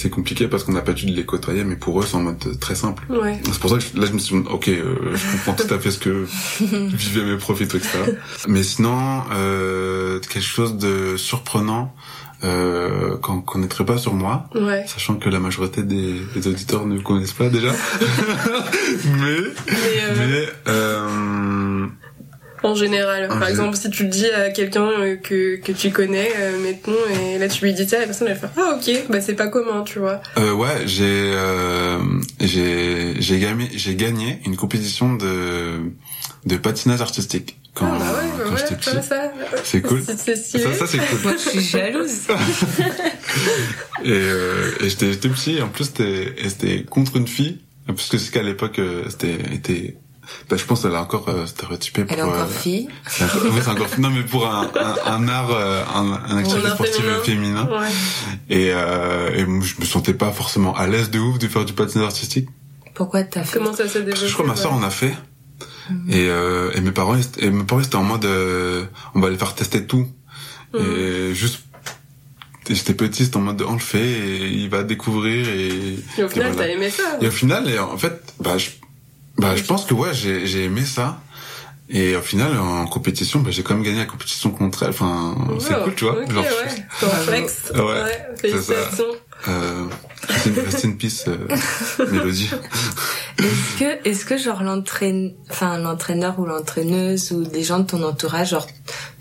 c'est 0.00 0.10
compliqué 0.10 0.46
parce 0.48 0.62
qu'on 0.64 0.72
n'a 0.72 0.80
pas 0.82 0.92
dû 0.92 1.06
de 1.06 1.14
les 1.16 1.24
côtoyer, 1.24 1.64
mais 1.64 1.76
pour 1.76 2.00
eux, 2.00 2.04
c'est 2.06 2.14
en 2.16 2.22
mode 2.22 2.58
très 2.60 2.74
simple. 2.76 3.04
Ouais. 3.10 3.40
C'est 3.44 3.58
pour 3.58 3.70
ça 3.70 3.76
que 3.78 3.82
je- 3.82 4.00
là 4.00 4.06
je 4.06 4.12
me 4.12 4.18
suis 4.18 4.36
dit, 4.40 4.44
ok, 4.48 4.68
euh, 4.68 4.94
je 5.14 5.32
comprends 5.32 5.54
tout 5.54 5.74
à 5.74 5.78
fait 5.78 5.90
ce 5.90 5.98
que 5.98 6.26
vivaient 6.60 7.24
mes 7.24 7.36
profs 7.36 7.60
et 7.60 7.66
tout, 7.68 7.76
etc. 7.76 7.98
Mais 8.46 8.62
sinon, 8.62 9.22
euh, 9.32 10.20
quelque 10.20 10.40
chose 10.44 10.76
de 10.76 11.16
surprenant 11.16 11.94
euh, 12.44 13.16
qu'on 13.16 13.40
connaîtrait 13.40 13.84
pas 13.84 13.98
sur 13.98 14.14
moi, 14.14 14.48
Ouais. 14.54 14.84
sachant 14.86 15.16
que 15.16 15.28
la 15.28 15.40
majorité 15.40 15.82
des, 15.82 16.14
des 16.36 16.46
auditeurs 16.46 16.86
ne 16.86 17.00
connaissent 17.00 17.32
pas 17.32 17.48
déjà. 17.48 17.72
mais 19.04 19.36
Mais, 19.66 20.02
euh, 20.02 20.14
mais 20.16 20.48
euh, 20.68 20.97
En 22.62 22.74
général, 22.74 23.24
En 23.30 23.38
par 23.38 23.48
exemple, 23.48 23.76
si 23.76 23.88
tu 23.90 24.04
le 24.04 24.08
dis 24.08 24.26
à 24.30 24.50
quelqu'un 24.50 24.88
euh, 25.00 25.16
que, 25.16 25.56
que 25.56 25.72
tu 25.72 25.90
connais, 25.90 26.30
euh, 26.38 26.58
maintenant, 26.58 26.94
et 27.32 27.38
là 27.38 27.48
tu 27.48 27.64
lui 27.64 27.72
dis 27.74 27.88
ça, 27.88 27.98
la 28.00 28.06
personne 28.06 28.28
elle 28.28 28.36
fait 28.36 28.48
Ah 28.56 28.76
ok, 28.76 29.06
bah 29.10 29.20
c'est 29.20 29.34
pas 29.34 29.48
commun, 29.48 29.82
tu 29.84 29.98
vois. 29.98 30.20
euh, 30.38 30.52
ouais, 30.52 30.86
j'ai 30.86 31.04
euh, 31.34 31.98
j'ai 32.40 33.14
j'ai 33.20 33.38
gagné 33.38 33.68
j'ai 33.74 33.94
gagné 33.94 34.40
une 34.46 34.56
compétition 34.56 35.14
de 35.14 35.80
de 36.46 36.56
patinage 36.56 37.00
artistique 37.00 37.58
quand, 37.74 37.86
ah 37.92 37.98
bah 37.98 38.04
ouais, 38.04 38.12
bah 38.12 38.34
quand 38.38 38.50
voilà, 38.50 38.56
j'étais 38.66 38.76
tu 38.80 38.90
vois 38.90 38.98
petit. 39.00 39.08
ça. 39.08 39.32
C'est 39.64 39.82
cool. 39.82 40.02
C'est. 40.04 40.36
Ça, 40.36 40.72
ça 40.74 40.86
c'est 40.86 40.98
cool. 40.98 41.18
Moi, 41.22 41.32
je 41.34 41.48
suis 41.50 41.60
jalouse. 41.60 42.28
Et, 44.04 44.10
euh, 44.10 44.70
et 44.80 44.88
j'étais 44.88 45.12
j'étais 45.12 45.28
petit, 45.28 45.56
et 45.58 45.62
en 45.62 45.68
plus 45.68 45.84
c'était 45.84 46.32
et 46.38 46.48
c'était 46.48 46.84
contre 46.84 47.16
une 47.16 47.26
fille, 47.26 47.58
parce 47.86 48.08
que 48.08 48.16
c'est 48.18 48.30
qu'à 48.32 48.42
l'époque 48.42 48.78
euh, 48.78 49.04
c'était 49.10 49.36
était 49.54 49.96
bah, 50.48 50.56
je 50.56 50.64
pense 50.64 50.82
qu'elle 50.82 50.92
est 50.92 50.96
encore 50.96 51.28
euh, 51.28 51.46
stéréotypée 51.46 52.04
pour 52.04 52.12
Elle 52.12 52.18
est 52.20 52.22
encore 52.22 52.42
euh, 52.42 52.46
fille. 52.46 52.88
oui, 53.20 53.60
c'est 53.62 53.68
encore 53.68 53.86
non 53.98 54.10
mais 54.10 54.22
pour 54.22 54.46
un, 54.46 54.70
un, 55.06 55.12
un 55.12 55.28
art 55.28 55.50
euh, 55.50 55.82
un, 55.94 56.12
un 56.28 56.36
activité 56.38 56.68
sportive 56.70 57.04
féminin. 57.24 57.66
féminin, 57.66 57.68
Ouais. 57.80 57.88
et 58.50 58.70
euh, 58.72 59.34
et 59.34 59.44
moi, 59.44 59.64
je 59.64 59.80
me 59.80 59.84
sentais 59.86 60.14
pas 60.14 60.30
forcément 60.30 60.74
à 60.76 60.86
l'aise 60.86 61.10
de 61.10 61.18
ouf 61.18 61.38
de 61.38 61.48
faire 61.48 61.64
du 61.64 61.72
patinage 61.72 62.06
artistique 62.06 62.48
Pourquoi 62.94 63.22
t'as 63.24 63.42
fait 63.44 63.58
Comment 63.58 63.72
ça 63.72 63.88
s'est 63.88 64.00
parce 64.00 64.04
développé 64.04 64.20
que 64.22 64.26
je 64.28 64.32
crois 64.32 64.44
que 64.44 64.50
ma 64.50 64.56
soeur 64.56 64.72
en 64.72 64.82
a 64.82 64.90
fait 64.90 65.14
Mhm. 65.90 66.10
et 66.12 66.28
euh, 66.28 66.70
et 66.74 66.82
mes 66.82 66.90
parents 66.90 67.16
et 67.38 67.50
mes 67.50 67.64
parents 67.64 67.80
étaient 67.80 67.96
en 67.96 68.02
mode 68.04 68.26
euh, 68.26 68.84
on 69.14 69.20
va 69.20 69.30
les 69.30 69.38
faire 69.38 69.54
tester 69.54 69.86
tout 69.86 70.06
Mhm. 70.74 70.80
et 70.84 71.34
juste 71.34 71.60
j'étais 72.68 72.92
petit 72.92 73.24
c'était 73.24 73.38
en 73.38 73.40
mode 73.40 73.62
on 73.62 73.72
le 73.72 73.78
fait 73.78 74.04
et 74.06 74.48
il 74.48 74.68
va 74.68 74.82
découvrir 74.82 75.48
et 75.48 75.68
Et 76.18 76.22
au 76.24 76.28
final, 76.28 76.52
voilà. 76.52 76.68
t'as 76.68 76.74
aimé 76.74 76.90
ça. 76.90 77.02
Et 77.22 77.28
au 77.28 77.30
final, 77.30 77.70
et 77.70 77.78
en 77.78 77.96
fait, 77.96 78.34
bah, 78.40 78.58
je, 78.58 78.68
bah, 79.38 79.56
je 79.56 79.62
pense 79.64 79.84
que 79.86 79.94
ouais, 79.94 80.12
j'ai, 80.12 80.46
j'ai 80.46 80.64
aimé 80.64 80.84
ça. 80.84 81.20
Et 81.90 82.14
au 82.16 82.20
final, 82.20 82.58
en 82.58 82.86
compétition, 82.86 83.40
bah, 83.40 83.50
j'ai 83.50 83.62
quand 83.62 83.74
même 83.74 83.82
gagné 83.82 83.98
la 84.00 84.04
compétition 84.04 84.50
contre 84.50 84.82
elle. 84.82 84.90
Enfin, 84.90 85.34
c'est 85.58 85.72
cool, 85.82 85.94
tu 85.94 86.04
vois. 86.04 86.20
Ok, 86.20 86.30
Genre, 86.30 86.44
ouais. 86.44 86.84
Ton 87.00 87.08
flex. 87.08 87.56
Ouais, 87.74 87.80
Ouais. 87.82 88.26
Félicitations. 88.36 89.04
euh, 89.48 89.84
rest 90.66 90.84
in- 90.84 90.92
peace, 90.92 91.24
euh, 91.28 91.48
Mélodie. 92.10 92.50
Est-ce 93.38 93.78
que, 93.78 94.08
est-ce 94.08 94.24
que 94.26 94.36
genre 94.36 94.62
l'entraîne, 94.62 95.32
enfin 95.48 95.78
l'entraîneur 95.78 96.38
ou 96.40 96.44
l'entraîneuse 96.44 97.30
ou 97.32 97.44
des 97.44 97.62
gens 97.62 97.78
de 97.78 97.86
ton 97.86 98.02
entourage 98.02 98.50
genre 98.50 98.66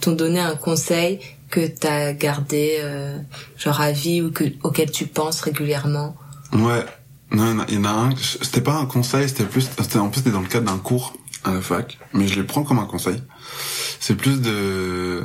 t'ont 0.02 0.12
donné 0.14 0.40
un 0.40 0.56
conseil 0.56 1.20
que 1.52 1.66
t'as 1.68 2.14
gardé 2.14 2.78
euh, 2.82 3.18
genre 3.58 3.80
à 3.80 3.92
vie 3.92 4.22
ou 4.22 4.32
que 4.32 4.44
auquel 4.64 4.90
tu 4.92 5.06
penses 5.06 5.40
régulièrement? 5.42 6.18
Ouais. 6.52 6.84
Non, 7.32 7.66
il 7.68 7.76
y 7.76 7.78
en 7.78 7.84
a 7.84 7.90
un, 7.90 8.10
c'était 8.16 8.62
pas 8.62 8.76
un 8.76 8.86
conseil, 8.86 9.28
c'était 9.28 9.44
plus, 9.44 9.70
c'était, 9.78 10.00
en 10.00 10.10
plus, 10.10 10.20
c'était 10.20 10.32
dans 10.32 10.42
le 10.42 10.48
cadre 10.48 10.72
d'un 10.72 10.78
cours 10.78 11.14
à 11.44 11.54
la 11.54 11.62
fac, 11.62 11.98
mais 12.14 12.28
je 12.28 12.40
le 12.40 12.46
prends 12.46 12.64
comme 12.64 12.80
un 12.80 12.86
conseil. 12.86 13.22
C'est 14.00 14.16
plus 14.16 14.42
de, 14.42 15.24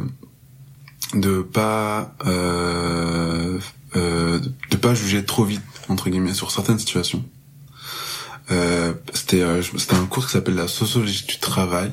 de 1.14 1.42
pas, 1.42 2.14
euh, 2.26 3.58
euh, 3.96 4.40
de 4.70 4.76
pas 4.76 4.94
juger 4.94 5.24
trop 5.24 5.44
vite, 5.44 5.62
entre 5.88 6.10
guillemets, 6.10 6.34
sur 6.34 6.50
certaines 6.50 6.78
situations. 6.78 7.24
Euh, 8.50 8.92
c'était, 9.14 9.42
euh, 9.42 9.62
c'était 9.62 9.94
un 9.94 10.06
cours 10.06 10.26
qui 10.26 10.32
s'appelle 10.32 10.56
la 10.56 10.68
sociologie 10.68 11.24
du 11.26 11.38
travail. 11.38 11.92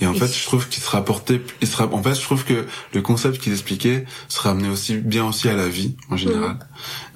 Et 0.00 0.06
en 0.06 0.14
fait, 0.14 0.32
je 0.32 0.44
trouve 0.44 0.68
qu'il 0.68 0.82
se 0.82 0.88
rapportait, 0.90 1.42
il 1.60 1.68
sera, 1.68 1.86
en 1.86 2.02
fait, 2.02 2.14
je 2.14 2.22
trouve 2.22 2.44
que 2.44 2.66
le 2.94 3.02
concept 3.02 3.38
qu'il 3.38 3.52
expliquait 3.52 4.04
se 4.28 4.40
ramenait 4.40 4.68
aussi 4.68 4.96
bien 4.96 5.26
aussi 5.26 5.48
à 5.48 5.54
la 5.54 5.68
vie, 5.68 5.96
en 6.10 6.16
général. 6.16 6.58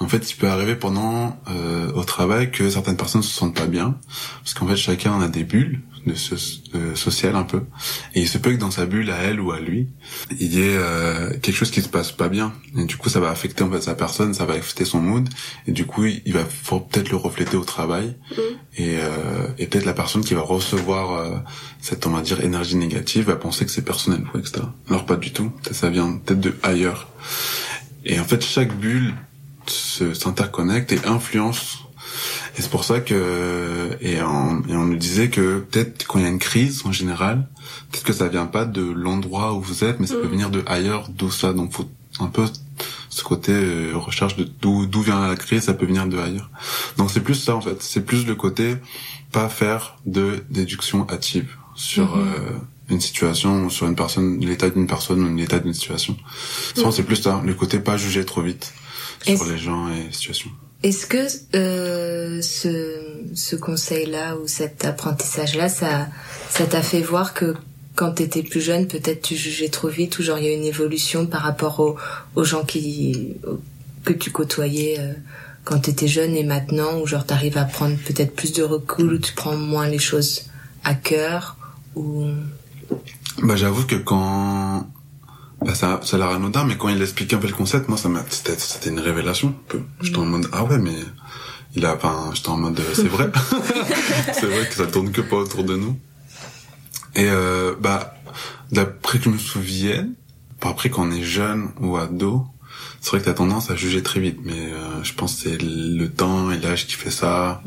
En 0.01 0.09
fait, 0.09 0.31
il 0.31 0.37
peut 0.37 0.49
arriver 0.49 0.77
pendant 0.77 1.41
euh, 1.49 1.93
au 1.93 2.05
travail 2.05 2.51
que 2.51 2.69
certaines 2.69 2.97
personnes 2.97 3.23
se 3.23 3.35
sentent 3.35 3.57
pas 3.57 3.67
bien, 3.67 3.97
parce 4.43 4.55
qu'en 4.55 4.67
fait, 4.67 4.77
chacun 4.77 5.13
en 5.13 5.21
a 5.21 5.29
des 5.29 5.45
bulles 5.45 5.81
de 6.07 6.15
so 6.15 6.37
euh, 6.75 6.95
sociales 6.95 7.37
un 7.37 7.45
peu, 7.45 7.63
et 8.15 8.21
il 8.23 8.29
se 8.29 8.39
peut 8.39 8.51
que 8.53 8.57
dans 8.59 8.71
sa 8.71 8.87
bulle 8.87 9.11
à 9.11 9.17
elle 9.19 9.41
ou 9.41 9.53
à 9.53 9.61
lui, 9.61 9.89
il 10.39 10.53
y 10.55 10.61
ait 10.61 10.77
euh, 10.77 11.31
quelque 11.39 11.55
chose 11.57 11.71
qui 11.71 11.81
se 11.83 11.89
passe 11.89 12.13
pas 12.13 12.29
bien, 12.29 12.53
et 12.77 12.85
du 12.85 12.97
coup, 12.97 13.09
ça 13.09 13.21
va 13.21 13.31
affecter 13.31 13.63
en 13.65 13.71
fait 13.71 13.81
sa 13.81 13.95
personne, 13.95 14.35
ça 14.35 14.45
va 14.45 14.55
affecter 14.55 14.85
son 14.85 15.01
mood, 15.01 15.29
et 15.67 15.73
du 15.73 15.87
coup, 15.87 16.05
il 16.05 16.33
va 16.33 16.45
peut-être 16.45 17.11
le 17.11 17.17
refléter 17.17 17.57
au 17.57 17.65
travail, 17.65 18.17
et, 18.77 18.99
euh, 18.99 19.49
et 19.59 19.67
peut-être 19.67 19.87
la 19.87 19.95
personne 19.95 20.25
qui 20.25 20.35
va 20.35 20.43
recevoir 20.43 21.13
euh, 21.13 21.37
cette 21.81 22.07
on 22.07 22.11
va 22.11 22.21
dire 22.23 22.41
énergie 22.43 22.77
négative 22.77 23.27
va 23.27 23.37
penser 23.37 23.65
que 23.65 23.71
c'est 23.71 23.85
personnel, 23.85 24.23
ou 24.35 24.39
etc. 24.39 24.63
Alors 24.89 25.07
pas 25.07 25.17
du 25.17 25.33
tout, 25.33 25.53
ça 25.71 25.89
vient 25.91 26.21
peut-être 26.25 26.41
de 26.41 26.55
ailleurs. 26.63 27.09
Et 28.05 28.21
en 28.21 28.25
fait, 28.25 28.45
chaque 28.45 28.77
bulle 28.77 29.15
se- 29.67 30.13
s'interconnecte 30.13 30.93
et 30.93 30.99
influence. 31.07 31.84
Et 32.57 32.63
c'est 32.63 32.71
pour 32.71 32.85
ça 32.85 33.01
que 33.01 33.97
et 34.01 34.23
on, 34.23 34.63
et 34.69 34.77
on 34.77 34.85
nous 34.85 34.97
disait 34.97 35.29
que 35.31 35.59
peut-être 35.61 36.07
quand 36.07 36.19
il 36.19 36.23
y 36.23 36.27
a 36.27 36.31
une 36.31 36.39
crise 36.39 36.83
en 36.85 36.93
général, 36.93 37.49
peut-être 37.91 38.05
que 38.05 38.13
ça 38.13 38.29
vient 38.29 38.47
pas 38.47 38.65
de 38.65 38.83
l'endroit 38.83 39.53
où 39.55 39.61
vous 39.61 39.85
êtes, 39.85 40.01
mais 40.01 40.07
ça 40.07 40.15
peut 40.15 40.25
Mhm. 40.25 40.31
venir 40.31 40.51
de 40.51 40.63
ailleurs, 40.67 41.09
d'où 41.11 41.31
ça. 41.31 41.53
Donc 41.53 41.73
faut 41.73 41.89
un 42.21 42.27
peu 42.29 42.47
Ce 43.11 43.23
côté 43.23 43.53
euh, 43.53 43.93
recherche 43.95 44.35
de 44.37 44.43
d'où 44.61 44.87
d'où 44.87 45.01
vient 45.03 45.29
la 45.29 45.37
crise, 45.37 45.63
ça 45.65 45.75
peut 45.75 45.87
venir 45.87 46.07
de 46.09 46.19
ailleurs. 46.19 46.51
Donc 46.97 47.13
c'est 47.13 47.21
plus 47.23 47.37
ça 47.37 47.55
en 47.55 47.61
fait. 47.61 47.81
C'est 47.81 48.05
plus 48.05 48.27
le 48.27 48.35
côté 48.35 48.77
pas 49.31 49.49
faire 49.49 49.97
de 50.05 50.43
déduction 50.51 51.07
hâtive 51.09 51.49
sur 51.77 52.17
Mhm. 52.17 52.23
euh, 52.23 52.59
une 52.91 53.01
situation, 53.01 53.65
ou 53.67 53.71
sur 53.71 53.87
une 53.87 53.95
personne, 53.95 54.41
l'état 54.41 54.69
d'une 54.69 54.89
personne 54.89 55.23
ou 55.25 55.37
l'état 55.37 55.61
d'une 55.61 55.73
situation. 55.75 56.17
Souvent 56.75 56.91
c'est 56.91 57.05
plus 57.05 57.17
ça, 57.17 57.41
le 57.45 57.55
côté 57.55 57.79
pas 57.79 57.97
juger 57.97 58.25
trop 58.25 58.43
vite 58.43 58.75
sur 59.25 59.45
les 59.47 59.59
gens 59.59 59.89
et 59.89 60.03
les 60.09 60.13
situations. 60.13 60.51
Est-ce 60.85 61.07
que 61.07 61.27
euh, 61.57 62.43
ce, 62.43 63.01
ce 63.35 63.57
conseil-là 63.57 64.37
ou 64.37 64.47
cet 64.47 64.85
apprentissage-là, 64.85 65.71
ça 65.71 66.09
ça 66.51 66.67
t'a 66.67 66.83
fait 66.83 67.01
voir 67.01 67.33
que 67.33 67.55
quand 67.95 68.13
t'étais 68.13 68.43
plus 68.43 68.61
jeune, 68.61 68.87
peut-être 68.87 69.23
tu 69.23 69.35
jugeais 69.35 69.71
trop 69.71 69.89
vite 69.89 70.19
ou 70.19 70.23
genre 70.23 70.37
il 70.37 70.45
y 70.45 70.49
a 70.49 70.53
une 70.53 70.65
évolution 70.65 71.25
par 71.25 71.41
rapport 71.41 71.97
aux, 72.35 72.45
gens 72.45 72.65
qui 72.65 73.35
que 74.05 74.13
tu 74.13 74.31
côtoyais 74.31 74.97
euh, 74.99 75.15
quand 75.65 75.79
t'étais 75.81 76.07
jeune 76.07 76.37
et 76.37 76.45
maintenant 76.45 77.01
ou 77.01 77.07
genre 77.07 77.25
t'arrives 77.25 77.57
à 77.57 77.65
prendre 77.65 77.97
peut-être 77.97 78.37
plus 78.37 78.53
de 78.53 78.63
recul 78.63 79.15
ou 79.15 79.19
tu 79.19 79.33
prends 79.33 79.57
moins 79.57 79.89
les 79.89 79.99
choses 79.99 80.43
à 80.85 80.95
cœur 80.95 81.57
ou 81.97 82.27
Bah 83.43 83.57
j'avoue 83.57 83.87
que 83.87 83.97
quand 83.97 84.87
bah, 85.65 85.75
ça 85.75 86.01
ça 86.03 86.17
a 86.17 86.19
l'air 86.19 86.29
anodin 86.31 86.65
mais 86.65 86.77
quand 86.77 86.89
il 86.89 87.01
expliquait 87.01 87.37
un 87.37 87.39
peu 87.39 87.49
le 87.49 87.55
concept 87.55 87.89
moi 87.89 87.99
ça 87.99 88.09
m'a 88.09 88.25
c'était 88.29 88.57
c'était 88.59 88.91
une 88.91 89.01
révélation. 89.01 89.55
J'étais 90.01 90.19
en 90.19 90.27
mode 90.27 90.49
ah 90.53 90.65
ouais 90.65 90.79
mais 90.79 90.97
il 91.75 91.85
a 91.87 91.95
enfin 91.95 92.31
j'étais 92.35 92.49
en 92.51 92.57
mode 92.57 92.79
euh, 92.79 92.95
c'est 92.95 93.09
vrai. 93.09 93.31
c'est 94.33 94.47
vrai 94.47 94.69
que 94.69 94.75
ça 94.75 94.87
tourne 94.87 95.11
que 95.11 95.21
pas 95.21 95.37
autour 95.37 95.65
de 95.65 95.77
nous. 95.77 95.99
Et 97.17 97.29
euh, 97.29 97.75
bah 97.81 98.15
d'après 98.73 99.19
que 99.19 99.25
je 99.25 99.31
me 99.31 99.39
souvienne, 99.39 100.15
après 100.61 100.91
quand 100.91 101.07
on 101.07 101.11
est 101.11 101.23
jeune 101.23 101.71
ou 101.81 101.97
ado, 101.97 102.47
c'est 103.01 103.11
vrai 103.11 103.21
que 103.21 103.25
t'as 103.25 103.35
tendance 103.35 103.71
à 103.71 103.77
juger 103.77 104.03
très 104.03 104.21
vite 104.21 104.39
mais 104.43 104.73
euh, 104.73 105.03
je 105.03 105.15
pense 105.15 105.37
que 105.37 105.51
c'est 105.51 105.59
le 105.63 106.09
temps 106.09 106.51
et 106.51 106.59
l'âge 106.59 106.87
qui 106.87 106.95
fait 106.95 107.11
ça. 107.11 107.63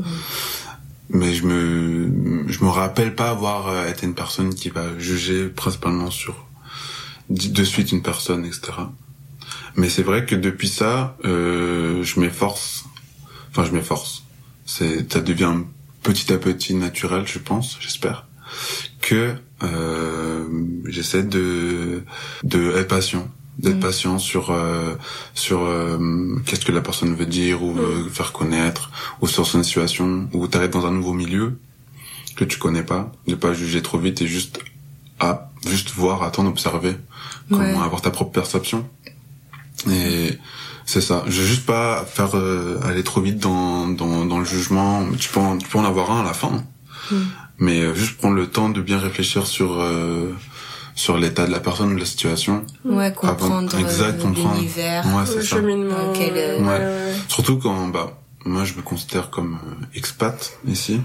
Mais 1.09 1.33
je 1.33 1.45
me, 1.45 2.45
je 2.47 2.63
me 2.63 2.69
rappelle 2.69 3.15
pas 3.15 3.29
avoir 3.29 3.69
euh, 3.69 3.87
été 3.87 4.05
une 4.05 4.13
personne 4.13 4.53
qui 4.53 4.69
va 4.69 4.97
juger 4.99 5.47
principalement 5.47 6.11
sur 6.11 6.46
de 7.29 7.47
de 7.49 7.63
suite 7.63 7.91
une 7.91 8.01
personne, 8.01 8.45
etc. 8.45 8.73
Mais 9.75 9.89
c'est 9.89 10.03
vrai 10.03 10.25
que 10.25 10.35
depuis 10.35 10.69
ça, 10.69 11.17
euh, 11.25 12.03
je 12.03 12.19
m'efforce. 12.19 12.85
Enfin, 13.51 13.63
je 13.63 13.71
m'efforce. 13.71 14.23
C'est, 14.65 15.11
ça 15.11 15.21
devient 15.21 15.53
petit 16.03 16.33
à 16.33 16.37
petit 16.37 16.73
naturel, 16.73 17.23
je 17.27 17.39
pense, 17.39 17.77
j'espère, 17.79 18.27
que 19.01 19.35
euh, 19.63 20.45
j'essaie 20.85 21.23
de 21.23 22.03
de 22.43 22.71
être 22.77 22.87
patient, 22.87 23.27
d'être 23.59 23.77
Mm. 23.77 23.79
patient 23.79 24.19
sur 24.19 24.51
euh, 24.51 24.95
sur 25.33 25.63
euh, 25.63 26.35
qu'est-ce 26.45 26.65
que 26.65 26.71
la 26.71 26.81
personne 26.81 27.15
veut 27.15 27.25
dire 27.25 27.63
ou 27.63 27.73
veut 27.73 28.09
faire 28.09 28.31
connaître 28.31 28.91
ou 29.21 29.27
sur 29.27 29.45
son 29.45 29.63
situation 29.63 30.29
ou 30.33 30.47
t'arrêtes 30.47 30.73
dans 30.73 30.85
un 30.85 30.91
nouveau 30.91 31.13
milieu 31.13 31.59
que 32.35 32.45
tu 32.45 32.59
connais 32.59 32.83
pas, 32.83 33.11
ne 33.25 33.35
pas 33.35 33.53
juger 33.53 33.81
trop 33.81 33.97
vite 33.97 34.21
et 34.21 34.27
juste 34.27 34.59
à 35.19 35.46
juste 35.65 35.91
voir, 35.91 36.23
attendre, 36.23 36.49
observer, 36.49 36.95
comment 37.49 37.61
Ouais. 37.63 37.83
avoir 37.85 38.01
ta 38.01 38.11
propre 38.11 38.31
perception. 38.31 38.87
Et 39.89 40.37
c'est 40.85 41.01
ça. 41.01 41.23
Je 41.27 41.41
veux 41.41 41.47
juste 41.47 41.65
pas 41.65 42.03
faire 42.05 42.35
euh, 42.35 42.79
aller 42.85 43.03
trop 43.03 43.21
vite 43.21 43.39
dans, 43.39 43.87
dans 43.87 44.25
dans 44.25 44.39
le 44.39 44.45
jugement. 44.45 45.05
Tu 45.19 45.29
peux 45.29 45.39
en, 45.39 45.57
tu 45.57 45.67
peux 45.67 45.77
en 45.77 45.85
avoir 45.85 46.11
un 46.11 46.21
à 46.21 46.23
la 46.23 46.33
fin, 46.33 46.63
Mm. 47.09 47.15
mais 47.59 47.79
euh, 47.81 47.93
juste 47.95 48.17
prendre 48.17 48.35
le 48.35 48.47
temps 48.47 48.69
de 48.69 48.81
bien 48.81 48.99
réfléchir 48.99 49.47
sur 49.47 49.79
euh, 49.79 50.33
sur 50.95 51.17
l'état 51.17 51.45
de 51.47 51.51
la 51.51 51.59
personne, 51.61 51.93
de 51.95 51.99
la 51.99 52.05
situation. 52.05 52.65
ouais 52.83 53.13
comprendre 53.13 53.69
Avant- 53.73 53.77
exact, 53.85 54.19
euh, 54.19 54.23
comprendre. 54.23 54.55
l'univers. 54.55 55.05
Ouais, 55.05 55.21
Le 55.21 55.25
c'est 55.27 55.41
ça. 55.47 55.55
cheminement. 55.57 56.11
Quel, 56.13 56.33
euh, 56.35 56.59
ouais, 56.59 56.65
Ouais. 56.67 56.79
ouais. 56.79 57.13
Surtout 57.29 57.59
quand 57.59 57.87
bah 57.89 58.19
moi 58.45 58.63
je 58.65 58.73
me 58.73 58.81
considère 58.81 59.29
comme 59.29 59.53
euh, 59.55 59.85
expat 59.95 60.57
ici. 60.67 60.99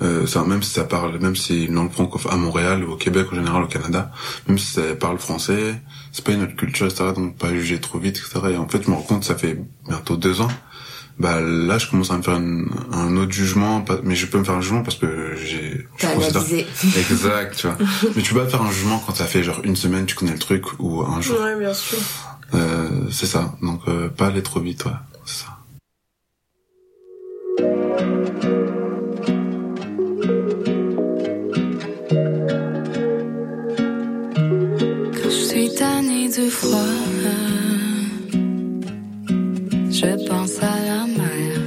Euh, 0.00 0.26
ça, 0.26 0.44
même 0.44 0.62
si 0.62 0.70
ça 0.70 0.84
parle, 0.84 1.18
même 1.18 1.34
si 1.34 1.64
une 1.64 1.74
langue 1.74 1.90
francophone 1.92 2.32
à 2.32 2.36
Montréal 2.36 2.84
ou 2.84 2.92
au 2.92 2.96
Québec 2.96 3.26
en 3.32 3.34
général 3.36 3.62
au 3.64 3.66
Canada, 3.66 4.12
même 4.46 4.56
si 4.58 4.66
ça 4.72 4.82
parle 4.94 5.18
français, 5.18 5.80
c'est 6.12 6.24
pas 6.24 6.32
une 6.32 6.42
autre 6.44 6.54
culture, 6.54 6.86
etc. 6.86 7.06
Donc 7.16 7.36
pas 7.36 7.50
juger 7.50 7.80
trop 7.80 7.98
vite, 7.98 8.16
etc. 8.18 8.52
Et 8.54 8.56
en 8.56 8.68
fait, 8.68 8.82
je 8.84 8.90
me 8.90 8.94
rends 8.94 9.02
compte, 9.02 9.24
ça 9.24 9.34
fait 9.34 9.58
bientôt 9.88 10.16
deux 10.16 10.40
ans. 10.40 10.48
Bah 11.18 11.40
là, 11.40 11.78
je 11.78 11.88
commence 11.90 12.12
à 12.12 12.16
me 12.16 12.22
faire 12.22 12.36
une- 12.36 12.70
un 12.92 13.16
autre 13.16 13.32
jugement, 13.32 13.84
mais 14.04 14.14
je 14.14 14.26
peux 14.26 14.38
me 14.38 14.44
faire 14.44 14.54
un 14.54 14.60
jugement 14.60 14.84
parce 14.84 14.96
que 14.98 15.34
j'ai. 15.34 15.84
T'as 15.98 16.10
analysé. 16.10 16.64
Exact, 16.96 17.56
tu 17.56 17.66
vois. 17.66 17.76
mais 18.14 18.22
tu 18.22 18.34
peux 18.34 18.40
pas 18.40 18.48
faire 18.48 18.62
un 18.62 18.70
jugement 18.70 19.02
quand 19.04 19.16
ça 19.16 19.24
fait 19.24 19.42
genre 19.42 19.60
une 19.64 19.74
semaine, 19.74 20.06
tu 20.06 20.14
connais 20.14 20.30
le 20.32 20.38
truc 20.38 20.62
ou 20.78 21.02
un 21.02 21.20
jour. 21.20 21.40
Ouais, 21.40 21.58
bien 21.58 21.74
sûr. 21.74 21.98
Euh, 22.54 22.88
c'est 23.10 23.26
ça. 23.26 23.56
Donc 23.62 23.80
euh, 23.88 24.08
pas 24.08 24.28
aller 24.28 24.44
trop 24.44 24.60
vite, 24.60 24.84
ouais. 24.84 24.92
C'est 25.26 25.44
ça. 25.44 25.57
De 36.36 36.50
froid, 36.50 36.94
je 39.90 40.28
pense 40.28 40.58
à 40.58 40.76
la 40.88 41.06
mer. 41.06 41.60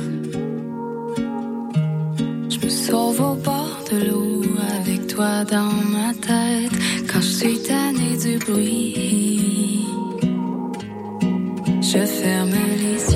Je 2.50 2.66
me 2.66 2.70
sauve 2.70 3.20
au 3.22 3.36
bord 3.36 3.80
de 3.92 3.98
l'eau 4.08 4.44
avec 4.80 5.08
toi 5.08 5.44
dans 5.46 5.74
ma 5.96 6.14
tête. 6.14 6.74
Quand 7.12 7.22
je 7.22 7.34
suis 7.40 7.60
tannée 7.64 8.18
du 8.24 8.38
bruit, 8.38 9.86
je 11.82 12.06
ferme 12.06 12.52
les 12.78 13.00
yeux. 13.06 13.11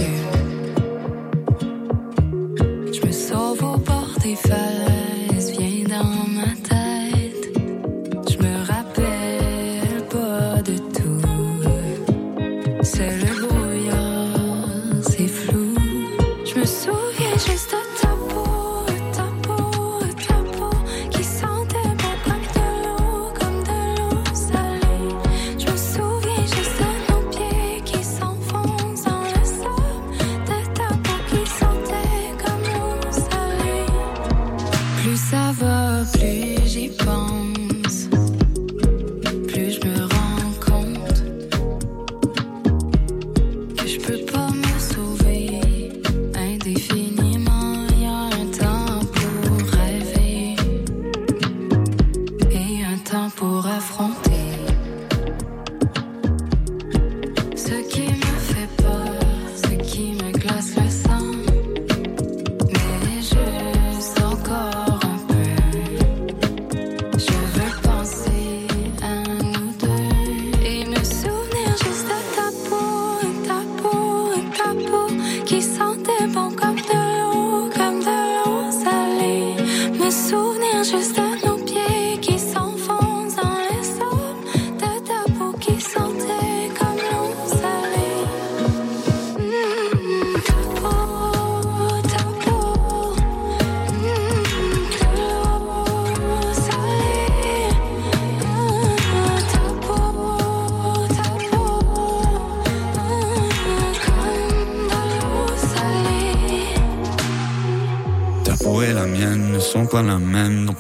La 110.06 110.20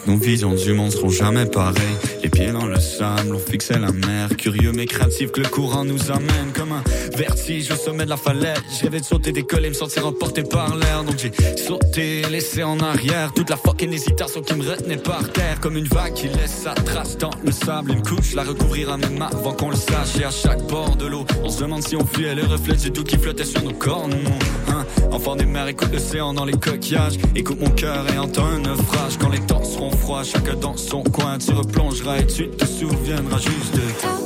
nos 0.07 0.17
visions 0.17 0.53
du 0.53 0.73
monde 0.73 0.91
seront 0.91 1.09
jamais 1.09 1.45
pareilles. 1.45 1.83
Les 2.23 2.29
pieds 2.29 2.51
dans 2.51 2.65
le 2.65 2.79
sable, 2.79 3.35
on 3.35 3.39
fixait 3.39 3.79
la 3.79 3.91
mer, 3.91 4.29
curieux 4.37 4.71
mais 4.73 4.85
créatif 4.85 5.31
que 5.31 5.41
le 5.41 5.47
courant 5.47 5.85
nous 5.85 6.11
amène 6.11 6.51
comme 6.53 6.71
un 6.71 6.83
vertige 7.15 7.71
au 7.71 7.75
sommet 7.75 8.05
de 8.05 8.09
la 8.09 8.17
falaise. 8.17 8.57
Je 8.81 8.87
de 8.87 9.03
sauter, 9.03 9.31
décoller, 9.31 9.69
me 9.69 9.73
sentir 9.73 10.05
emporté 10.05 10.43
par 10.43 10.75
l'air, 10.75 11.03
donc 11.03 11.15
j'ai 11.17 11.31
sauté, 11.57 12.23
laissé 12.29 12.63
en 12.63 12.79
arrière 12.79 13.33
toute 13.33 13.49
la 13.49 13.57
fucking 13.57 13.91
hésitation 13.91 14.41
qui 14.41 14.53
me 14.53 14.69
retenait 14.69 14.97
par 14.97 15.31
terre, 15.31 15.59
comme 15.59 15.77
une 15.77 15.87
vague 15.87 16.13
qui 16.13 16.27
laisse 16.27 16.61
sa 16.63 16.73
trace 16.73 17.17
dans 17.17 17.31
le 17.43 17.51
sable, 17.51 17.91
une 17.91 18.01
couche 18.01 18.33
la 18.33 18.43
recouvrira 18.43 18.97
même 18.97 19.21
avant 19.21 19.53
qu'on 19.53 19.69
le 19.69 19.75
sache. 19.75 20.19
Et 20.19 20.23
à 20.23 20.31
chaque 20.31 20.61
bord 20.67 20.95
de 20.95 21.07
l'eau, 21.07 21.25
on 21.43 21.49
se 21.49 21.61
demande 21.61 21.83
si 21.83 21.95
on 21.95 22.05
fuyait 22.05 22.35
le 22.35 22.43
reflet 22.43 22.75
du 22.75 22.89
doux 22.91 23.03
qui 23.03 23.17
flottait 23.17 23.45
sur 23.45 23.63
nos 23.63 23.73
corps, 23.73 24.07
non. 24.07 24.15
Enfant 25.11 25.35
des 25.35 25.45
mers, 25.45 25.67
écoute 25.67 25.93
l'océan 25.93 26.33
dans 26.33 26.45
les 26.45 26.53
coquillages, 26.53 27.17
écoute 27.35 27.59
mon 27.59 27.69
cœur 27.69 28.05
et 28.13 28.17
entends 28.17 28.45
un 28.45 28.59
naufrage. 28.59 29.17
Quand 29.19 29.29
les 29.29 29.39
temps 29.39 29.63
seront 29.63 29.84
chacun 30.23 30.55
dans 30.55 30.77
son 30.77 31.03
coin, 31.03 31.37
tu 31.37 31.51
replongeras 31.51 32.17
et 32.17 32.27
tu 32.27 32.49
te 32.49 32.65
souviendras 32.65 33.37
juste 33.37 33.75
de 33.75 34.24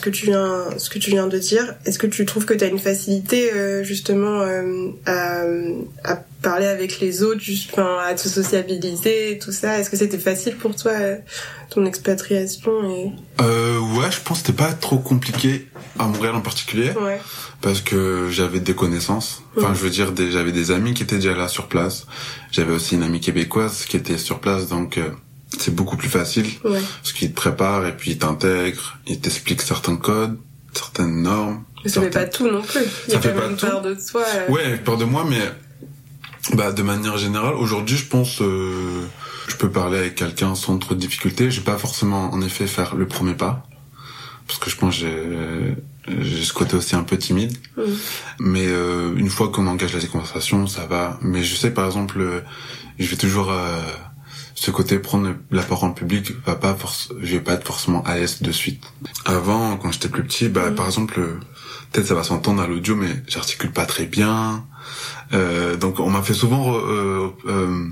ce 0.00 0.04
que 0.06 0.10
tu 0.10 0.24
viens, 0.24 0.78
ce 0.78 0.88
que 0.88 0.98
tu 0.98 1.10
viens 1.10 1.26
de 1.26 1.38
dire, 1.38 1.74
est-ce 1.84 1.98
que 1.98 2.06
tu 2.06 2.24
trouves 2.24 2.46
que 2.46 2.54
tu 2.54 2.64
as 2.64 2.68
une 2.68 2.78
facilité 2.78 3.52
euh, 3.52 3.84
justement 3.84 4.40
euh, 4.40 4.88
à, 5.04 5.42
à 6.04 6.16
parler 6.40 6.66
avec 6.66 7.00
les 7.00 7.22
autres, 7.22 7.42
juste, 7.42 7.78
à 7.78 8.14
te 8.14 8.26
sociabiliser, 8.26 9.32
et 9.32 9.38
tout 9.38 9.52
ça? 9.52 9.78
Est-ce 9.78 9.90
que 9.90 9.98
c'était 9.98 10.18
facile 10.18 10.56
pour 10.56 10.74
toi 10.74 10.92
euh, 10.92 11.16
ton 11.68 11.84
expatriation 11.84 12.72
et 12.90 13.12
ouais, 13.40 14.10
je 14.10 14.20
pense 14.24 14.40
que 14.40 14.46
c'était 14.46 14.64
pas 14.64 14.72
trop 14.72 14.96
compliqué 14.96 15.68
à 15.98 16.06
Montréal 16.06 16.34
en 16.34 16.40
particulier 16.40 16.92
ouais, 16.92 17.20
parce 17.60 17.82
que 17.82 18.28
j'avais 18.30 18.60
des 18.60 18.74
connaissances. 18.74 19.42
Enfin, 19.58 19.74
je 19.74 19.80
veux 19.80 19.90
dire, 19.90 20.14
j'avais 20.30 20.52
des 20.52 20.70
amis 20.70 20.94
qui 20.94 21.02
étaient 21.02 21.16
déjà 21.16 21.34
là 21.34 21.46
sur 21.48 21.68
place. 21.68 22.06
J'avais 22.52 22.72
aussi 22.72 22.94
une 22.94 23.02
amie 23.02 23.20
québécoise 23.20 23.84
qui 23.84 23.98
était 23.98 24.16
sur 24.16 24.40
place, 24.40 24.68
donc 24.68 24.98
c'est 25.58 25.74
beaucoup 25.74 25.96
plus 25.96 26.08
facile 26.08 26.46
ouais. 26.64 26.80
parce 27.02 27.12
qu'ils 27.12 27.30
te 27.30 27.36
préparent 27.36 27.86
et 27.86 27.96
puis 27.96 28.12
ils 28.12 28.18
t'intègrent, 28.18 28.98
ils 29.06 29.18
t'expliquent 29.20 29.62
certains 29.62 29.96
codes, 29.96 30.38
certaines 30.72 31.22
normes. 31.22 31.64
Mais 31.84 31.90
ça 31.90 32.00
fait 32.02 32.10
pas 32.10 32.26
tout 32.26 32.48
non 32.50 32.62
plus. 32.62 32.80
Il 33.08 33.12
y 33.12 33.16
a 33.16 33.20
Ça 33.20 33.20
fait 33.22 33.34
quand 33.34 33.40
pas 33.40 33.46
une 33.48 33.56
tout. 33.56 33.66
de 33.88 33.96
toi. 34.10 34.22
euh, 34.36 34.50
Ouais, 34.52 34.76
peur 34.76 34.96
de 34.96 35.04
moi, 35.04 35.24
mais 35.28 35.40
bah 36.56 36.72
de 36.72 36.82
manière 36.82 37.16
générale, 37.18 37.54
aujourd'hui, 37.54 37.96
je 37.96 38.06
pense, 38.06 38.40
euh, 38.42 39.02
je 39.48 39.56
peux 39.56 39.70
parler 39.70 39.98
avec 39.98 40.14
quelqu'un 40.14 40.54
sans 40.54 40.78
trop 40.78 40.94
de 40.94 41.00
difficultés. 41.00 41.50
Je 41.50 41.60
vais 41.60 41.64
pas 41.64 41.78
forcément, 41.78 42.32
en 42.32 42.40
effet, 42.42 42.66
faire 42.66 42.94
le 42.96 43.06
premier 43.06 43.34
pas, 43.34 43.66
parce 44.46 44.58
que 44.58 44.70
je 44.70 44.76
pense 44.76 44.94
j'ai 44.94 45.74
j'ai 46.22 46.42
ce 46.44 46.52
côté 46.52 46.76
aussi 46.76 46.96
un 46.96 47.02
peu 47.04 47.16
timide. 47.18 47.56
Mhm. 47.76 47.84
Mais 48.40 48.66
euh, 48.66 49.14
une 49.16 49.28
fois 49.28 49.48
qu'on 49.50 49.66
engage 49.66 49.94
la 49.94 50.00
conversation, 50.06 50.66
ça 50.66 50.86
va. 50.86 51.18
Mais 51.22 51.42
je 51.44 51.54
sais, 51.54 51.70
par 51.72 51.86
exemple, 51.86 52.20
euh, 52.20 52.40
je 52.98 53.06
vais 53.08 53.16
toujours 53.16 53.50
euh, 53.52 53.80
ce 54.60 54.70
côté 54.70 54.98
prendre 54.98 55.34
la 55.50 55.62
parole 55.62 55.88
en 55.88 55.92
public 55.94 56.32
va 56.44 56.54
pas 56.54 56.76
je 57.22 57.32
vais 57.32 57.40
pas 57.40 57.54
être 57.54 57.66
forcément 57.66 58.02
à 58.04 58.16
l'aise 58.16 58.42
de 58.42 58.52
suite. 58.52 58.84
Avant, 59.24 59.78
quand 59.78 59.90
j'étais 59.90 60.10
plus 60.10 60.22
petit, 60.22 60.50
bah 60.50 60.68
Mhm. 60.68 60.74
par 60.74 60.84
exemple, 60.84 61.18
euh, 61.18 61.40
peut-être 61.90 62.08
ça 62.08 62.14
va 62.14 62.24
s'entendre 62.24 62.60
à 62.60 62.66
l'audio, 62.66 62.94
mais 62.94 63.08
j'articule 63.26 63.72
pas 63.72 63.86
très 63.86 64.04
bien. 64.04 64.66
Euh, 65.32 65.76
donc 65.78 65.98
on 65.98 66.10
m'a 66.10 66.20
fait 66.20 66.34
souvent 66.34 66.74
euh, 66.76 67.28
euh, 67.46 67.86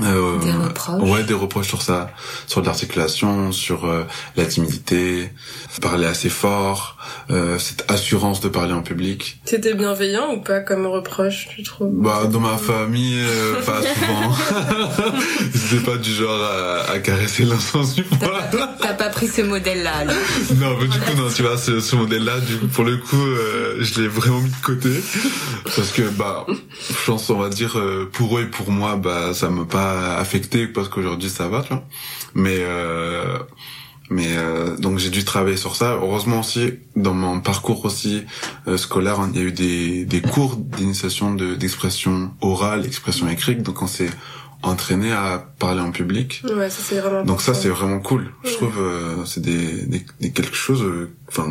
euh, 0.00 0.38
Des 0.38 0.52
reproches. 0.52 1.02
Ouais, 1.10 1.22
des 1.24 1.34
reproches 1.34 1.68
sur 1.68 1.82
ça, 1.82 2.10
sur 2.46 2.62
l'articulation, 2.62 3.52
sur 3.52 3.84
euh, 3.84 4.04
la 4.36 4.46
timidité, 4.46 5.30
parler 5.80 6.06
assez 6.06 6.28
fort, 6.28 6.96
euh, 7.30 7.58
cette 7.58 7.84
assurance 7.90 8.40
de 8.40 8.48
parler 8.48 8.72
en 8.72 8.82
public. 8.82 9.40
C'était 9.44 9.74
bienveillant 9.74 10.32
ou 10.34 10.40
pas 10.40 10.60
comme 10.60 10.86
reproche, 10.86 11.48
tu 11.54 11.62
trouves? 11.62 11.90
Bah 11.92 12.24
dans 12.30 12.40
ma 12.40 12.56
famille, 12.56 13.20
euh, 13.22 13.60
pas 13.62 13.80
souvent. 13.82 15.12
Étaient 15.54 15.84
pas 15.84 15.96
du 15.96 16.12
genre 16.12 16.40
à, 16.42 16.90
à 16.92 16.98
caresser 16.98 17.44
l'insens 17.44 17.94
du 17.94 18.02
poil. 18.04 18.30
T'as 18.80 18.94
pas 18.94 19.08
pris 19.10 19.28
ce 19.28 19.42
modèle-là. 19.42 20.04
Non, 20.56 20.76
mais 20.80 20.86
du 20.88 20.98
coup, 20.98 21.14
non, 21.16 21.28
tu 21.34 21.42
vois, 21.42 21.56
ce, 21.58 21.80
ce 21.80 21.96
modèle-là, 21.96 22.40
du 22.40 22.56
coup, 22.58 22.66
pour 22.68 22.84
le 22.84 22.96
coup, 22.98 23.16
euh, 23.16 23.76
je 23.80 24.00
l'ai 24.00 24.08
vraiment 24.08 24.40
mis 24.40 24.50
de 24.50 24.62
côté. 24.62 24.90
Parce 25.64 25.90
que, 25.90 26.02
bah, 26.02 26.46
je 26.48 27.04
pense, 27.06 27.28
on 27.30 27.38
va 27.38 27.48
dire, 27.48 27.78
euh, 27.78 28.08
pour 28.12 28.38
eux 28.38 28.42
et 28.42 28.46
pour 28.46 28.70
moi, 28.70 28.96
bah, 28.96 29.32
ça 29.34 29.48
m'a 29.48 29.64
pas 29.64 29.91
affecté 30.18 30.66
parce 30.66 30.88
qu'aujourd'hui, 30.88 31.30
ça 31.30 31.48
va, 31.48 31.62
tu 31.62 31.68
vois. 31.68 31.84
Mais, 32.34 32.58
euh, 32.60 33.38
mais, 34.10 34.28
euh, 34.36 34.76
donc 34.76 34.98
j'ai 34.98 35.10
dû 35.10 35.24
travailler 35.24 35.56
sur 35.56 35.74
ça. 35.76 35.92
Heureusement 36.02 36.40
aussi, 36.40 36.74
dans 36.96 37.14
mon 37.14 37.40
parcours 37.40 37.84
aussi 37.84 38.24
euh, 38.68 38.76
scolaire, 38.76 39.18
il 39.32 39.38
y 39.40 39.42
a 39.42 39.46
eu 39.46 39.52
des, 39.52 40.04
des 40.04 40.20
cours 40.20 40.56
d'initiation 40.56 41.34
de, 41.34 41.54
d'expression 41.54 42.32
orale, 42.40 42.84
expression 42.86 43.28
écrite. 43.28 43.62
Donc 43.62 43.80
on 43.82 43.86
s'est 43.86 44.10
entraîné 44.64 45.10
à 45.12 45.44
parler 45.58 45.80
en 45.80 45.90
public. 45.90 46.42
Ouais, 46.44 46.70
ça 46.70 46.82
c'est 46.84 47.00
vraiment 47.00 47.24
Donc 47.24 47.40
ça 47.42 47.52
c'est 47.52 47.68
vraiment 47.68 47.98
cool. 47.98 48.32
Je 48.44 48.52
trouve 48.52 48.78
euh, 48.80 49.24
c'est 49.24 49.40
des, 49.42 49.86
des, 49.86 50.04
des 50.20 50.30
quelque 50.30 50.54
chose 50.54 50.82
euh, 50.84 51.10
enfin 51.28 51.48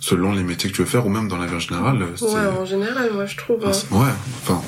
selon 0.00 0.32
les 0.32 0.42
métiers 0.42 0.70
que 0.70 0.74
tu 0.76 0.80
veux 0.82 0.88
faire 0.88 1.04
ou 1.06 1.10
même 1.10 1.28
dans 1.28 1.36
la 1.36 1.44
vie 1.46 1.54
en 1.56 1.58
général 1.60 2.00
euh, 2.02 2.26
Ouais, 2.26 2.58
en 2.60 2.64
général, 2.64 3.10
moi 3.12 3.26
je 3.26 3.36
trouve. 3.36 3.62
hein. 3.66 3.72
ouais, 3.90 4.12
enfin 4.42 4.62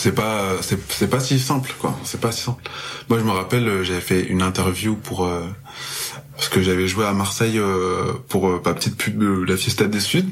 c'est 0.00 0.12
pas 0.12 0.56
c'est 0.62 0.78
c'est 0.90 1.10
pas 1.10 1.20
si 1.20 1.38
simple 1.38 1.74
quoi, 1.78 1.98
c'est 2.04 2.20
pas 2.20 2.32
si 2.32 2.40
simple. 2.40 2.62
Moi 3.10 3.18
je 3.18 3.24
me 3.24 3.32
rappelle 3.32 3.68
euh, 3.68 3.84
j'avais 3.84 4.00
fait 4.00 4.22
une 4.22 4.40
interview 4.40 4.96
pour 4.96 5.26
euh, 5.26 5.42
parce 6.36 6.48
que 6.48 6.62
j'avais 6.62 6.88
joué 6.88 7.04
à 7.04 7.12
Marseille 7.12 7.58
euh, 7.58 8.14
pour 8.28 8.48
euh, 8.48 8.62
ma 8.64 8.72
petite 8.72 8.96
pub 8.96 9.18
de 9.18 9.44
la 9.44 9.58
Fiesta 9.58 9.86
des 9.86 10.00
Suds. 10.00 10.24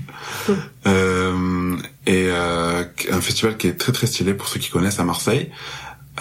Euh, 0.87 1.77
et 2.07 2.29
euh, 2.29 2.83
un 3.11 3.21
festival 3.21 3.59
qui 3.59 3.67
est 3.67 3.75
très 3.75 3.93
très 3.93 4.07
stylé 4.07 4.33
pour 4.33 4.49
ceux 4.49 4.59
qui 4.59 4.71
connaissent 4.71 5.01
à 5.01 5.05
Marseille. 5.05 5.51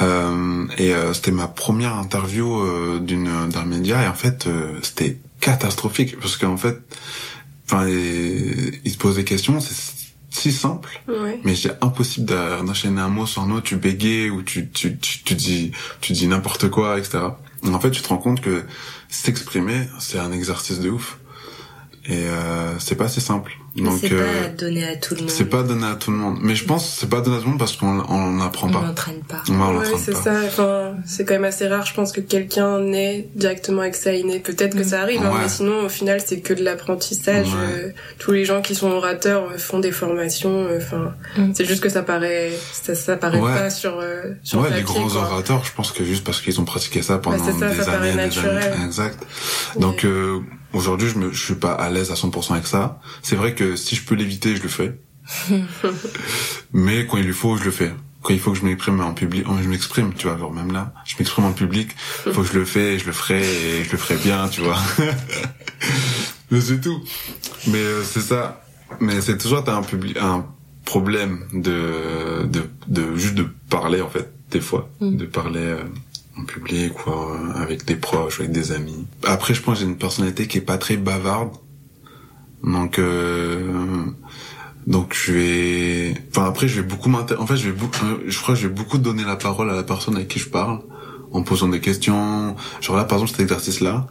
Euh, 0.02 0.68
et 0.78 0.93
euh, 0.93 1.14
c'était 1.14 1.32
ma 1.32 1.48
première 1.48 1.95
interview 1.95 2.60
euh, 2.60 3.00
d'une 3.00 3.48
d'un 3.48 3.64
média. 3.64 4.04
Et 4.04 4.08
en 4.08 4.14
fait 4.14 4.48
euh, 4.48 4.78
c'était 4.84 5.20
catastrophique. 5.39 6.20
Parce 6.20 6.36
qu'en 6.36 6.58
fait 6.58 6.80
enfin 7.66 7.88
il 7.88 8.91
se 8.91 8.98
pose 8.98 9.16
des 9.16 9.24
questions 9.24 9.62
c'est 9.62 9.97
si 10.38 10.52
simple 10.52 11.02
Ouais. 11.08 11.40
mais 11.44 11.56
c'est 11.56 11.76
impossible 11.84 12.26
d'enchaîner 12.28 13.02
un 13.02 13.10
mot 13.10 13.26
sur 13.26 13.42
un 13.42 13.52
autre 13.52 13.64
tu 13.64 13.76
bégayes 13.76 14.30
ou 14.30 14.42
tu 14.44 14.70
tu 14.70 14.98
tu, 14.98 15.24
tu 15.24 15.34
dis 15.36 15.72
tu 16.02 16.14
dis 16.14 16.28
n'importe 16.28 16.70
quoi 16.70 16.98
etc 17.00 17.20
Et 17.66 17.70
en 17.70 17.80
fait 17.80 17.92
tu 17.92 18.02
te 18.02 18.08
rends 18.10 18.18
compte 18.18 18.42
que 18.42 18.64
s'exprimer 19.10 19.88
c'est 20.00 20.20
un 20.20 20.32
exercice 20.32 20.80
de 20.80 20.90
ouf. 20.90 21.18
Et 22.06 22.24
euh, 22.28 22.80
c'est 22.80 22.96
pas 22.96 23.10
si 23.10 23.20
simple 23.20 23.58
donc 23.86 23.97
c'est 24.01 24.11
euh, 24.11 24.43
pas 24.43 24.49
donné 24.49 24.84
à 24.88 24.95
tout 24.95 25.13
le 25.15 25.21
monde. 25.21 25.30
c'est 25.30 25.45
pas 25.49 25.63
donné 25.63 25.86
à 25.86 25.95
tout 25.95 26.11
le 26.11 26.17
monde 26.17 26.38
mais 26.41 26.55
je 26.55 26.65
pense 26.65 26.84
que 26.86 26.99
c'est 27.01 27.09
pas 27.09 27.21
donné 27.21 27.38
à 27.38 27.39
tout 27.39 27.45
le 27.45 27.49
monde 27.51 27.59
parce 27.59 27.75
qu'on 27.75 27.99
on 28.09 28.32
n'apprend 28.34 28.67
On 28.69 28.71
pas 28.71 28.82
n'entraîne 28.82 29.21
pas. 29.28 29.36
Ouais, 29.47 29.55
on 29.55 29.67
Ouais, 29.67 29.73
l'entraîne 29.75 29.93
c'est 30.03 30.11
pas. 30.13 30.21
ça. 30.23 30.34
Enfin, 30.45 30.95
c'est 31.05 31.25
quand 31.25 31.34
même 31.36 31.43
assez 31.45 31.67
rare, 31.67 31.86
je 31.86 31.93
pense, 31.93 32.11
que 32.11 32.21
quelqu'un 32.21 32.80
naît 32.80 33.28
directement 33.36 33.82
avec 33.82 33.95
ça 33.95 34.13
inné. 34.13 34.39
Peut-être 34.39 34.75
que 34.75 34.84
ça 34.84 35.01
arrive, 35.01 35.21
hein, 35.23 35.32
mais 35.41 35.47
sinon, 35.49 35.86
au 35.86 35.89
final, 35.89 36.21
c'est 36.25 36.39
que 36.39 36.53
de 36.53 36.63
l'apprentissage. 36.63 37.47
Ouais. 37.47 37.53
Euh, 37.78 37.89
tous 38.19 38.32
les 38.32 38.45
gens 38.45 38.61
qui 38.61 38.73
sont 38.75 38.89
orateurs 38.91 39.43
euh, 39.53 39.57
font 39.57 39.80
des 39.80 39.91
formations. 39.91 40.65
euh, 40.65 40.78
Enfin, 40.78 41.13
Mm. 41.38 41.51
c'est 41.53 41.65
juste 41.65 41.82
que 41.84 41.89
ça 41.89 42.01
paraît, 42.03 42.51
ça, 42.71 42.95
ça 42.95 43.15
paraît 43.17 43.39
Ouais. 43.39 43.53
pas 43.53 43.69
sur 43.69 43.99
euh, 43.99 44.23
sur 44.43 44.59
ouais, 44.59 44.65
papier. 44.69 44.78
les 44.80 44.84
grands 44.84 45.07
quoi. 45.07 45.21
orateurs, 45.21 45.63
je 45.65 45.71
pense 45.73 45.91
que 45.91 46.03
juste 46.03 46.23
parce 46.23 46.41
qu'ils 46.41 46.59
ont 46.59 46.65
pratiqué 46.65 47.01
ça 47.01 47.17
pendant 47.19 47.43
c'est 47.43 47.51
ça, 47.59 47.69
des 47.69 47.75
ça 47.75 47.86
paraît 47.91 48.11
années, 48.11 48.30
des 48.30 48.39
années. 48.39 48.86
Exact. 48.86 49.19
Donc 49.80 50.03
euh, 50.05 50.39
aujourd'hui, 50.74 51.09
je 51.09 51.18
me, 51.18 51.32
je 51.32 51.43
suis 51.43 51.55
pas 51.55 51.74
à 51.74 51.89
l'aise 51.89 52.11
à 52.11 52.15
100% 52.15 52.51
avec 52.53 52.68
ça. 52.68 52.99
C'est 53.22 53.36
vrai 53.36 53.53
que 53.55 53.76
si 53.76 53.95
je 53.95 54.03
peux 54.03 54.15
l'éviter, 54.15 54.55
je 54.55 54.63
le 54.63 54.70
fais. 54.70 54.99
Mais 56.74 57.05
quand 57.05 57.18
il 57.18 57.28
le 57.28 57.34
faut, 57.34 57.57
je 57.57 57.63
le 57.65 57.72
fais. 57.72 57.91
Quand 58.24 58.34
il 58.34 58.39
faut 58.39 58.51
que 58.51 58.57
je 58.57 58.65
m'exprime 58.65 58.99
en 59.01 59.13
public, 59.13 59.45
oh, 59.47 59.53
je 59.61 59.68
m'exprime, 59.70 60.13
tu 60.13 60.28
vois, 60.28 60.38
genre 60.38 60.51
même 60.53 60.72
là, 60.74 60.93
je 61.05 61.15
m'exprime 61.18 61.45
en 61.45 61.53
public, 61.53 61.89
faut 61.97 62.41
que 62.41 62.47
je 62.47 62.57
le 62.59 62.65
fais, 62.65 62.97
je 62.99 63.05
le 63.05 63.11
ferai 63.13 63.41
et 63.41 63.84
je 63.86 63.91
le 63.91 63.97
ferai 63.97 64.15
bien, 64.18 64.49
tu 64.49 64.61
vois. 64.61 64.78
Mais 66.51 66.61
c'est 66.61 66.82
tout. 66.82 67.01
Mais 67.68 67.78
euh, 67.78 68.03
c'est 68.03 68.22
ça. 68.22 68.63
Mais 68.99 69.22
c'est 69.22 69.38
toujours 69.38 69.63
t'as 69.63 69.76
un 69.76 69.84
public, 69.84 70.18
un 70.18 70.45
problème 70.86 71.45
de, 71.53 72.45
de, 72.45 72.70
de 72.88 73.15
juste 73.18 73.36
de 73.36 73.47
parler 73.70 74.01
en 74.01 74.09
fait 74.09 74.32
des 74.49 74.61
fois, 74.61 74.89
Mm. 75.01 75.18
de 75.18 75.26
parler 75.26 75.59
euh, 75.59 75.84
en 76.40 76.44
public 76.46 76.94
ou 77.06 77.12
avec 77.56 77.86
des 77.86 77.96
proches, 77.96 78.40
avec 78.40 78.52
des 78.52 78.72
amis. 78.72 79.06
Après, 79.24 79.54
je 79.54 79.62
pense 79.62 79.76
que 79.76 79.80
j'ai 79.82 79.90
une 79.90 79.98
personnalité 79.98 80.48
qui 80.48 80.58
est 80.58 80.62
pas 80.62 80.78
très 80.78 80.98
bavarde, 80.98 81.52
donc 82.64 83.00
euh, 83.00 84.04
donc 84.88 85.14
je 85.14 85.34
vais, 85.34 86.14
enfin 86.30 86.46
après 86.46 86.68
je 86.68 86.82
vais 86.82 86.88
beaucoup 86.88 87.12
en 87.12 87.48
fait 87.48 87.58
je 87.58 87.70
vais 87.70 87.76
beaucoup, 87.76 88.06
euh, 88.06 88.24
je 88.28 88.40
crois 88.40 88.56
que 88.56 88.62
je 88.62 88.68
vais 88.68 88.74
beaucoup 88.74 88.98
donner 88.98 89.24
la 89.24 89.36
parole 89.36 89.70
à 89.70 89.76
la 89.76 89.84
personne 89.84 90.16
avec 90.16 90.30
qui 90.30 90.40
je 90.40 90.50
parle 90.50 90.80
en 91.32 91.44
posant 91.44 91.68
des 91.68 91.82
questions. 91.82 92.56
Genre 92.82 92.96
là 92.96 93.04
par 93.04 93.18
exemple 93.18 93.32
cet 93.32 93.42
exercice 93.42 93.82
là. 93.82 94.08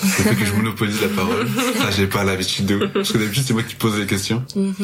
Ça 0.00 0.24
fait 0.24 0.34
que 0.34 0.44
je 0.44 0.52
monopolise 0.52 1.00
la 1.00 1.08
parole. 1.08 1.48
Ça, 1.78 1.90
j'ai 1.90 2.06
pas 2.06 2.24
l'habitude 2.24 2.66
de. 2.66 2.86
Parce 2.86 3.12
que 3.12 3.18
d'habitude, 3.18 3.44
c'est 3.46 3.52
moi 3.52 3.62
qui 3.62 3.74
pose 3.74 3.98
les 3.98 4.06
questions. 4.06 4.44
Mhm. 4.56 4.74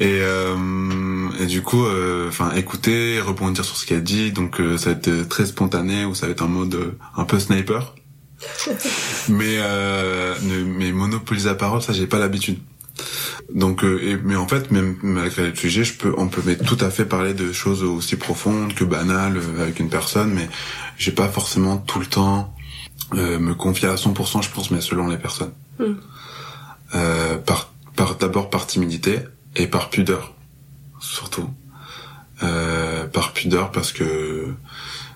Et, 0.00 0.18
euh, 0.20 1.28
et 1.40 1.46
du 1.46 1.62
coup, 1.62 1.84
euh, 1.84 2.28
enfin, 2.28 2.52
écouter, 2.54 3.20
rebondir 3.20 3.64
sur 3.64 3.76
ce 3.76 3.86
qu'elle 3.86 4.02
dit. 4.02 4.32
Donc, 4.32 4.60
euh, 4.60 4.76
ça 4.76 4.90
va 4.90 4.96
être 4.96 5.28
très 5.28 5.46
spontané 5.46 6.04
ou 6.04 6.14
ça 6.14 6.26
va 6.26 6.32
être 6.32 6.42
en 6.42 6.48
mode 6.48 6.74
euh, 6.74 6.98
un 7.16 7.24
peu 7.24 7.38
sniper. 7.38 7.94
mais, 9.28 9.56
euh, 9.58 10.34
mais 10.42 10.92
monopoliser 10.92 11.48
la 11.48 11.54
parole, 11.54 11.82
ça, 11.82 11.92
j'ai 11.92 12.06
pas 12.06 12.18
l'habitude. 12.18 12.58
Donc, 13.54 13.84
euh, 13.84 14.00
et, 14.02 14.16
mais 14.22 14.36
en 14.36 14.48
fait, 14.48 14.70
même 14.70 14.96
malgré 15.02 15.48
le 15.48 15.54
sujet, 15.54 15.84
je 15.84 15.94
peux, 15.94 16.14
on 16.16 16.28
peut 16.28 16.42
mais 16.44 16.56
tout 16.56 16.78
à 16.80 16.90
fait 16.90 17.04
parler 17.04 17.34
de 17.34 17.52
choses 17.52 17.82
aussi 17.82 18.16
profondes 18.16 18.74
que 18.74 18.84
banales 18.84 19.36
euh, 19.36 19.62
avec 19.62 19.80
une 19.80 19.88
personne, 19.88 20.32
mais 20.32 20.48
j'ai 20.96 21.12
pas 21.12 21.28
forcément 21.28 21.78
tout 21.78 21.98
le 21.98 22.06
temps 22.06 22.54
euh, 23.14 23.38
me 23.38 23.54
confier 23.54 23.88
à 23.88 23.94
100%, 23.94 24.42
je 24.42 24.50
pense, 24.50 24.70
mais 24.70 24.80
selon 24.80 25.08
les 25.08 25.18
personnes. 25.18 25.52
Mm. 25.78 25.84
Euh, 26.94 27.38
par, 27.38 27.70
par 27.96 28.16
d'abord 28.16 28.50
par 28.50 28.66
timidité 28.66 29.20
et 29.56 29.66
par 29.66 29.90
pudeur, 29.90 30.34
surtout. 31.00 31.48
Euh, 32.42 33.06
par 33.06 33.32
pudeur 33.32 33.70
parce 33.70 33.92
que 33.92 34.52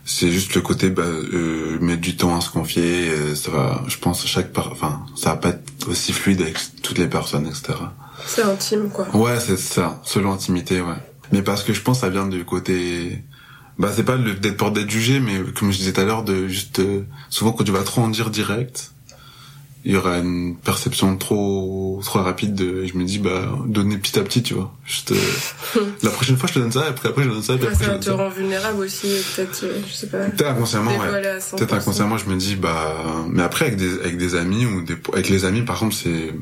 c'est 0.05 0.31
juste 0.31 0.55
le 0.55 0.61
côté 0.61 0.89
bah, 0.91 1.03
euh, 1.03 1.79
mettre 1.81 2.01
du 2.01 2.17
temps 2.17 2.37
à 2.37 2.41
se 2.41 2.51
confier. 2.51 3.09
euh, 3.09 3.35
ça 3.35 3.51
va, 3.51 3.83
je 3.89 3.99
pense, 3.99 4.25
chaque, 4.27 4.53
par... 4.53 4.71
enfin, 4.71 5.05
ça 5.17 5.31
va 5.31 5.37
pas 5.37 5.49
être 5.49 5.89
aussi 5.89 6.13
fluide 6.13 6.41
avec 6.43 6.59
toutes 6.83 6.99
les 6.99 7.09
personnes, 7.09 7.47
etc. 7.47 7.75
C'est 8.25 8.43
intime, 8.43 8.89
quoi. 8.91 9.09
Ouais, 9.15 9.41
c'est 9.41 9.59
ça, 9.59 10.01
selon 10.05 10.31
l'intimité, 10.31 10.81
ouais. 10.81 10.95
Mais 11.33 11.43
parce 11.43 11.65
que 11.65 11.73
je 11.73 11.83
pense 11.83 11.99
que 11.99 12.01
ça 12.03 12.09
vient 12.09 12.29
du 12.29 12.45
côté 12.45 13.23
bah 13.79 13.91
c'est 13.95 14.05
pas 14.05 14.17
le 14.17 14.35
d'être 14.35 14.57
peur 14.57 14.71
d'être 14.71 14.91
jugé 14.91 15.21
mais 15.21 15.41
comme 15.59 15.71
je 15.71 15.79
disais 15.79 15.93
tout 15.93 16.01
à 16.01 16.05
l'heure 16.05 16.23
de 16.23 16.49
juste 16.49 16.79
euh, 16.79 17.03
souvent 17.31 17.53
quand 17.53 17.65
tu 17.65 17.73
vas 17.73 17.83
trop 17.83 18.03
en 18.03 18.09
dire 18.09 18.31
direct 18.31 18.93
il 19.85 19.93
y 19.93 19.97
aura 19.97 20.19
une 20.19 20.57
perception 20.57 21.17
trop 21.17 22.01
trop 22.05 22.21
rapide 22.21 22.55
de 22.55 22.83
et 22.83 22.89
je 22.89 22.97
me 22.97 23.05
dis 23.05 23.19
bah 23.19 23.57
donner 23.67 23.99
petit 23.99 24.19
à 24.19 24.23
petit 24.25 24.43
tu 24.43 24.55
vois 24.55 24.75
juste 24.85 25.13
euh, 25.13 25.81
la 26.03 26.11
prochaine 26.11 26.37
fois 26.37 26.49
je 26.49 26.55
te 26.55 26.59
donne 26.59 26.73
ça 26.73 26.87
et 26.87 26.89
après 26.89 27.11
après 27.11 27.23
je 27.23 27.29
te 27.29 27.35
donne 27.35 27.43
ça 27.43 27.55
et 27.55 27.59
puis 27.59 27.67
après 27.69 27.85
je 27.85 27.91
ça 27.91 27.97
te 27.99 28.01
te 28.01 28.05
ça 28.07 28.15
rend 28.17 28.29
vulnérable 28.31 28.81
aussi, 28.81 29.09
peut-être, 29.37 29.61
euh, 29.65 29.79
je 29.87 29.93
sais 29.93 30.07
pas. 30.09 30.25
peut-être 30.27 30.51
inconsciemment 30.51 30.91
ouais 30.91 31.05
Dévoilé 31.05 31.29
à 31.29 31.39
100%. 31.39 31.57
peut-être 31.57 31.75
inconsciemment 31.75 32.19
je 32.19 32.27
me 32.27 32.37
dis 32.37 32.57
bah 32.57 32.97
mais 33.31 33.43
après 33.43 33.67
avec 33.67 33.77
des 33.77 34.01
avec 34.01 34.17
des 34.17 34.35
amis 34.35 34.67
ou 34.67 34.83
des 34.83 34.97
avec 35.13 35.29
les 35.29 35.45
amis 35.45 35.63
par 35.63 35.77
exemple 35.77 35.95
c'est 35.95 36.35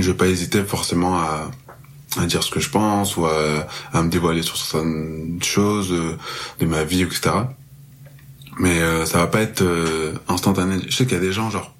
je 0.00 0.10
vais 0.10 0.16
pas 0.16 0.26
hésiter 0.26 0.64
forcément 0.64 1.18
à 1.18 1.50
à 2.18 2.26
dire 2.26 2.42
ce 2.42 2.50
que 2.50 2.60
je 2.60 2.68
pense 2.68 3.16
ou 3.16 3.26
à, 3.26 3.66
à 3.92 4.02
me 4.02 4.10
dévoiler 4.10 4.42
sur 4.42 4.56
certaines 4.56 5.38
choses 5.42 5.92
euh, 5.92 6.16
de 6.60 6.66
ma 6.66 6.84
vie 6.84 7.02
etc 7.02 7.30
mais 8.58 8.80
euh, 8.80 9.06
ça 9.06 9.18
va 9.18 9.26
pas 9.26 9.40
être 9.40 9.62
euh, 9.62 10.12
instantané. 10.28 10.76
Je 10.88 10.94
sais 10.94 11.04
qu'il 11.04 11.14
y 11.14 11.20
a 11.20 11.20
des 11.22 11.32
gens 11.32 11.50
genre 11.50 11.74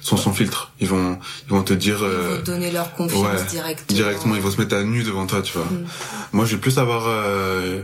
sont 0.00 0.16
sans 0.16 0.32
filtre. 0.32 0.72
Ils 0.80 0.88
vont 0.88 1.18
ils 1.46 1.50
vont 1.50 1.62
te 1.62 1.72
dire 1.72 1.98
Ils 2.00 2.04
euh, 2.04 2.36
vont 2.36 2.42
donner 2.42 2.70
leur 2.70 2.92
confiance 2.94 3.22
ouais, 3.22 3.44
directement. 3.48 3.96
directement. 3.96 4.34
Ils 4.36 4.42
vont 4.42 4.50
se 4.50 4.60
mettre 4.60 4.76
à 4.76 4.82
nu 4.82 5.02
devant 5.02 5.26
toi 5.26 5.42
tu 5.42 5.52
vois. 5.52 5.66
Mm. 5.66 5.86
moi 6.32 6.44
je 6.44 6.54
vais 6.54 6.60
plus 6.60 6.78
avoir 6.78 7.04
euh, 7.06 7.82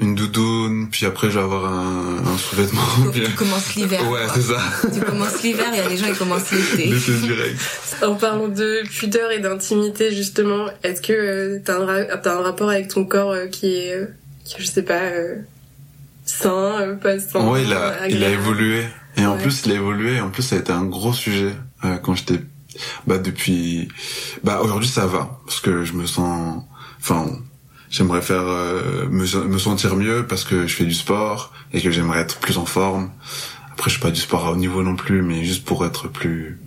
une 0.00 0.14
doudoune 0.14 0.88
puis 0.90 1.06
après 1.06 1.28
je 1.30 1.38
vais 1.38 1.44
avoir 1.44 1.72
un, 1.72 2.18
un 2.26 2.38
sous-vêtement 2.38 2.82
puis- 3.12 3.22
Tu 3.24 3.32
commences 3.32 3.74
l'hiver. 3.74 4.00
ouais 4.10 4.20
quoi. 4.26 4.32
c'est 4.34 4.42
ça 4.42 4.60
Tu 4.94 5.00
commences 5.00 5.42
l'hiver, 5.42 5.66
il 5.72 5.78
y 5.78 5.80
a 5.80 5.88
des 5.88 5.96
gens 5.96 6.06
qui 6.12 6.18
commencent 6.18 6.50
l'été. 6.52 6.86
l'été 6.86 7.12
direct 7.14 7.60
En 8.06 8.14
parlant 8.14 8.48
de 8.48 8.82
pudeur 8.88 9.30
et 9.32 9.40
d'intimité, 9.40 10.14
justement, 10.14 10.66
est-ce 10.84 11.00
que 11.00 11.12
euh, 11.12 11.58
t'as 11.64 11.80
un, 11.80 11.86
ra- 11.86 12.16
t'as 12.16 12.36
un 12.38 12.42
rapport 12.42 12.70
avec 12.70 12.88
ton 12.88 13.04
corps 13.04 13.32
euh, 13.32 13.46
qui 13.46 13.74
est, 13.74 13.94
euh, 13.94 14.06
qui, 14.44 14.54
je 14.62 14.66
sais 14.66 14.82
pas, 14.82 15.00
euh, 15.02 15.36
sain, 16.24 16.80
euh, 16.80 16.94
pas 16.94 17.18
sain 17.18 17.46
ouais 17.48 17.64
il 17.64 17.72
a 17.72 18.08
il 18.08 18.22
a 18.22 18.28
évolué 18.30 18.84
et 19.16 19.24
en 19.26 19.36
plus 19.36 19.62
il 19.66 19.72
a 19.72 19.74
évolué 19.76 20.16
et 20.16 20.20
en 20.20 20.30
plus 20.30 20.42
ça 20.42 20.56
a 20.56 20.58
été 20.58 20.72
un 20.72 20.84
gros 20.84 21.12
sujet 21.12 21.52
euh, 21.84 21.96
quand 21.96 22.14
j'étais 22.14 22.40
bah 23.06 23.18
depuis 23.18 23.88
bah 24.44 24.60
aujourd'hui 24.62 24.88
ça 24.88 25.06
va 25.06 25.40
parce 25.46 25.60
que 25.60 25.84
je 25.84 25.94
me 25.94 26.06
sens 26.06 26.62
enfin 27.00 27.26
j'aimerais 27.90 28.22
faire 28.22 28.44
euh, 28.46 29.08
me, 29.08 29.44
me 29.44 29.58
sentir 29.58 29.96
mieux 29.96 30.26
parce 30.26 30.44
que 30.44 30.66
je 30.66 30.74
fais 30.74 30.84
du 30.84 30.94
sport 30.94 31.52
et 31.72 31.80
que 31.80 31.90
j'aimerais 31.90 32.20
être 32.20 32.38
plus 32.38 32.58
en 32.58 32.66
forme 32.66 33.10
après 33.72 33.90
je 33.90 33.96
fais 33.96 34.02
pas 34.02 34.10
du 34.10 34.20
sport 34.20 34.46
à 34.46 34.52
haut 34.52 34.56
niveau 34.56 34.82
non 34.82 34.96
plus 34.96 35.22
mais 35.22 35.44
juste 35.44 35.64
pour 35.64 35.84
être 35.84 36.08
plus 36.08 36.58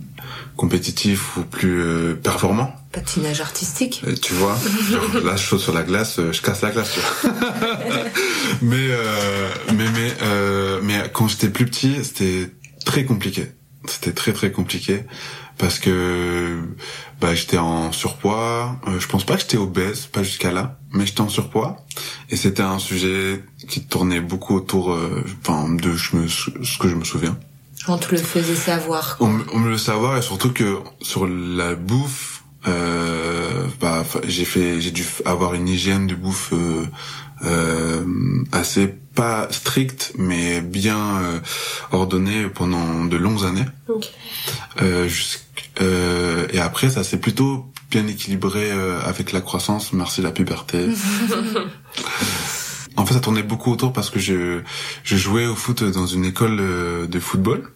compétitif 0.56 1.36
ou 1.36 1.42
plus 1.42 1.80
euh, 1.80 2.14
performant 2.14 2.74
Patinage 2.92 3.40
artistique. 3.40 4.04
Tu 4.20 4.34
vois, 4.34 4.54
genre, 4.90 5.24
là 5.24 5.34
je 5.34 5.42
saute 5.46 5.60
sur 5.60 5.72
la 5.72 5.82
glace, 5.82 6.18
euh, 6.18 6.30
je 6.30 6.42
casse 6.42 6.60
la 6.60 6.70
glace. 6.70 6.98
Mais 8.60 8.76
euh, 8.90 9.48
mais 9.74 9.90
mais 9.92 10.12
euh, 10.22 10.80
mais 10.82 11.10
quand 11.12 11.26
j'étais 11.26 11.48
plus 11.48 11.64
petit, 11.64 11.96
c'était 12.04 12.50
très 12.84 13.04
compliqué. 13.04 13.46
C'était 13.86 14.12
très 14.12 14.32
très 14.32 14.52
compliqué 14.52 15.04
parce 15.58 15.78
que 15.78 16.60
bah 17.20 17.34
j'étais 17.34 17.58
en 17.58 17.92
surpoids. 17.92 18.78
Euh, 18.86 19.00
je 19.00 19.08
pense 19.08 19.24
pas 19.24 19.34
que 19.34 19.40
j'étais 19.40 19.56
obèse, 19.56 20.06
pas 20.06 20.22
jusqu'à 20.22 20.52
là, 20.52 20.78
mais 20.92 21.06
j'étais 21.06 21.20
en 21.22 21.28
surpoids 21.28 21.84
et 22.30 22.36
c'était 22.36 22.62
un 22.62 22.78
sujet 22.78 23.42
qui 23.68 23.84
tournait 23.84 24.20
beaucoup 24.20 24.54
autour, 24.54 24.92
euh, 24.92 25.24
enfin 25.40 25.68
de 25.72 25.92
je 25.94 26.16
me, 26.16 26.28
ce 26.28 26.78
que 26.78 26.88
je 26.88 26.94
me 26.94 27.04
souviens. 27.04 27.38
On 27.88 27.98
te 27.98 28.10
le 28.12 28.18
faisait 28.18 28.54
savoir. 28.54 29.16
On, 29.20 29.26
me- 29.28 29.44
on 29.52 29.58
me 29.58 29.70
le 29.70 29.78
savoir 29.78 30.16
et 30.16 30.22
surtout 30.22 30.52
que 30.52 30.78
sur 31.00 31.26
la 31.26 31.74
bouffe, 31.74 32.44
euh, 32.68 33.66
bah, 33.80 34.04
j'ai 34.26 34.44
fait, 34.44 34.80
j'ai 34.80 34.90
dû 34.92 35.04
avoir 35.24 35.54
une 35.54 35.68
hygiène 35.68 36.06
de 36.06 36.14
bouffe 36.14 36.50
euh, 36.52 36.84
assez 38.52 38.88
pas 39.14 39.48
stricte 39.50 40.12
mais 40.16 40.60
bien 40.62 41.20
euh, 41.22 41.38
ordonnée 41.90 42.46
pendant 42.48 43.04
de 43.04 43.16
longues 43.16 43.44
années. 43.44 43.64
Ok. 43.88 44.06
Euh, 44.80 45.06
jusqu'- 45.08 45.40
euh, 45.80 46.46
et 46.52 46.60
après, 46.60 46.88
ça 46.90 47.02
s'est 47.04 47.18
plutôt 47.18 47.66
bien 47.90 48.06
équilibré 48.06 48.70
euh, 48.70 49.00
avec 49.04 49.32
la 49.32 49.40
croissance, 49.42 49.92
merci 49.92 50.22
la 50.22 50.30
puberté. 50.30 50.86
en 52.96 53.04
fait, 53.06 53.14
ça 53.14 53.20
tournait 53.20 53.42
beaucoup 53.42 53.70
autour 53.72 53.92
parce 53.92 54.08
que 54.10 54.18
je, 54.18 54.60
je 55.04 55.16
jouais 55.16 55.46
au 55.46 55.54
foot 55.54 55.84
dans 55.84 56.06
une 56.06 56.24
école 56.24 56.58
euh, 56.60 57.06
de 57.06 57.20
football, 57.20 57.70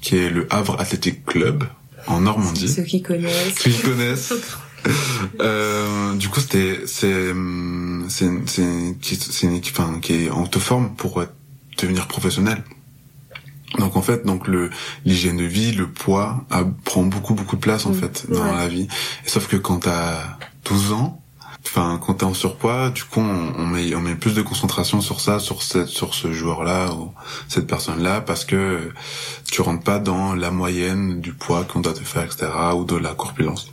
qui 0.00 0.16
est 0.16 0.30
le 0.30 0.46
Havre 0.50 0.80
Athletic 0.80 1.24
Club, 1.26 1.64
en 2.06 2.20
Normandie. 2.20 2.68
Ceux 2.68 2.82
qui 2.84 3.02
connaissent. 3.02 3.54
Ceux 3.58 3.70
qui 3.70 3.82
connaissent. 3.82 4.32
Euh, 5.40 6.14
du 6.14 6.28
coup, 6.28 6.40
c'était 6.40 6.80
c'est 6.86 7.32
c'est 8.08 8.28
c'est 8.48 9.46
une 9.46 9.54
équipe 9.54 9.78
enfin, 9.78 9.98
qui 10.00 10.24
est 10.26 10.30
en 10.30 10.46
te 10.46 10.58
forme 10.58 10.94
pour 10.96 11.22
devenir 11.78 12.06
professionnel. 12.06 12.62
Donc 13.78 13.96
en 13.96 14.02
fait, 14.02 14.24
donc 14.24 14.46
le 14.48 14.70
l'hygiène 15.04 15.36
de 15.36 15.44
vie, 15.44 15.72
le 15.72 15.88
poids 15.88 16.44
a, 16.50 16.64
prend 16.84 17.02
beaucoup 17.02 17.34
beaucoup 17.34 17.56
de 17.56 17.60
place 17.60 17.84
en 17.86 17.90
Mm. 17.90 17.94
fait 17.94 18.26
dans 18.30 18.42
Ouais. 18.44 18.56
la 18.56 18.68
vie. 18.68 18.88
Et 19.24 19.28
sauf 19.28 19.48
que 19.48 19.56
quand 19.56 19.80
t'as 19.80 20.38
12 20.64 20.92
ans, 20.92 21.20
enfin 21.66 22.00
quand 22.02 22.14
t'es 22.14 22.24
en 22.24 22.32
surpoids, 22.32 22.90
du 22.90 23.02
coup 23.04 23.20
on, 23.20 23.52
on 23.58 23.66
met 23.66 23.94
on 23.94 24.00
met 24.00 24.14
plus 24.14 24.34
de 24.34 24.40
concentration 24.40 25.00
sur 25.02 25.20
ça, 25.20 25.40
sur 25.40 25.62
cette 25.62 25.88
sur 25.88 26.14
ce 26.14 26.32
joueur 26.32 26.62
là 26.64 26.92
ou 26.94 27.12
cette 27.48 27.66
personne 27.66 28.02
là 28.02 28.20
parce 28.22 28.44
que 28.46 28.90
tu 29.50 29.60
rentres 29.60 29.82
pas 29.84 29.98
dans 29.98 30.34
la 30.34 30.50
moyenne 30.50 31.20
du 31.20 31.32
poids 31.34 31.64
qu'on 31.64 31.80
doit 31.80 31.92
te 31.92 32.00
faire 32.04 32.22
etc 32.22 32.46
ou 32.74 32.84
de 32.84 32.96
la 32.96 33.14
corpulence. 33.14 33.68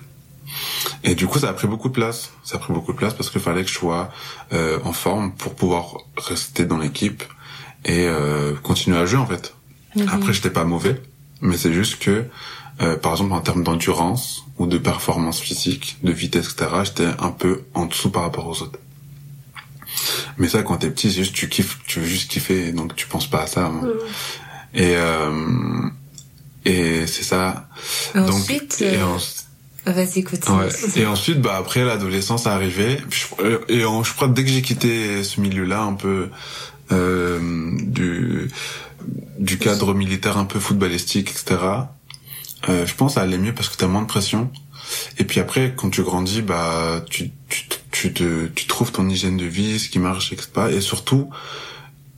Et 1.03 1.16
du 1.16 1.28
coup, 1.28 1.39
ça 1.39 1.49
a 1.49 1.53
pris 1.53 1.68
beaucoup 1.68 1.89
de 1.89 1.93
place. 1.93 2.32
Ça 2.43 2.55
a 2.55 2.59
pris 2.59 2.74
beaucoup 2.74 2.93
de 2.93 2.97
place 2.97 3.14
parce 3.14 3.30
qu'il 3.30 3.41
fallait 3.41 3.64
que 3.64 3.70
je 3.70 3.74
sois 3.76 4.11
euh, 4.53 4.80
en 4.84 4.93
forme 4.93 5.32
pour 5.34 5.55
pouvoir 5.55 5.95
rester 6.18 6.66
dans 6.66 6.78
l'équipe 6.78 7.24
et 7.86 8.05
euh, 8.07 8.53
continuer 8.64 8.97
à 8.97 9.05
jouer 9.05 9.20
en 9.20 9.26
fait. 9.28 9.53
Après, 10.09 10.34
j'étais 10.34 10.49
pas 10.49 10.64
mauvais, 10.64 11.01
mais 11.41 11.57
c'est 11.57 11.74
juste 11.74 11.99
que, 11.99 12.26
euh, 12.82 12.95
par 12.97 13.11
exemple, 13.11 13.34
en 13.34 13.41
termes 13.41 13.64
d'endurance 13.64 14.43
ou 14.57 14.66
de 14.66 14.78
performance 14.78 15.39
physique, 15.39 15.97
de 16.03 16.11
vitesse, 16.11 16.47
etc., 16.51 16.72
j'étais 16.84 17.09
un 17.20 17.30
peu 17.32 17.64
en 17.74 17.86
dessous 17.86 18.09
par 18.09 18.24
rapport 18.24 18.47
aux 18.47 18.61
autres. 18.61 18.80
Mais 20.38 20.47
ça, 20.47 20.64
quand 20.64 20.78
t'es 20.78 20.89
petit, 20.89 21.09
c'est 21.11 21.20
juste 21.24 21.36
tu 21.36 21.49
kiffes, 21.49 21.78
tu 21.86 21.99
veux 21.99 22.07
juste 22.07 22.32
kiffer, 22.32 22.72
donc 22.72 22.95
tu 22.95 23.05
penses 23.07 23.28
pas 23.28 23.43
à 23.43 23.47
ça. 23.47 23.66
hein. 23.66 23.82
Et 24.74 24.95
euh, 24.95 25.89
et 26.66 27.05
c'est 27.05 27.24
ça. 27.24 27.68
Ensuite, 28.32 28.82
et 28.82 28.97
euh, 28.97 29.05
en- 29.05 29.20
Ouais. 30.49 30.69
Et 30.95 31.05
ensuite, 31.05 31.41
bah 31.41 31.55
après 31.57 31.84
l'adolescence 31.84 32.47
arrivée. 32.47 32.97
Euh, 33.39 33.59
Et 33.67 33.81
je 33.81 34.13
crois 34.13 34.27
dès 34.27 34.43
que 34.43 34.49
j'ai 34.49 34.61
quitté 34.61 35.23
ce 35.23 35.41
milieu-là, 35.41 35.81
un 35.81 35.93
peu 35.93 36.29
euh, 36.91 37.39
du 37.81 38.49
du 39.38 39.57
cadre 39.57 39.93
militaire, 39.93 40.38
un 40.38 40.45
peu 40.45 40.59
footballistique, 40.59 41.31
etc. 41.31 41.57
euh, 42.69 42.86
je 42.86 42.95
pense, 42.95 43.15
ça 43.15 43.21
allait 43.21 43.38
mieux 43.38 43.53
parce 43.53 43.67
que 43.67 43.75
t'as 43.75 43.88
moins 43.88 44.01
de 44.01 44.07
pression. 44.07 44.49
Et 45.17 45.25
puis 45.25 45.39
après, 45.41 45.73
quand 45.75 45.89
tu 45.89 46.03
grandis, 46.03 46.41
bah, 46.41 47.03
tu, 47.09 47.31
tu, 47.49 47.65
tu 47.91 48.13
te, 48.13 48.47
tu 48.47 48.67
trouves 48.67 48.91
ton 48.91 49.09
hygiène 49.09 49.36
de 49.36 49.45
vie, 49.45 49.79
ce 49.79 49.89
qui 49.89 49.99
marche, 49.99 50.31
etc. 50.31 50.49
Et 50.71 50.81
surtout, 50.81 51.29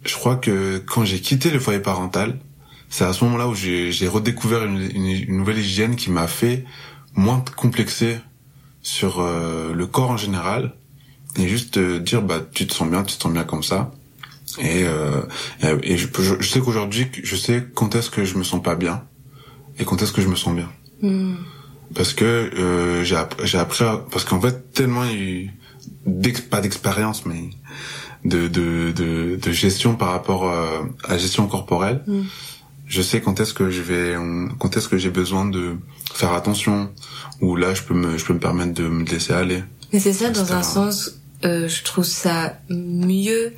je 0.04 0.14
crois 0.14 0.36
que 0.36 0.78
quand 0.78 1.06
j'ai 1.06 1.20
quitté 1.20 1.50
le 1.50 1.60
foyer 1.60 1.80
parental, 1.80 2.38
c'est 2.90 3.06
à 3.06 3.14
ce 3.14 3.24
moment-là 3.26 3.48
où 3.48 3.56
j'ai 3.56 4.08
redécouvert 4.08 4.64
une, 4.64 4.82
une 4.82 5.38
nouvelle 5.38 5.58
hygiène 5.58 5.96
qui 5.96 6.12
m'a 6.12 6.28
fait 6.28 6.64
moins 7.16 7.44
complexer 7.56 8.18
sur 8.82 9.20
euh, 9.20 9.74
le 9.74 9.88
corps 9.88 10.12
en 10.12 10.18
général 10.18 10.76
et 11.38 11.48
juste 11.48 11.78
euh, 11.78 12.00
dire 12.00 12.22
bah 12.22 12.40
tu 12.54 12.68
te 12.68 12.74
sens 12.74 12.90
bien, 12.90 13.04
tu 13.04 13.16
te 13.18 13.22
sens 13.24 13.32
bien 13.34 13.44
comme 13.44 13.64
ça. 13.64 13.92
Et, 14.60 14.84
euh, 14.86 15.22
et, 15.62 15.94
et 15.94 15.98
je, 15.98 16.08
je, 16.20 16.36
je 16.40 16.48
sais 16.50 16.60
qu'aujourd'hui, 16.62 17.08
je 17.24 17.36
sais 17.36 17.66
quand 17.74 17.96
est-ce 17.96 18.10
que 18.10 18.24
je 18.24 18.38
me 18.38 18.44
sens 18.44 18.62
pas 18.62 18.76
bien 18.76 19.04
et 19.80 19.86
quand 19.86 20.02
est-ce 20.02 20.14
que 20.14 20.22
je 20.22 20.28
me 20.28 20.36
sens 20.36 20.56
bien. 20.56 20.70
Parce 21.94 22.14
que 22.14 22.26
euh, 22.26 23.04
j'ai 23.04 23.16
app- 23.16 23.42
j'ai 23.44 23.58
appris 23.58 23.84
à- 23.84 24.02
parce 24.12 24.24
qu'en 24.26 24.40
fait 24.42 24.72
tellement 24.74 25.04
il 25.04 25.12
y 25.12 25.14
a 25.14 25.24
eu 25.24 25.52
d'ex- 26.06 26.42
pas 26.42 26.62
d'expérience 26.62 27.26
mais 27.26 27.50
de, 28.24 28.48
de, 28.48 28.92
de, 28.92 29.36
de 29.42 29.52
gestion 29.52 29.96
par 29.96 30.10
rapport 30.10 30.50
euh, 30.50 30.82
à 31.04 31.12
la 31.12 31.18
gestion 31.18 31.48
corporelle. 31.48 32.04
Je 32.86 33.02
sais 33.02 33.22
quand 33.22 33.40
est-ce 33.40 33.54
que 33.54 33.70
je 33.70 33.82
vais, 33.82 34.16
quand 34.60 34.78
est-ce 34.78 34.88
que 34.88 34.98
j'ai 34.98 35.10
besoin 35.10 35.46
de 35.46 35.76
faire 36.14 36.34
attention, 36.34 36.90
ou 37.42 37.56
là 37.56 37.74
je 37.74 37.82
peux 37.82 37.94
me, 37.94 38.18
je 38.18 38.26
peux 38.26 38.34
me 38.34 38.40
permettre 38.40 38.74
de 38.74 38.88
me 38.88 39.06
laisser 39.06 39.34
aller. 39.34 39.64
Mais 39.92 40.00
c'est 40.00 40.14
ça, 40.14 40.30
dans 40.30 40.54
un 40.54 40.64
sens, 40.64 41.20
euh, 41.44 41.68
je 41.68 41.84
trouve 41.84 42.06
ça 42.06 42.60
mieux 42.70 43.54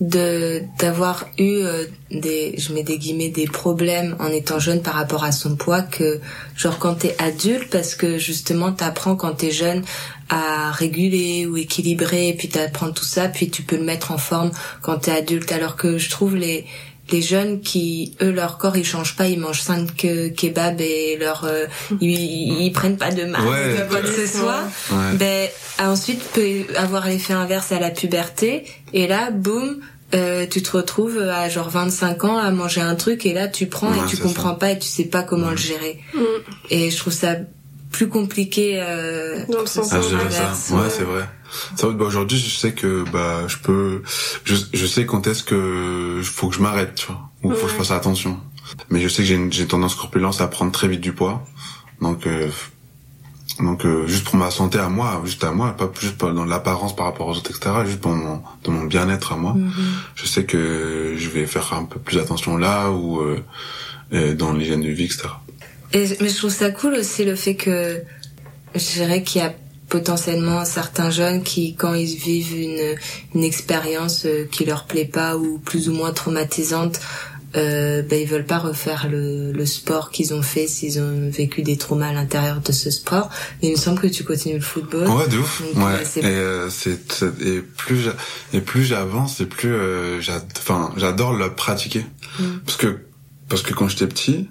de 0.00 0.62
d'avoir 0.78 1.26
eu 1.38 1.62
euh, 1.62 1.84
des, 2.10 2.54
je 2.56 2.72
mets 2.72 2.82
des 2.82 2.96
guillemets, 2.96 3.28
des 3.28 3.46
problèmes 3.46 4.16
en 4.18 4.28
étant 4.28 4.58
jeune 4.58 4.80
par 4.80 4.94
rapport 4.94 5.24
à 5.24 5.32
son 5.32 5.56
poids 5.56 5.82
que 5.82 6.20
genre 6.56 6.78
quand 6.78 6.94
t'es 6.94 7.14
adulte, 7.18 7.68
parce 7.70 7.94
que 7.94 8.16
justement 8.16 8.72
t'apprends 8.72 9.14
quand 9.14 9.32
t'es 9.32 9.50
jeune 9.50 9.82
à 10.30 10.70
réguler 10.70 11.46
ou 11.46 11.56
équilibrer, 11.58 12.34
puis 12.38 12.48
t'apprends 12.48 12.92
tout 12.92 13.04
ça, 13.04 13.28
puis 13.28 13.50
tu 13.50 13.62
peux 13.62 13.76
le 13.76 13.84
mettre 13.84 14.10
en 14.10 14.18
forme 14.18 14.52
quand 14.80 15.00
t'es 15.00 15.12
adulte. 15.12 15.52
Alors 15.52 15.76
que 15.76 15.98
je 15.98 16.08
trouve 16.08 16.34
les 16.34 16.64
les 17.12 17.22
jeunes 17.22 17.60
qui 17.60 18.14
eux 18.22 18.30
leur 18.30 18.58
corps 18.58 18.76
ils 18.76 18.84
changent 18.84 19.16
pas 19.16 19.26
ils 19.26 19.38
mangent 19.38 19.60
cinq 19.62 20.04
euh, 20.04 20.30
kebabs 20.30 20.80
et 20.80 21.16
leur 21.18 21.44
euh, 21.44 21.66
ils, 22.00 22.62
ils 22.62 22.72
prennent 22.72 22.96
pas 22.96 23.10
de 23.10 23.24
marque 23.24 23.48
Ouais. 23.48 23.86
quoi 23.88 24.00
que 24.00 24.08
ce 24.12 24.26
soit 24.26 24.62
Ouais. 24.92 25.14
ben 25.14 25.48
ensuite 25.78 26.22
peut 26.32 26.64
avoir 26.76 27.06
l'effet 27.06 27.32
inverse 27.34 27.72
à 27.72 27.78
la 27.80 27.90
puberté 27.90 28.64
et 28.92 29.06
là 29.06 29.30
boum 29.30 29.80
euh, 30.12 30.44
tu 30.50 30.60
te 30.62 30.76
retrouves 30.76 31.18
à 31.18 31.48
genre 31.48 31.70
25 31.70 32.24
ans 32.24 32.36
à 32.38 32.50
manger 32.50 32.80
un 32.80 32.96
truc 32.96 33.24
et 33.26 33.32
là 33.32 33.46
tu 33.48 33.66
prends 33.66 33.90
Ouais, 33.92 33.98
et 34.04 34.08
tu 34.08 34.16
comprends 34.16 34.50
ça. 34.50 34.56
pas 34.56 34.70
et 34.72 34.78
tu 34.78 34.88
sais 34.88 35.04
pas 35.04 35.22
comment 35.22 35.50
le 35.50 35.56
gérer 35.56 36.00
Mm. 36.14 36.18
et 36.70 36.90
je 36.90 36.96
trouve 36.96 37.12
ça 37.12 37.36
plus 37.92 38.08
compliqué 38.08 38.80
euh, 38.80 39.44
Dans 39.48 39.60
le 39.60 39.66
sens 39.66 39.88
Ah, 39.92 40.00
je 40.00 40.08
dirais 40.08 40.24
inverse, 40.24 40.58
ça. 40.58 40.74
Ouais, 40.74 40.80
ouais. 40.82 40.86
c'est 40.90 41.02
vrai. 41.04 41.24
Ça, 41.76 41.88
bah, 41.88 42.04
aujourd'hui, 42.04 42.38
je 42.38 42.48
sais 42.50 42.72
que 42.72 43.04
bah 43.12 43.46
je 43.48 43.56
peux, 43.58 44.02
je, 44.44 44.54
je 44.72 44.86
sais 44.86 45.06
quand 45.06 45.26
est-ce 45.26 45.42
que 45.42 46.20
faut 46.22 46.48
que 46.48 46.54
je 46.54 46.60
m'arrête, 46.62 46.94
tu 46.94 47.06
vois, 47.06 47.20
ou 47.42 47.50
faut 47.54 47.66
que 47.66 47.68
je 47.68 47.72
Ouais. 47.72 47.78
fasse 47.78 47.90
attention. 47.90 48.38
Mais 48.90 49.00
je 49.00 49.08
sais 49.08 49.22
que 49.22 49.28
j'ai 49.28 49.34
une, 49.34 49.52
j'ai 49.52 49.66
tendance 49.66 49.94
corpulence 49.94 50.40
à 50.40 50.46
prendre 50.48 50.70
très 50.72 50.86
vite 50.88 51.00
du 51.00 51.12
poids, 51.12 51.44
donc 52.00 52.26
euh, 52.26 52.48
donc 53.58 53.84
euh, 53.84 54.06
juste 54.06 54.24
pour 54.24 54.36
ma 54.36 54.50
santé 54.50 54.78
à 54.78 54.88
moi, 54.88 55.20
juste 55.24 55.42
à 55.44 55.50
moi, 55.52 55.72
pas 55.76 55.90
juste 56.00 56.18
dans 56.20 56.44
l'apparence 56.44 56.94
par 56.96 57.06
rapport 57.06 57.26
aux 57.26 57.36
autres, 57.36 57.50
etc. 57.50 57.70
Juste 57.84 58.00
pour 58.00 58.12
mon 58.12 58.42
dans 58.64 58.72
mon 58.72 58.84
bien-être 58.84 59.32
à 59.32 59.36
moi. 59.36 59.56
Je 60.14 60.26
sais 60.26 60.44
que 60.44 61.14
je 61.18 61.28
vais 61.28 61.46
faire 61.46 61.72
un 61.74 61.84
peu 61.84 61.98
plus 61.98 62.18
attention 62.18 62.56
là 62.56 62.90
ou 62.90 63.20
euh, 63.20 63.42
euh, 64.12 64.34
dans 64.34 64.52
l'hygiène 64.52 64.82
de 64.82 64.88
vie, 64.88 65.04
etc. 65.04 65.24
Et, 65.92 66.06
mais 66.20 66.28
je 66.28 66.36
trouve 66.36 66.50
ça 66.50 66.70
cool 66.70 66.94
aussi 66.94 67.24
le 67.24 67.34
fait 67.34 67.56
que 67.56 68.00
je 68.74 68.92
dirais 68.94 69.24
qu'il 69.24 69.42
y 69.42 69.44
a 69.44 69.52
potentiellement 69.90 70.64
certains 70.64 71.10
jeunes 71.10 71.42
qui, 71.42 71.74
quand 71.74 71.92
ils 71.94 72.16
vivent 72.16 72.56
une, 72.58 72.96
une 73.34 73.44
expérience 73.44 74.24
euh, 74.24 74.46
qui 74.50 74.64
leur 74.64 74.84
plaît 74.86 75.04
pas 75.04 75.36
ou 75.36 75.58
plus 75.58 75.90
ou 75.90 75.92
moins 75.92 76.12
traumatisante, 76.12 76.98
euh, 77.56 78.02
ben 78.02 78.20
ils 78.22 78.28
veulent 78.28 78.46
pas 78.46 78.58
refaire 78.60 79.08
le, 79.10 79.50
le 79.50 79.66
sport 79.66 80.12
qu'ils 80.12 80.32
ont 80.34 80.40
fait 80.42 80.68
s'ils 80.68 81.00
ont 81.00 81.28
vécu 81.30 81.62
des 81.62 81.76
traumas 81.76 82.10
à 82.10 82.12
l'intérieur 82.12 82.60
de 82.60 82.70
ce 82.70 82.92
sport. 82.92 83.28
Mais 83.60 83.68
il 83.68 83.72
me 83.72 83.76
semble 83.76 84.00
que 84.00 84.06
tu 84.06 84.22
continues 84.22 84.54
le 84.54 84.60
football. 84.60 85.08
Ouais, 85.08 85.26
de 85.26 85.36
ouf. 85.38 85.60
Donc, 85.74 85.84
ouais. 85.84 85.94
euh, 85.94 86.04
c'est- 86.04 86.20
Et 86.20 86.24
euh, 86.26 86.70
c'est 86.70 87.22
et 87.44 87.60
plus 87.60 88.00
j'a- 88.02 88.14
et 88.52 88.60
plus 88.60 88.84
j'avance 88.84 89.40
et 89.40 89.46
plus 89.46 89.72
euh, 89.74 90.20
enfin 90.58 90.92
j'adore 90.96 91.32
le 91.34 91.52
pratiquer 91.52 92.06
Mm. 92.38 92.44
parce 92.64 92.76
que 92.78 92.98
parce 93.48 93.62
que 93.62 93.74
quand 93.74 93.88
j'étais 93.88 94.06
petit 94.06 94.48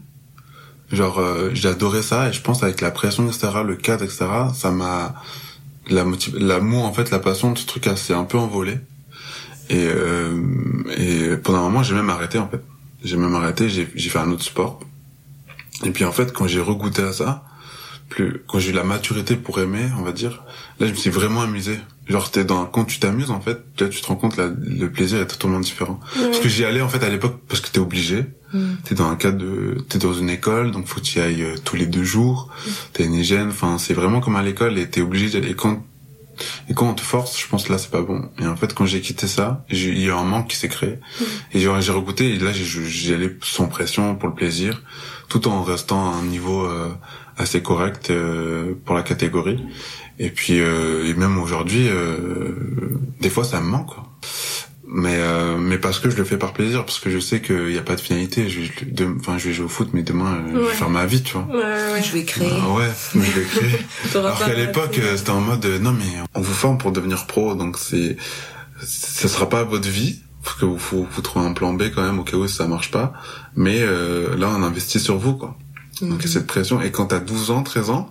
genre 0.91 1.19
euh, 1.19 1.49
j'adorais 1.53 2.01
ça 2.01 2.29
et 2.29 2.33
je 2.33 2.41
pense 2.41 2.63
avec 2.63 2.81
la 2.81 2.91
pression 2.91 3.27
etc 3.27 3.49
le 3.65 3.75
cadre 3.75 4.03
etc 4.03 4.25
ça 4.53 4.71
m'a 4.71 5.15
la 5.89 6.05
l'amour 6.33 6.85
en 6.85 6.93
fait 6.93 7.09
la 7.11 7.19
passion 7.19 7.51
de 7.51 7.57
ce 7.57 7.65
truc 7.65 7.89
s'est 7.95 8.13
un 8.13 8.23
peu 8.23 8.37
envolé. 8.37 8.77
Et 9.69 9.87
euh, 9.87 10.41
et 10.97 11.37
pendant 11.37 11.59
un 11.59 11.63
moment 11.63 11.83
j'ai 11.83 11.95
même 11.95 12.09
arrêté 12.09 12.37
en 12.37 12.47
fait. 12.47 12.61
J'ai 13.03 13.17
même 13.17 13.35
arrêté 13.35 13.69
j'ai 13.69 13.87
j'ai 13.95 14.09
fait 14.09 14.19
un 14.19 14.31
autre 14.31 14.43
sport. 14.43 14.79
Et 15.83 15.91
puis 15.91 16.05
en 16.05 16.11
fait 16.11 16.33
quand 16.33 16.47
j'ai 16.47 16.59
regoûté 16.59 17.01
à 17.01 17.13
ça 17.13 17.43
plus 18.09 18.41
quand 18.47 18.59
j'ai 18.59 18.71
eu 18.71 18.73
la 18.73 18.83
maturité 18.83 19.35
pour 19.35 19.59
aimer 19.59 19.87
on 19.99 20.01
va 20.01 20.11
dire 20.11 20.43
là 20.79 20.87
je 20.87 20.91
me 20.91 20.97
suis 20.97 21.09
vraiment 21.11 21.41
amusé. 21.41 21.79
Genre 22.07 22.31
t'es 22.31 22.43
dans 22.43 22.65
quand 22.65 22.85
tu 22.85 22.99
t'amuses 22.99 23.31
en 23.31 23.41
fait 23.41 23.59
là 23.79 23.87
tu 23.87 24.01
te 24.01 24.07
rends 24.07 24.15
compte 24.15 24.37
là, 24.37 24.49
le 24.59 24.91
plaisir 24.91 25.19
est 25.19 25.27
totalement 25.27 25.59
différent. 25.59 25.99
Parce 26.15 26.39
que 26.39 26.49
j'y 26.49 26.65
allais 26.65 26.81
en 26.81 26.89
fait 26.89 27.03
à 27.03 27.09
l'époque 27.09 27.39
parce 27.47 27.61
que 27.61 27.69
t'es 27.69 27.79
obligé 27.79 28.25
Mm. 28.53 28.75
t'es 28.83 28.95
dans 28.95 29.09
un 29.09 29.15
cadre 29.15 29.37
de 29.37 29.77
t'es 29.87 29.99
dans 29.99 30.13
une 30.13 30.29
école 30.29 30.71
donc 30.71 30.87
faut 30.87 30.99
que 30.99 31.05
tu 31.05 31.19
ailles 31.19 31.43
euh, 31.43 31.55
tous 31.63 31.75
les 31.75 31.85
deux 31.85 32.03
jours. 32.03 32.49
T'as 32.93 33.03
une 33.03 33.13
hygiène 33.13 33.49
enfin 33.49 33.77
c'est 33.77 33.93
vraiment 33.93 34.21
comme 34.21 34.35
à 34.35 34.43
l'école 34.43 34.77
et 34.77 34.89
t'es 34.89 35.01
obligé 35.01 35.29
d'y 35.29 35.37
aller. 35.37 35.51
Et 35.51 35.55
quand 35.55 35.83
et 36.69 36.73
quand 36.73 36.89
on 36.89 36.93
te 36.93 37.01
force 37.01 37.39
je 37.39 37.47
pense 37.47 37.65
que 37.65 37.71
là 37.71 37.77
c'est 37.77 37.91
pas 37.91 38.01
bon. 38.01 38.29
Et 38.39 38.47
en 38.47 38.55
fait 38.55 38.73
quand 38.73 38.85
j'ai 38.85 39.01
quitté 39.01 39.27
ça 39.27 39.65
il 39.69 39.99
y 39.99 40.09
a 40.09 40.15
un 40.17 40.23
manque 40.23 40.49
qui 40.49 40.57
s'est 40.57 40.69
créé. 40.69 40.99
Et 41.53 41.59
j'ai 41.59 41.71
j'ai 41.81 41.91
regoûté. 41.91 42.33
Et 42.33 42.39
là 42.39 42.51
j'ai 42.51 42.63
j'y 42.65 43.13
allais 43.13 43.35
sans 43.43 43.67
pression 43.67 44.15
pour 44.15 44.29
le 44.29 44.35
plaisir 44.35 44.81
tout 45.27 45.47
en 45.47 45.61
restant 45.61 46.11
à 46.11 46.15
un 46.15 46.23
niveau 46.23 46.65
euh, 46.65 46.89
assez 47.37 47.61
correct 47.61 48.09
euh, 48.09 48.73
pour 48.85 48.95
la 48.95 49.01
catégorie. 49.01 49.63
Et 50.19 50.29
puis 50.29 50.59
euh, 50.59 51.07
et 51.07 51.13
même 51.13 51.39
aujourd'hui 51.39 51.87
euh, 51.87 52.51
des 53.21 53.29
fois 53.29 53.45
ça 53.45 53.61
me 53.61 53.67
manque 53.67 53.87
quoi 53.87 54.05
mais 54.91 55.17
euh, 55.17 55.55
mais 55.57 55.77
parce 55.77 55.99
que 55.99 56.09
je 56.09 56.17
le 56.17 56.23
fais 56.23 56.37
par 56.37 56.51
plaisir 56.53 56.83
parce 56.83 56.99
que 56.99 57.11
je 57.11 57.19
sais 57.19 57.41
qu'il 57.41 57.71
y 57.71 57.77
a 57.77 57.83
pas 57.83 57.95
de 57.95 58.01
finalité. 58.01 58.49
Je, 58.49 58.61
je- 58.61 58.85
de- 58.85 59.15
enfin 59.19 59.37
je 59.37 59.47
vais 59.49 59.53
jouer 59.53 59.65
au 59.65 59.69
foot 59.69 59.89
mais 59.93 60.01
demain 60.01 60.33
euh, 60.47 60.51
je 60.53 60.59
vais 60.59 60.73
faire 60.73 60.89
ma 60.89 61.05
vie 61.05 61.21
tu 61.21 61.33
vois. 61.33 61.43
Ouais, 61.47 61.63
ouais, 61.63 61.91
ouais. 61.93 62.03
Je 62.03 62.11
vais 62.11 62.23
créer. 62.23 62.49
ah 62.51 62.69
ouais 62.73 62.89
mais 63.13 63.23
je 63.25 63.31
vais 63.39 63.45
créer. 63.45 63.79
T'auras 64.11 64.27
alors 64.29 64.39
qu'à 64.45 64.53
l'époque 64.55 64.99
c'était 65.15 65.29
en 65.29 65.41
mode 65.41 65.63
euh, 65.65 65.77
non 65.79 65.91
mais 65.93 66.05
on 66.33 66.41
vous 66.41 66.53
forme 66.53 66.77
pour 66.79 66.91
devenir 66.91 67.27
pro 67.27 67.53
donc 67.55 67.77
c'est 67.77 68.17
ce 68.83 69.27
sera 69.27 69.47
pas 69.47 69.63
votre 69.63 69.87
vie 69.89 70.21
parce 70.43 70.55
que 70.57 70.65
vous 70.65 70.79
faut 70.79 71.05
vous 71.11 71.21
trouver 71.21 71.45
un 71.45 71.53
plan 71.53 71.73
B 71.73 71.83
quand 71.93 72.01
même 72.01 72.17
au 72.19 72.23
cas 72.23 72.37
où 72.37 72.47
ça 72.47 72.65
marche 72.67 72.91
pas. 72.91 73.13
Mais 73.55 73.79
euh, 73.81 74.35
là 74.37 74.49
on 74.49 74.63
investit 74.63 74.99
sur 74.99 75.17
vous 75.17 75.33
quoi. 75.35 75.55
Donc 76.01 76.19
il 76.21 76.27
y 76.27 76.29
a 76.29 76.33
cette 76.33 76.47
pression. 76.47 76.81
Et 76.81 76.91
quand 76.91 77.07
t'as 77.07 77.19
12 77.19 77.51
ans 77.51 77.61
13 77.61 77.89
ans 77.91 78.09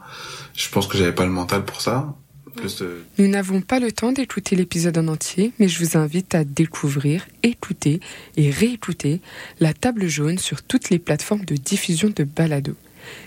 je 0.55 0.68
pense 0.68 0.87
que 0.87 0.97
j'avais 0.99 1.12
pas 1.12 1.24
le 1.24 1.31
mental 1.33 1.64
pour 1.64 1.81
ça 1.81 2.14
plus 2.59 2.82
Nous 3.18 3.28
n'avons 3.28 3.61
pas 3.61 3.80
le 3.80 3.92
temps 3.92 4.12
d'écouter 4.12 4.56
l'épisode 4.56 4.96
en 4.98 5.09
entier, 5.09 5.52
mais 5.59 5.68
je 5.68 5.84
vous 5.84 5.96
invite 5.96 6.34
à 6.34 6.44
découvrir, 6.44 7.26
écouter 7.42 8.00
et 8.36 8.50
réécouter 8.50 9.20
la 9.61 9.72
table 9.74 10.09
jaune 10.09 10.38
sur 10.38 10.62
toutes 10.62 10.90
les 10.90 10.98
plateformes 10.98 11.44
de 11.44 11.56
diffusion 11.56 12.12
de 12.14 12.24
balado. 12.24 12.74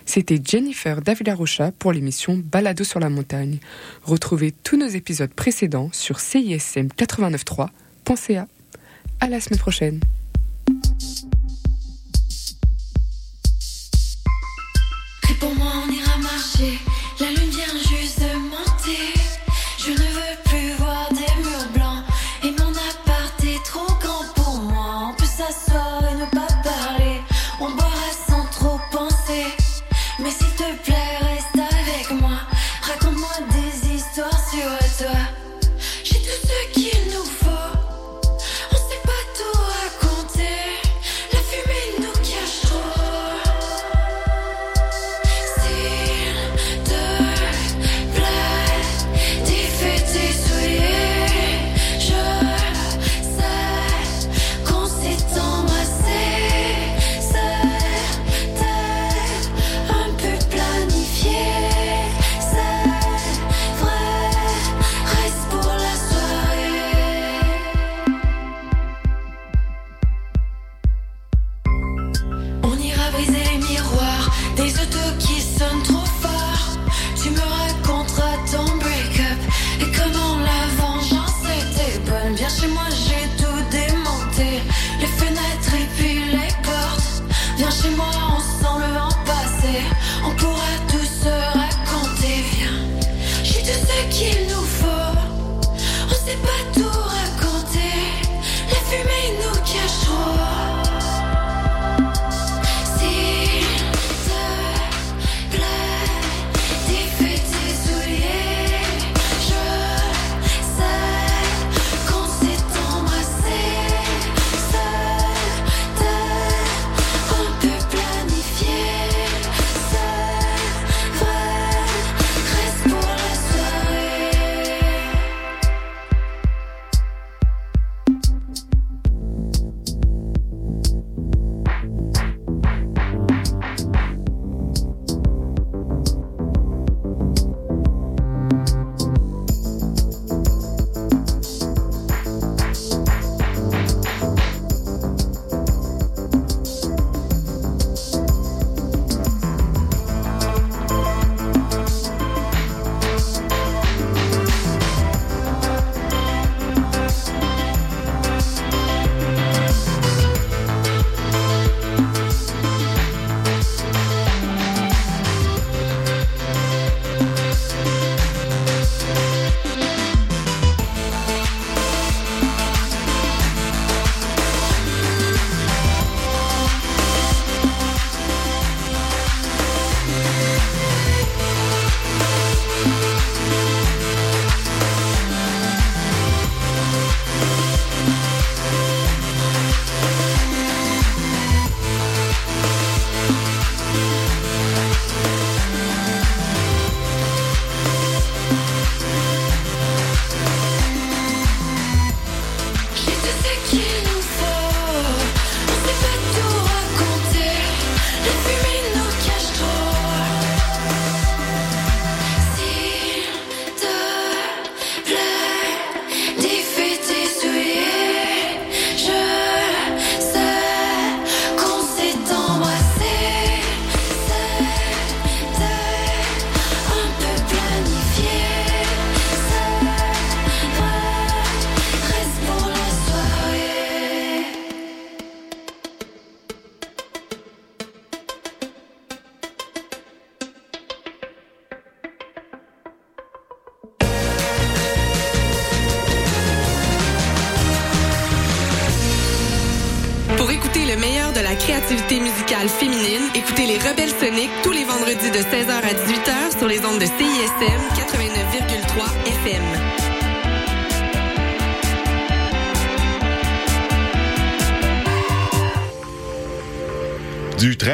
C'était 0.05 0.39
Jennifer 0.43 1.01
Davila 1.01 1.35
Rocha 1.35 1.71
pour 1.71 1.91
l'émission 1.91 2.37
Balado 2.37 2.83
sur 2.83 2.99
la 2.99 3.09
montagne. 3.09 3.57
Retrouvez 4.03 4.51
tous 4.51 4.77
nos 4.77 4.87
épisodes 4.87 5.33
précédents 5.33 5.89
sur 5.91 6.17
cism893.ca. 6.17 8.47
À 9.19 9.27
la 9.27 9.39
semaine 9.39 9.59
prochaine. 9.59 9.99
Réponds-moi, 15.23 15.71
on 15.87 15.91
ira 15.91 16.17
marcher. 16.17 16.79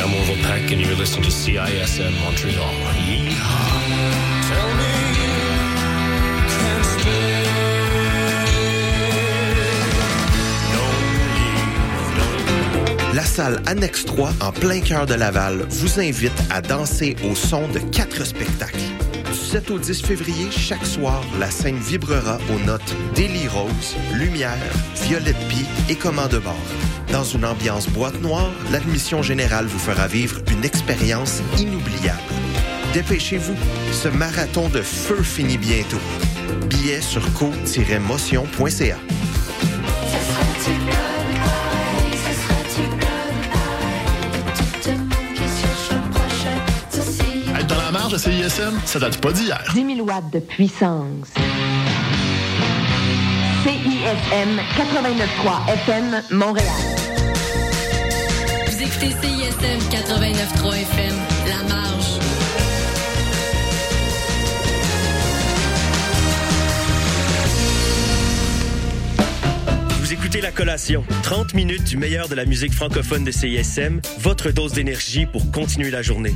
I'm 0.00 0.14
Orville 0.14 0.42
Peck, 0.42 0.72
and 0.72 0.80
you're 0.80 0.94
listening 0.94 1.24
to 1.24 1.30
CISM 1.30 2.12
Montreal. 2.24 2.72
La 13.14 13.22
salle 13.22 13.62
Annexe 13.66 14.06
3, 14.06 14.30
en 14.40 14.52
plein 14.52 14.80
cœur 14.80 15.06
de 15.06 15.14
Laval, 15.14 15.66
vous 15.68 16.00
invite 16.00 16.32
à 16.50 16.62
danser 16.62 17.16
au 17.30 17.34
son 17.34 17.68
de 17.68 17.78
quatre 17.78 18.24
spectacles. 18.24 18.78
Du 19.52 19.58
7 19.58 19.70
au 19.70 19.78
10 19.78 20.00
février, 20.00 20.50
chaque 20.50 20.86
soir, 20.86 21.22
la 21.38 21.50
scène 21.50 21.76
vibrera 21.76 22.38
aux 22.48 22.58
notes 22.66 22.96
Daily 23.14 23.46
Rose, 23.48 23.96
Lumière, 24.14 24.56
Violette 25.02 25.36
Pie 25.50 25.66
et 25.90 25.94
Commande 25.94 26.40
bord. 26.42 26.56
Dans 27.12 27.22
une 27.22 27.44
ambiance 27.44 27.86
boîte 27.86 28.18
noire, 28.22 28.50
l'admission 28.70 29.20
générale 29.20 29.66
vous 29.66 29.78
fera 29.78 30.06
vivre 30.06 30.40
une 30.50 30.64
expérience 30.64 31.42
inoubliable. 31.58 32.18
Dépêchez-vous, 32.94 33.56
ce 33.92 34.08
marathon 34.08 34.70
de 34.70 34.80
feu 34.80 35.22
finit 35.22 35.58
bientôt. 35.58 36.00
Billets 36.70 37.02
sur 37.02 37.22
co-motion.ca. 37.34 38.96
CISM, 48.18 48.80
ça 48.84 48.98
date 48.98 49.18
pas 49.18 49.32
d'hier. 49.32 49.62
10 49.74 49.96
000 49.96 50.06
watts 50.06 50.30
de 50.32 50.38
puissance. 50.38 51.28
CISM 53.64 54.58
89.3 54.76 55.72
FM, 55.72 56.22
Montréal. 56.30 56.66
Vous 58.66 58.82
écoutez 58.82 59.10
CISM 59.10 59.78
89.3 59.90 60.74
FM, 60.74 61.16
La 61.48 61.74
Marge. 61.74 62.18
Vous 70.00 70.12
écoutez 70.12 70.40
La 70.40 70.50
Collation, 70.50 71.04
30 71.22 71.54
minutes 71.54 71.84
du 71.84 71.96
meilleur 71.96 72.28
de 72.28 72.34
la 72.34 72.44
musique 72.44 72.72
francophone 72.72 73.24
de 73.24 73.30
CISM, 73.30 74.00
votre 74.18 74.50
dose 74.50 74.72
d'énergie 74.72 75.26
pour 75.26 75.50
continuer 75.50 75.90
la 75.90 76.02
journée. 76.02 76.34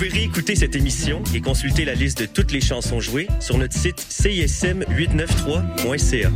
Vous 0.00 0.06
pouvez 0.06 0.18
réécouter 0.18 0.56
cette 0.56 0.74
émission 0.76 1.22
et 1.34 1.42
consulter 1.42 1.84
la 1.84 1.92
liste 1.92 2.22
de 2.22 2.24
toutes 2.24 2.52
les 2.52 2.62
chansons 2.62 3.00
jouées 3.00 3.28
sur 3.38 3.58
notre 3.58 3.76
site 3.76 3.98
cism893.ca. 3.98 6.30